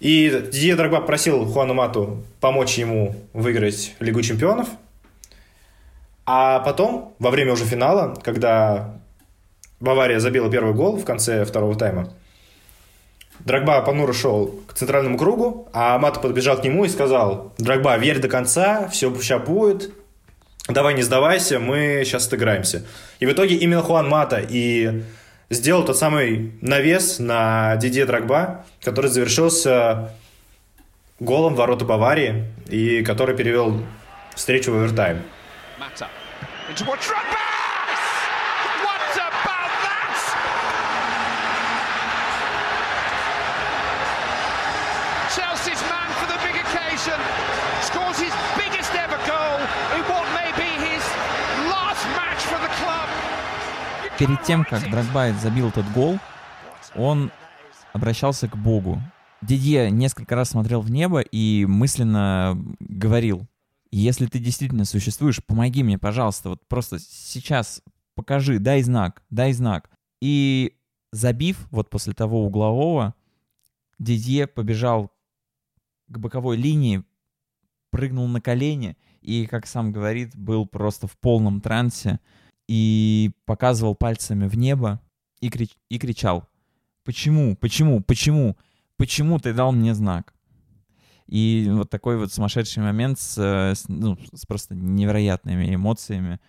[0.00, 4.68] И Дидье Драгба просил Хуану Мату помочь ему выиграть Лигу Чемпионов.
[6.26, 8.96] А потом, во время уже финала, когда
[9.78, 12.12] Бавария забила первый гол в конце второго тайма,
[13.38, 18.20] Драгба понуро шел к центральному кругу, а Мата подбежал к нему и сказал, Драгба, верь
[18.20, 19.92] до конца, все сейчас будет,
[20.68, 22.84] давай не сдавайся, мы сейчас отыграемся.
[23.20, 25.02] И в итоге именно Хуан Мата и
[25.50, 30.14] сделал тот самый навес на Дидье Драгба, который завершился
[31.20, 33.82] голом ворота Баварии и который перевел
[34.34, 35.22] встречу в овертайм.
[35.78, 36.08] Мата.
[54.24, 56.16] Перед тем, как Драгбайт забил этот гол,
[56.94, 57.32] он
[57.92, 59.02] обращался к Богу.
[59.40, 63.48] Дидье несколько раз смотрел в небо и мысленно говорил,
[63.90, 67.82] если ты действительно существуешь, помоги мне, пожалуйста, вот просто сейчас
[68.14, 69.90] покажи, дай знак, дай знак.
[70.20, 70.76] И
[71.10, 73.16] забив вот после того углового,
[73.98, 75.10] Дидье побежал
[76.06, 77.02] к боковой линии,
[77.90, 82.20] прыгнул на колени и, как сам говорит, был просто в полном трансе
[82.68, 85.00] и показывал пальцами в небо
[85.40, 86.48] и, крич и кричал
[87.04, 87.56] «Почему?
[87.56, 88.00] Почему?
[88.00, 88.56] Почему?
[88.96, 90.34] Почему ты дал мне знак?»
[91.26, 96.40] И вот такой вот сумасшедший момент с, с, ну, с просто невероятными эмоциями.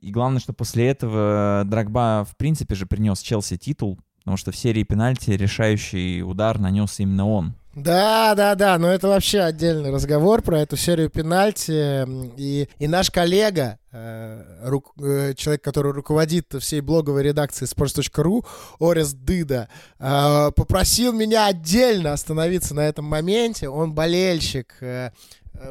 [0.00, 4.56] И главное, что после этого Драгба в принципе же принес Челси титул, потому что в
[4.56, 7.54] серии пенальти решающий удар нанес именно он.
[7.76, 12.06] Да, да, да, но это вообще отдельный разговор про эту серию пенальти.
[12.38, 18.46] И, и наш коллега, э, ру, э, человек, который руководит всей блоговой редакцией sports.ru,
[18.80, 23.68] Орес Дыда, э, попросил меня отдельно остановиться на этом моменте.
[23.68, 25.10] Он болельщик э,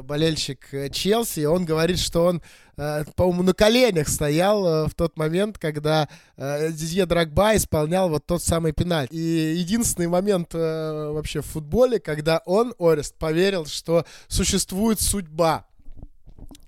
[0.03, 2.41] болельщик э, Челси, он говорит, что он,
[2.77, 6.07] э, по-моему, на коленях стоял в тот момент, когда
[6.37, 9.07] Дидье Драгба исполнял вот тот самый пеналь.
[9.11, 15.65] И единственный момент вообще в футболе, когда он, Орест, поверил, что существует судьба.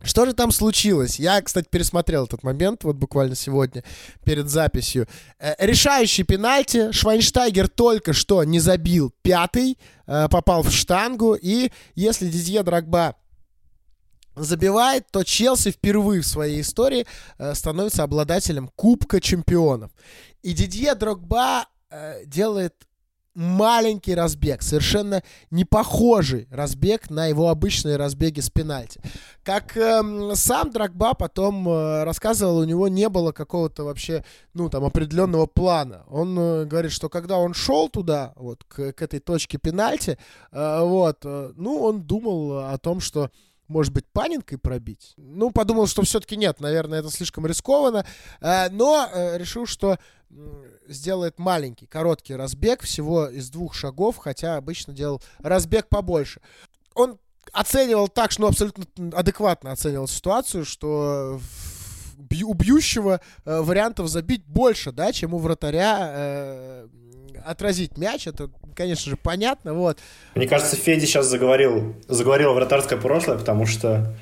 [0.04, 1.20] Что же там случилось?
[1.20, 3.84] Я, кстати, пересмотрел этот момент вот буквально сегодня
[4.24, 5.08] перед записью.
[5.40, 6.92] Э, решающий пенальти.
[6.92, 11.34] Швайнштайгер только что не забил пятый, э, попал в штангу.
[11.34, 13.16] И если Дидье Драгба
[14.36, 17.08] забивает, то Челси впервые в своей истории
[17.38, 19.92] э, становится обладателем Кубка чемпионов.
[20.44, 21.66] И Дидье Дрогба
[22.26, 22.87] делает
[23.38, 29.00] маленький разбег, совершенно не похожий разбег на его обычные разбеги с пенальти.
[29.44, 30.02] Как э,
[30.34, 36.04] сам Драгба потом э, рассказывал, у него не было какого-то вообще, ну, там, определенного плана.
[36.10, 40.18] Он э, говорит, что когда он шел туда, вот, к, к этой точке пенальти,
[40.52, 43.30] э, вот, э, ну, он думал о том, что
[43.68, 45.14] может быть, панинкой пробить.
[45.18, 48.06] Ну, подумал, что все-таки нет, наверное, это слишком рискованно.
[48.42, 49.98] Э, но э, решил, что
[50.88, 56.42] сделает маленький, короткий разбег всего из двух шагов, хотя обычно делал разбег побольше.
[56.96, 57.18] Он
[57.54, 58.86] оценивал так, что ну, абсолютно
[59.18, 61.40] адекватно оценивал ситуацию, что
[62.44, 66.86] у бьющего э, вариантов забить больше, да, чем у вратаря
[67.46, 68.28] отразить мяч.
[68.28, 69.74] Это, конечно же, понятно.
[69.74, 69.98] Вот.
[70.36, 74.16] Мне кажется, Феди сейчас заговорил, заговорил вратарское прошлое, потому что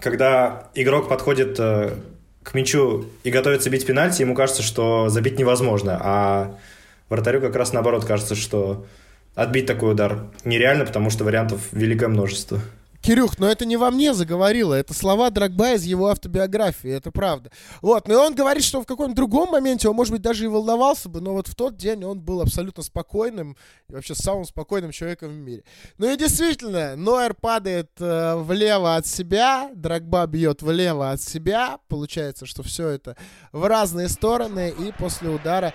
[0.00, 1.94] когда игрок подходит э,
[2.42, 6.58] к мячу и готовится бить пенальти, ему кажется, что забить невозможно, а
[7.08, 8.84] вратарю как раз наоборот кажется, что
[9.34, 12.60] отбить такой удар нереально, потому что вариантов великое множество.
[13.02, 17.50] Кирюх, но это не во мне заговорило, это слова Драгба из его автобиографии, это правда.
[17.80, 21.08] Вот, но он говорит, что в каком-то другом моменте он, может быть, даже и волновался
[21.08, 23.56] бы, но вот в тот день он был абсолютно спокойным
[23.88, 25.64] и вообще самым спокойным человеком в мире.
[25.98, 32.46] Ну и действительно, Нойер падает э, влево от себя, Драгба бьет влево от себя, получается,
[32.46, 33.16] что все это
[33.50, 35.74] в разные стороны, и после удара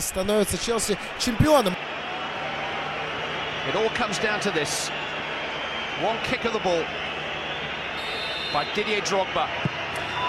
[0.00, 1.74] становится Челси чемпионом.
[3.68, 4.90] It all comes down to this.
[6.02, 6.84] One kick of the ball
[8.52, 9.48] by Didier Drogba.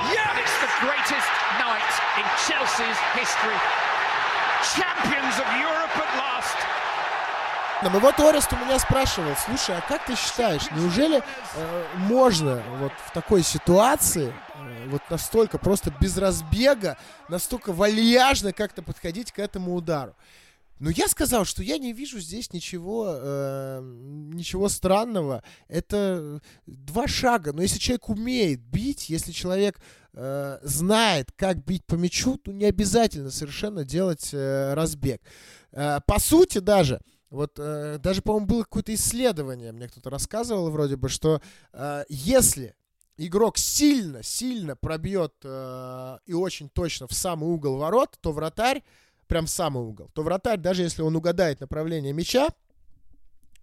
[0.10, 0.40] Yeah!
[0.42, 1.30] It's the greatest
[1.62, 3.60] night in Chelsea's history.
[4.74, 6.58] Champions of Europe at last.
[7.84, 11.22] Ну, вот Орест у меня спрашивал, слушай, а как ты считаешь, неужели
[11.56, 16.98] э, можно вот в такой ситуации э, вот настолько просто без разбега,
[17.28, 20.16] настолько вальяжно как-то подходить к этому удару?
[20.80, 23.82] Но я сказал, что я не вижу здесь ничего, э,
[24.34, 25.44] ничего странного.
[25.68, 27.52] Это два шага.
[27.52, 29.80] Но если человек умеет бить, если человек
[30.14, 35.22] э, знает, как бить по мячу, то не обязательно совершенно делать э, разбег.
[35.72, 40.96] Э, по сути даже, вот э, даже, по-моему, было какое-то исследование, мне кто-то рассказывал вроде
[40.96, 41.42] бы, что
[41.74, 42.76] э, если
[43.18, 48.84] игрок сильно-сильно пробьет э, и очень точно в самый угол ворот, то вратарь
[49.30, 52.50] прям самый угол, то вратарь, даже если он угадает направление мяча,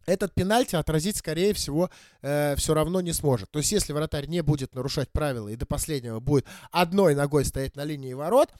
[0.07, 1.91] этот пенальти отразить, скорее всего,
[2.23, 3.51] э, все равно не сможет.
[3.51, 7.77] То есть, если вратарь не будет нарушать правила и до последнего будет одной ногой стоять
[7.77, 8.51] на линии ворот,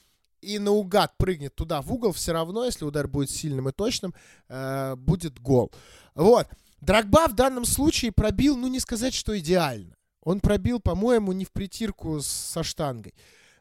[0.41, 4.13] и наугад прыгнет туда в угол, все равно, если удар будет сильным и точным,
[4.49, 5.71] э, будет гол.
[6.13, 6.47] Вот.
[6.81, 9.95] Драгба в данном случае пробил, ну не сказать, что идеально.
[10.21, 13.15] Он пробил, по-моему, не в притирку со штангой.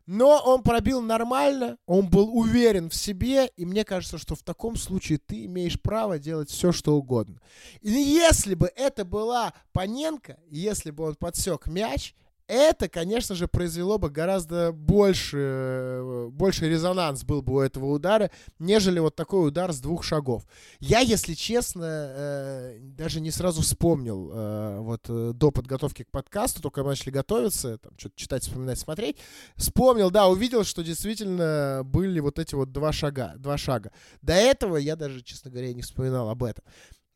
[0.07, 4.77] Но он пробил нормально, он был уверен в себе, и мне кажется, что в таком
[4.77, 7.41] случае ты имеешь право делать все, что угодно.
[7.81, 12.15] И если бы это была Паненко, если бы он подсек мяч,
[12.49, 18.31] это, конечно же, произвело бы гораздо больше, э, больше резонанс был бы у этого удара,
[18.59, 20.45] нежели вот такой удар с двух шагов.
[20.79, 26.83] Я, если честно, э, даже не сразу вспомнил э, вот до подготовки к подкасту, только
[26.83, 29.17] мы начали готовиться, там что-то читать, вспоминать, смотреть,
[29.57, 33.91] вспомнил, да, увидел, что действительно были вот эти вот два шага, два шага.
[34.23, 36.65] До этого я даже, честно говоря, не вспоминал об этом.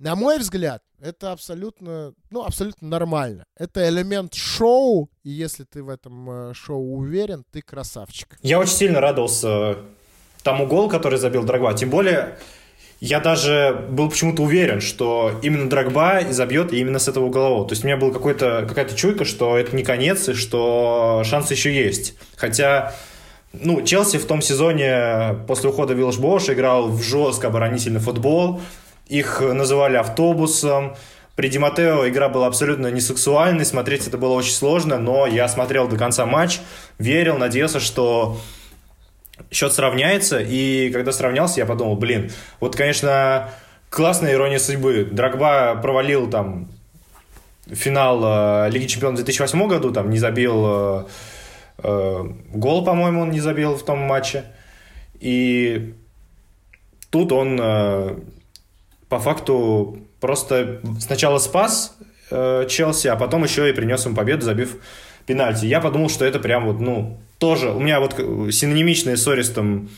[0.00, 3.44] На мой взгляд, это абсолютно, ну, абсолютно нормально.
[3.58, 8.38] Это элемент шоу, и если ты в этом э, шоу уверен, ты красавчик.
[8.40, 9.76] Я очень сильно радовался
[10.42, 11.74] тому голу, который забил Драгба.
[11.74, 12.38] Тем более,
[13.00, 17.68] я даже был почему-то уверен, что именно Драгба и забьет именно с этого углового.
[17.68, 21.74] То есть у меня была какая-то чуйка, что это не конец, и что шанс еще
[21.74, 22.14] есть.
[22.36, 22.94] Хотя
[23.52, 28.62] ну, Челси в том сезоне после ухода Виллаж Бош играл в жестко оборонительный футбол,
[29.10, 30.94] их называли автобусом.
[31.34, 35.88] При Диматео игра была абсолютно не сексуальной, смотреть это было очень сложно, но я смотрел
[35.88, 36.60] до конца матч,
[36.98, 38.38] верил, надеялся, что
[39.50, 42.30] счет сравняется, и когда сравнялся, я подумал, блин,
[42.60, 43.50] вот, конечно,
[43.88, 45.08] классная ирония судьбы.
[45.10, 46.68] Драгба провалил там
[47.66, 51.04] финал э, Лиги Чемпионов в 2008 году, там не забил э,
[51.78, 54.44] э, гол, по-моему, он не забил в том матче.
[55.20, 55.94] И
[57.10, 58.16] тут он э,
[59.10, 61.96] по факту просто сначала спас
[62.30, 64.76] э, Челси, а потом еще и принес им победу, забив
[65.26, 65.66] пенальти.
[65.66, 67.70] Я подумал, что это прям вот, ну, тоже...
[67.70, 69.90] У меня вот синонимичные с Ористом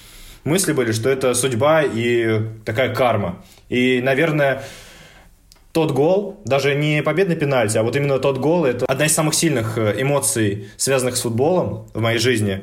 [0.44, 3.44] мысли были, что это судьба и такая карма.
[3.68, 4.62] И, наверное,
[5.72, 9.34] тот гол, даже не победный пенальти, а вот именно тот гол, это одна из самых
[9.34, 12.62] сильных э, эмоций, связанных с футболом в моей жизни.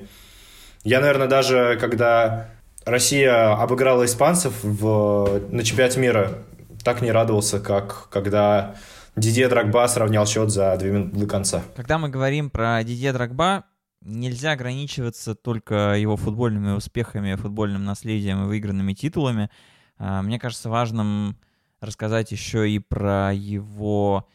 [0.83, 2.49] Я, наверное, даже когда
[2.85, 6.43] Россия обыграла испанцев в, на чемпионате мира,
[6.83, 8.75] так не радовался, как когда
[9.15, 11.63] Дидье Драгба сравнял счет за две минуты до конца.
[11.75, 13.65] Когда мы говорим про Дидье Драгба,
[14.01, 19.49] нельзя ограничиваться только его футбольными успехами, футбольным наследием и выигранными титулами.
[19.97, 21.37] А, мне кажется важным
[21.81, 24.27] рассказать еще и про его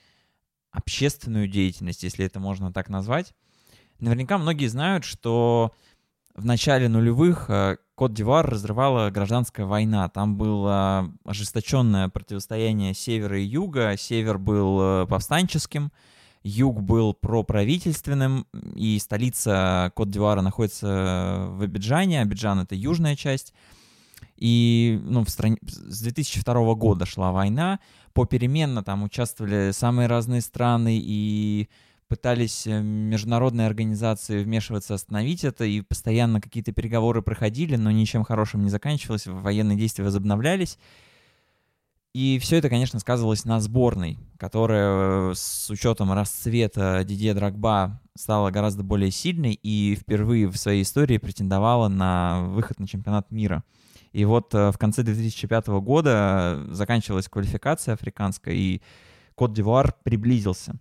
[0.70, 3.32] общественную деятельность, если это можно так назвать.
[4.00, 5.72] Наверняка многие знают, что
[6.34, 10.08] в начале нулевых э, Кот-Дивуар разрывала гражданская война.
[10.08, 13.96] Там было ожесточенное противостояние севера и юга.
[13.96, 15.92] Север был э, повстанческим,
[16.42, 22.20] юг был проправительственным, и столица Кот-Дивуара находится в Абиджане.
[22.20, 23.54] Абиджан— это южная часть.
[24.36, 25.58] И ну, в стране...
[25.62, 27.78] с 2002 года шла война.
[28.12, 31.68] Попеременно там участвовали самые разные страны, и
[32.08, 38.62] пытались э, международные организации вмешиваться, остановить это, и постоянно какие-то переговоры проходили, но ничем хорошим
[38.62, 40.78] не заканчивалось, военные действия возобновлялись.
[42.14, 48.52] И все это, конечно, сказывалось на сборной, которая э, с учетом расцвета Дидье Драгба стала
[48.52, 53.64] гораздо более сильной и впервые в своей истории претендовала на выход на чемпионат мира.
[54.12, 58.80] И вот э, в конце 2005 года заканчивалась квалификация африканская, и
[59.34, 60.76] Кот-Дивуар приблизился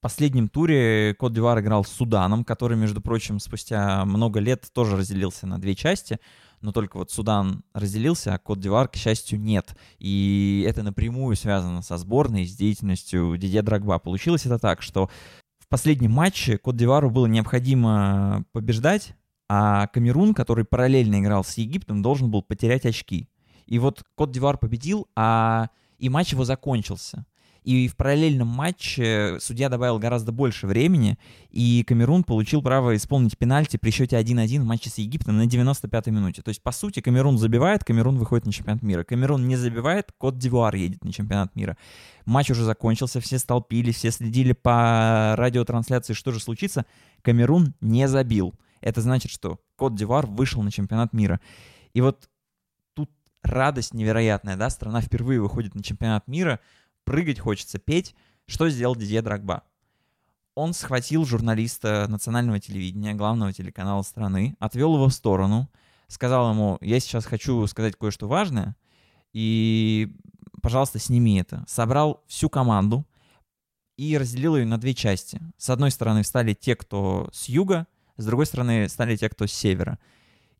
[0.00, 4.96] в последнем туре Кот Дивар играл с Суданом, который, между прочим, спустя много лет тоже
[4.96, 6.18] разделился на две части,
[6.62, 9.76] но только вот Судан разделился, а Кот Дивар, к счастью, нет.
[9.98, 13.98] И это напрямую связано со сборной, с деятельностью Дидье Драгба.
[13.98, 15.10] Получилось это так, что
[15.58, 19.14] в последнем матче Кот Дивару было необходимо побеждать,
[19.50, 23.28] а Камерун, который параллельно играл с Египтом, должен был потерять очки.
[23.66, 25.68] И вот Кот Дивар победил, а
[25.98, 27.26] и матч его закончился.
[27.62, 31.18] И в параллельном матче судья добавил гораздо больше времени,
[31.50, 36.10] и Камерун получил право исполнить пенальти при счете 1-1 в матче с Египтом на 95-й
[36.10, 36.42] минуте.
[36.42, 39.04] То есть, по сути, Камерун забивает, Камерун выходит на чемпионат мира.
[39.04, 41.76] Камерун не забивает, Кот Дивуар едет на чемпионат мира.
[42.24, 46.86] Матч уже закончился, все столпились, все следили по радиотрансляции, что же случится.
[47.22, 48.54] Камерун не забил.
[48.80, 51.40] Это значит, что Кот Дивуар вышел на чемпионат мира.
[51.92, 52.28] И вот
[53.42, 56.60] радость невероятная, да, страна впервые выходит на чемпионат мира—
[57.04, 58.14] прыгать хочется, петь.
[58.46, 59.64] Что сделал Дидье Драгба?
[60.54, 65.70] Он схватил журналиста национального телевидения, главного телеканала страны, отвел его в сторону,
[66.08, 68.76] сказал ему, я сейчас хочу сказать кое-что важное,
[69.32, 70.12] и,
[70.60, 71.64] пожалуйста, сними это.
[71.68, 73.06] Собрал всю команду
[73.96, 75.40] и разделил ее на две части.
[75.56, 77.86] С одной стороны встали те, кто с юга,
[78.16, 79.98] с другой стороны стали те, кто с севера.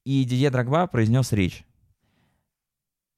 [0.05, 1.65] И Дидье Драгба произнес речь.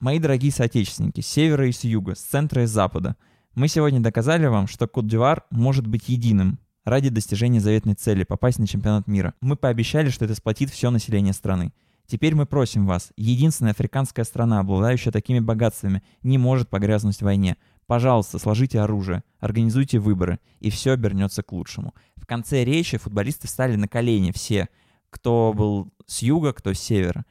[0.03, 3.15] Мои дорогие соотечественники, с севера и с юга, с центра и с запада,
[3.55, 8.67] мы сегодня доказали вам, что Кот-Дивуар может быть единым ради достижения заветной цели– попасть на
[8.67, 9.33] чемпионат мира.
[9.39, 11.71] Мы пообещали, что это сплотит все население страны.
[12.05, 17.55] Теперь мы просим вас, единственная африканская страна, обладающая такими богатствами, не может погрязнуть в войне.
[17.87, 21.93] Пожалуйста, сложите оружие, организуйте выборы, и все обернется к лучшему.
[22.17, 24.67] В конце речи футболисты встали на колени все,
[25.09, 27.23] кто был с юга, кто с севера.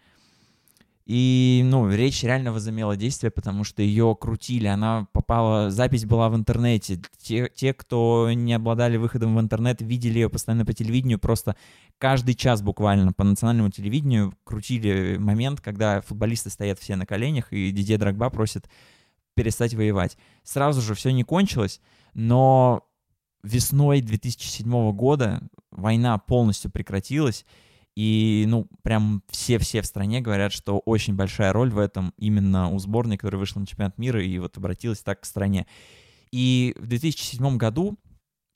[1.05, 6.37] И, ну, речь реально возымела действие, потому что ее крутили, она попала, запись была в
[6.37, 7.01] интернете.
[7.19, 11.57] Те, те, кто не обладали выходом в интернет, видели ее постоянно по телевидению, просто
[11.99, 17.73] каждый час буквально по национальному телевидению крутили момент, когда футболисты стоят все на коленях, и
[17.73, 18.69] Дидье Драгба просит
[19.35, 20.17] перестать воевать.
[20.45, 21.81] Сразу же все не кончилось,
[22.15, 22.87] но
[23.43, 25.43] весной 2007 года
[25.73, 27.45] война полностью прекратилась,
[27.95, 32.79] и, ну, прям все-все в стране говорят, что очень большая роль в этом именно у
[32.79, 35.67] сборной, которая вышла на чемпионат мира и вот обратилась так к стране.
[36.31, 37.99] И в 2007 году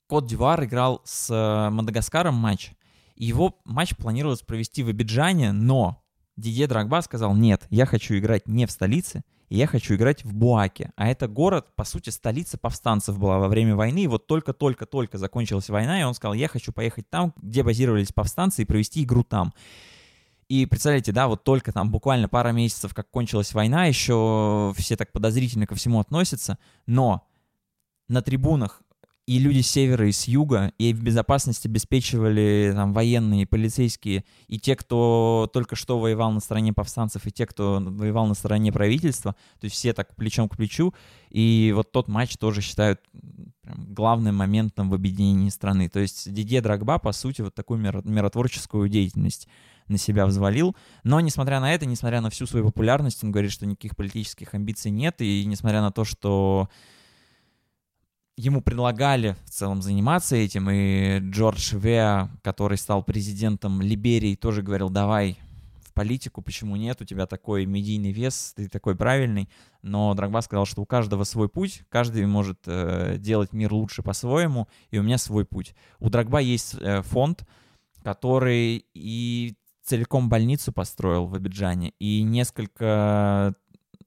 [0.07, 2.71] Кот Дивар играл с э, Мадагаскаром матч.
[3.15, 6.01] И его матч планировалось провести в Абиджане, но
[6.37, 10.33] Дидье Драгба сказал, нет, я хочу играть не в столице, и я хочу играть в
[10.33, 10.91] Буаке.
[10.95, 15.69] А это город, по сути, столица повстанцев была во время войны, и вот только-только-только закончилась
[15.69, 19.53] война, и он сказал, я хочу поехать там, где базировались повстанцы, и провести игру там.
[20.49, 25.11] И представляете, да, вот только там буквально пара месяцев, как кончилась война, еще все так
[25.11, 27.27] подозрительно ко всему относятся, но
[28.07, 28.81] на трибунах
[29.27, 34.57] и люди с севера и с юга, и в безопасность обеспечивали там военные, полицейские, и
[34.57, 39.35] те, кто только что воевал на стороне повстанцев, и те, кто воевал на стороне правительства,
[39.59, 40.93] то есть все так плечом к плечу,
[41.29, 43.01] и вот тот матч тоже считают
[43.61, 45.89] прям, главным моментом в объединении страны.
[45.89, 49.49] То есть Дидье Драгба, по сути, вот такую миротворческую деятельность
[49.89, 50.73] на себя взвалил.
[51.03, 54.91] Но, несмотря на это, несмотря на всю свою популярность, он говорит, что никаких политических амбиций
[54.91, 56.69] нет, и несмотря на то, что
[58.37, 64.89] ему предлагали в целом заниматься этим, и Джордж Веа, который стал президентом Либерии, тоже говорил,
[64.89, 65.37] давай
[65.81, 69.49] в политику, почему нет, у тебя такой медийный вес, ты такой правильный,
[69.81, 74.67] но Драгба сказал, что у каждого свой путь, каждый может э, делать мир лучше по-своему,
[74.91, 75.73] и у меня свой путь.
[75.99, 77.43] У Драгба есть э, фонд,
[78.03, 83.55] который и целиком больницу построил в Абиджане, и несколько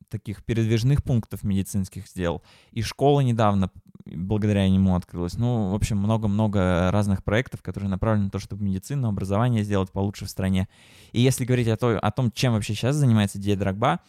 [0.08, 2.42] таких передвижных пунктов медицинских сделал.
[2.72, 3.70] И школа недавно
[4.04, 5.34] благодаря нему открылась.
[5.34, 10.26] Ну, в общем, много-много разных проектов, которые направлены на то, чтобы медицину, образование сделать получше
[10.26, 10.68] в стране.
[11.12, 14.00] И если говорить о, той, о том, чем вообще сейчас занимается Дия Драгба,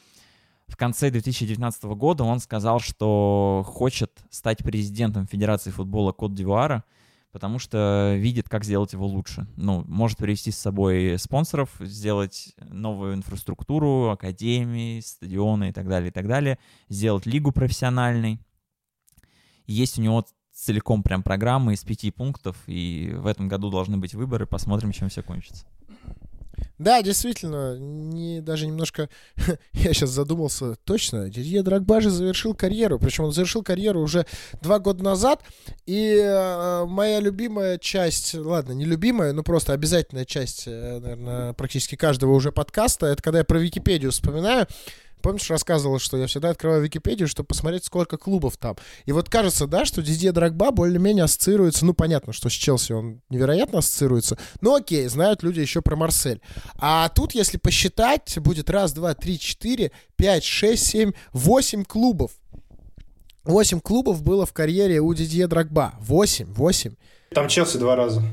[0.67, 6.85] в конце 2019 года он сказал, что хочет стать президентом Федерации футбола Кот-Дивуара,
[7.31, 9.47] потому что видит, как сделать его лучше.
[9.55, 16.11] Ну, может привести с собой спонсоров, сделать новую инфраструктуру, академии, стадионы и так далее, и
[16.11, 16.57] так далее,
[16.89, 18.39] сделать лигу профессиональной.
[19.67, 24.13] Есть у него целиком прям программа из пяти пунктов, и в этом году должны быть
[24.13, 25.65] выборы, посмотрим, чем все кончится.
[26.77, 29.09] Да, действительно, не, даже немножко...
[29.73, 34.25] я сейчас задумался, точно, Дидье Драгба же завершил карьеру, причем он завершил карьеру уже
[34.61, 35.43] два года назад,
[35.85, 41.95] и э, моя любимая часть, ладно, не любимая, но просто обязательная часть, э, наверное, практически
[41.95, 44.67] каждого уже подкаста, это когда я про Википедию вспоминаю,
[45.21, 48.75] Помнишь, рассказывал, что я всегда открываю Википедию, чтобы посмотреть, сколько клубов там.
[49.05, 53.21] И вот кажется, да, что Дидье Драгба более-менее ассоциируется, ну, понятно, что с Челси он
[53.29, 56.41] невероятно ассоциируется, но окей, знают люди еще про Марсель.
[56.77, 62.31] А тут, если посчитать, будет раз, два, три, четыре, пять, шесть, семь, восемь клубов.
[63.43, 65.93] Восемь клубов было в карьере у Дидье Драгба.
[65.99, 66.95] Восемь, восемь.
[67.33, 68.23] Там Челси два раза.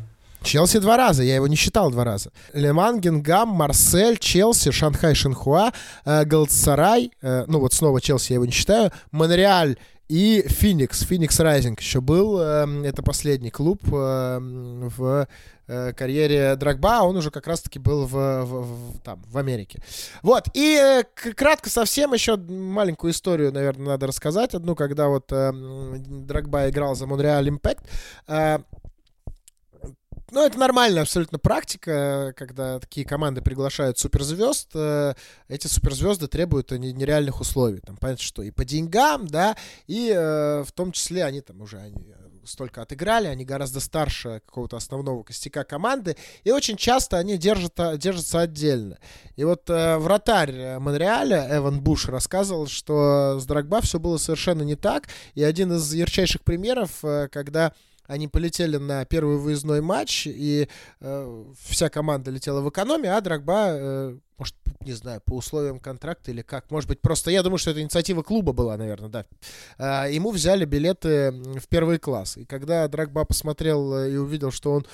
[0.42, 2.30] Челси два раза, я его не считал два раза.
[2.52, 5.72] Леман, Генгам, Марсель, Челси, Шанхай, Шинхуа,
[6.04, 9.76] э, э, ну вот снова Челси я его не считаю, Монреаль
[10.08, 15.28] и Феникс, Феникс Райзинг еще был, э, это последний клуб э, в
[15.66, 19.82] э, карьере Драгба, он уже как раз-таки был в, в, в, там, в Америке.
[20.22, 21.02] Вот, и
[21.36, 27.06] кратко совсем еще маленькую историю, наверное, надо рассказать одну, когда вот э, Драгба играл за
[27.06, 27.84] Монреаль Импект,
[30.30, 34.70] ну, это нормальная абсолютно практика, когда такие команды приглашают суперзвезд.
[34.74, 35.14] Э,
[35.48, 37.80] эти суперзвезды требуют нереальных условий.
[37.80, 39.56] Там, понятно, что и по деньгам, да,
[39.86, 42.14] и э, в том числе они там уже они
[42.48, 48.40] столько отыграли, они гораздо старше какого-то основного костяка команды, и очень часто они держат, держатся
[48.40, 48.98] отдельно.
[49.36, 54.74] И вот э, вратарь Монреаля, Эван Буш, рассказывал, что с Драгба все было совершенно не
[54.74, 57.72] так, и один из ярчайших примеров, э, когда
[58.08, 60.68] они полетели на первый выездной матч, и
[61.00, 66.30] э, вся команда летела в экономе, а Драгба, э, может, не знаю, по условиям контракта
[66.30, 69.26] или как, может быть, просто, я думаю, что это инициатива клуба была, наверное, да.
[69.78, 74.72] Э, ему взяли билеты в первый класс, и когда Драгба посмотрел э, и увидел, что
[74.72, 74.86] он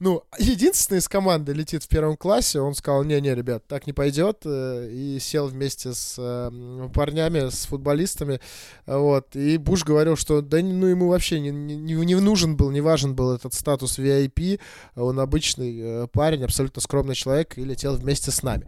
[0.00, 4.42] ну, единственный из команды летит в первом классе, он сказал, не-не, ребят, так не пойдет,
[4.44, 8.40] э, и сел вместе с э, парнями, с футболистами,
[8.86, 12.80] вот, и Буш говорил, что да, ну, ему вообще не, не, не нужен был, не
[12.80, 14.60] важен был этот статус VIP,
[14.94, 18.66] он обычный парень, абсолютно скромный человек, и летел вместе с нами.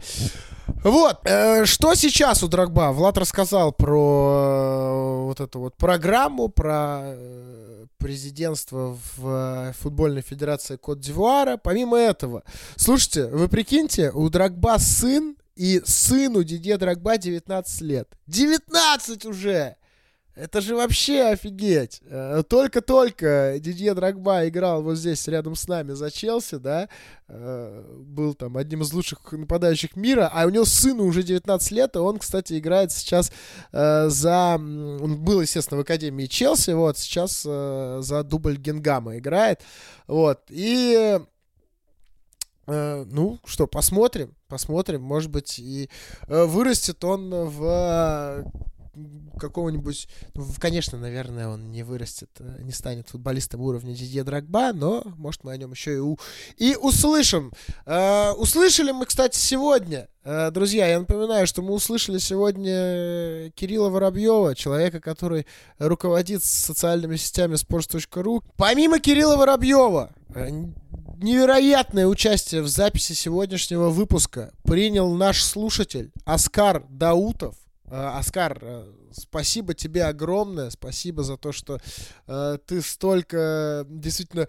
[0.84, 1.20] Вот,
[1.64, 2.92] что сейчас у Драгба?
[2.92, 7.16] Влад рассказал про вот эту вот программу, про
[7.98, 11.58] президентство в футбольной федерации Кот-Дивуара.
[11.58, 12.44] Помимо этого,
[12.76, 18.08] слушайте, вы прикиньте, у Драгба сын, и сыну Дидье Драгба 19 лет.
[18.28, 19.76] 19 уже!
[20.36, 22.00] Это же вообще офигеть.
[22.04, 26.88] Э, только-только Дидье Драгба играл вот здесь рядом с нами за Челси, да,
[27.28, 31.96] э, был там одним из лучших нападающих мира, а у него сыну уже 19 лет,
[31.96, 33.32] и он, кстати, играет сейчас
[33.72, 34.54] э, за...
[34.54, 39.60] Он был, естественно, в Академии Челси, вот, сейчас за дубль Генгама играет,
[40.06, 41.20] вот, и...
[42.66, 45.90] Ну, что, посмотрим, посмотрим, может быть, и
[46.28, 48.44] вырастет он в
[49.38, 50.08] какого-нибудь...
[50.34, 55.44] Ну, конечно, наверное, он не вырастет, э, не станет футболистом уровня Дидье Драгба, но, может,
[55.44, 56.18] мы о нем еще и, у...
[56.56, 57.52] и услышим.
[57.86, 64.54] Э, услышали мы, кстати, сегодня, э, друзья, я напоминаю, что мы услышали сегодня Кирилла Воробьева,
[64.54, 65.46] человека, который
[65.78, 68.42] руководит социальными сетями sports.ru.
[68.56, 70.48] Помимо Кирилла Воробьева, э,
[71.22, 77.54] невероятное участие в записи сегодняшнего выпуска принял наш слушатель Оскар Даутов.
[77.90, 81.78] Э, Оскар, э, спасибо тебе огромное, спасибо за то, что
[82.26, 84.48] э, ты столько действительно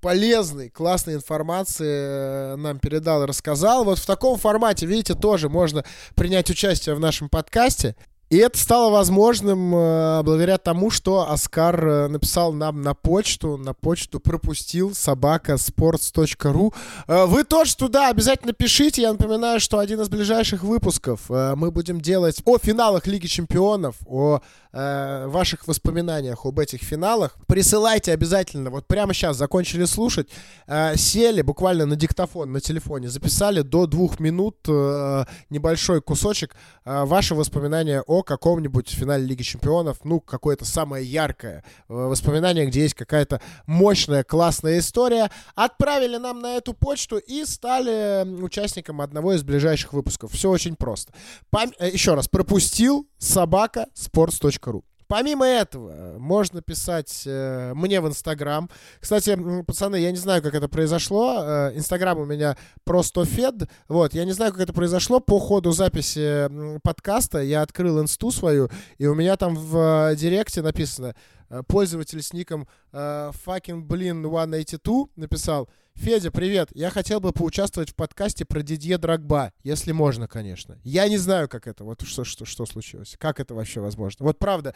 [0.00, 3.84] полезной, классной информации нам передал и рассказал.
[3.84, 5.84] Вот в таком формате, видите, тоже можно
[6.14, 7.96] принять участие в нашем подкасте.
[8.30, 13.74] И это стало возможным э, благодаря тому, что Оскар э, написал нам на почту, на
[13.74, 16.72] почту пропустил собака sports.ru.
[17.08, 19.02] Э, вы тоже туда обязательно пишите.
[19.02, 23.96] Я напоминаю, что один из ближайших выпусков э, мы будем делать о финалах Лиги Чемпионов,
[24.06, 24.38] о
[24.72, 27.36] э, ваших воспоминаниях об этих финалах.
[27.48, 28.70] Присылайте обязательно.
[28.70, 30.28] Вот прямо сейчас закончили слушать,
[30.68, 36.54] э, сели буквально на диктофон на телефоне, записали до двух минут небольшой кусочек
[36.84, 42.94] ваши воспоминания о каком-нибудь финале Лиги Чемпионов, ну, какое-то самое яркое э, воспоминание, где есть
[42.94, 49.92] какая-то мощная, классная история, отправили нам на эту почту и стали участником одного из ближайших
[49.92, 50.32] выпусков.
[50.32, 51.12] Все очень просто.
[51.50, 51.72] Пом...
[51.78, 54.82] Э, еще раз, пропустил собака sports.ru.
[55.10, 58.70] Помимо этого, можно писать э, мне в Инстаграм.
[59.00, 61.42] Кстати, пацаны, я не знаю, как это произошло.
[61.42, 63.68] Э, Инстаграм у меня просто фед.
[63.88, 65.18] Вот, я не знаю, как это произошло.
[65.18, 66.48] По ходу записи
[66.84, 72.22] подкаста я открыл инсту свою, и у меня там в э, директе написано э, пользователь
[72.22, 76.70] с ником э, fucking блин 182 написал Федя, привет.
[76.72, 80.78] Я хотел бы поучаствовать в подкасте про Дидье Драгба, если можно, конечно.
[80.82, 83.16] Я не знаю, как это, вот что, что, что случилось.
[83.18, 84.24] Как это вообще возможно?
[84.24, 84.74] Вот правда,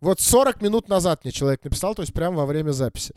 [0.00, 3.14] вот 40 минут назад мне человек написал, то есть прямо во время записи.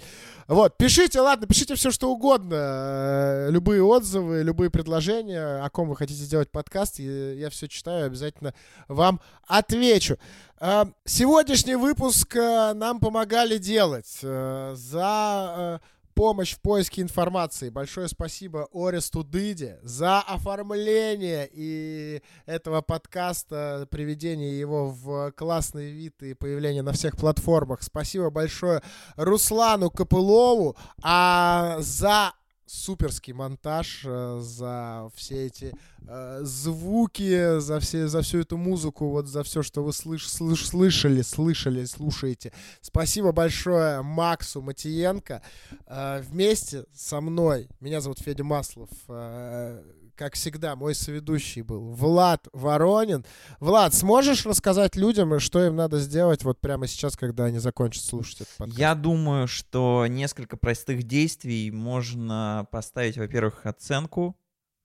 [0.48, 2.56] Вот, пишите, ладно, пишите все, что угодно.
[2.56, 7.00] Э, любые отзывы, любые предложения, о ком вы хотите сделать подкаст.
[7.00, 8.54] Я все читаю, обязательно
[8.88, 10.18] вам отвечу.
[10.60, 15.80] Э, сегодняшний выпуск э, нам помогали делать за
[16.22, 17.70] помощь в поиске информации.
[17.70, 26.36] Большое спасибо Оресту Дыде за оформление и этого подкаста, приведение его в классный вид и
[26.36, 27.82] появление на всех платформах.
[27.82, 28.84] Спасибо большое
[29.16, 32.34] Руслану Копылову, а за
[32.72, 35.74] суперский монтаж, э, за все эти
[36.08, 40.68] э, звуки, за, все, за всю эту музыку, вот за все, что вы слыш, слыш,
[40.68, 42.54] слышали, слышали, слушаете.
[42.82, 45.42] Спасибо большое Максу Матиенко.
[45.88, 48.90] Э, вместе со мной, меня зовут Федя Маслов,
[50.16, 53.26] как всегда, мой соведущий был Влад Воронин.
[53.60, 58.42] Влад, сможешь рассказать людям, что им надо сделать вот прямо сейчас, когда они закончат слушать
[58.42, 58.80] этот подкаст?
[58.80, 64.36] Я думаю, что несколько простых действий можно поставить, во-первых, оценку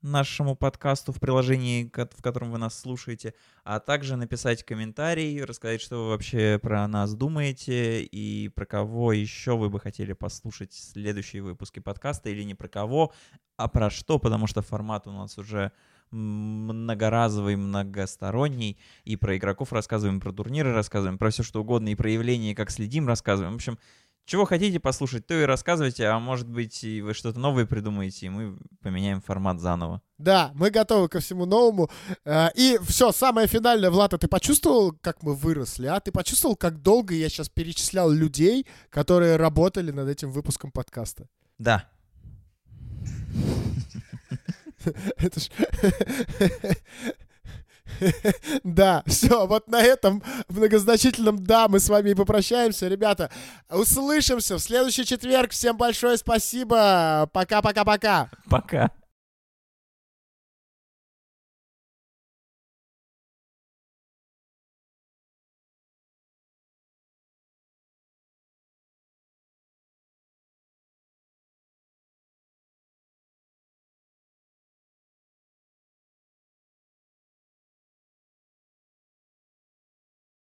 [0.07, 3.35] нашему подкасту в приложении, в котором вы нас слушаете,
[3.65, 9.57] а также написать комментарий, рассказать, что вы вообще про нас думаете и про кого еще
[9.57, 13.12] вы бы хотели послушать следующие выпуски подкаста или не про кого,
[13.57, 15.73] а про что, потому что формат у нас уже
[16.11, 22.11] многоразовый, многосторонний, и про игроков рассказываем, про турниры рассказываем, про все что угодно, и про
[22.11, 23.55] явления, как следим, рассказываем.
[23.55, 23.78] В общем,
[24.27, 28.28] чего хотите послушать, то и рассказывайте, а может быть, и вы что-то новое придумаете, и
[28.28, 30.03] мы поменяем формат заново.
[30.19, 31.89] Да, мы готовы ко всему новому.
[32.24, 36.01] Э, и все, самое финальное, Влад, а ты почувствовал, как мы выросли, а?
[36.01, 41.28] Ты почувствовал, как долго я сейчас перечислял людей, которые работали над этим выпуском подкаста?
[41.59, 41.89] Да.
[45.16, 45.48] Это ж...
[48.64, 52.88] Да, все, вот на этом многозначительном «да» мы с вами и попрощаемся.
[52.88, 53.30] Ребята,
[53.70, 55.52] услышимся в следующий четверг.
[55.52, 57.28] Всем большое спасибо.
[57.32, 58.30] Пока-пока-пока.
[58.48, 58.76] Пока.
[58.76, 58.88] -пока, -пока.
[58.88, 59.06] Пока.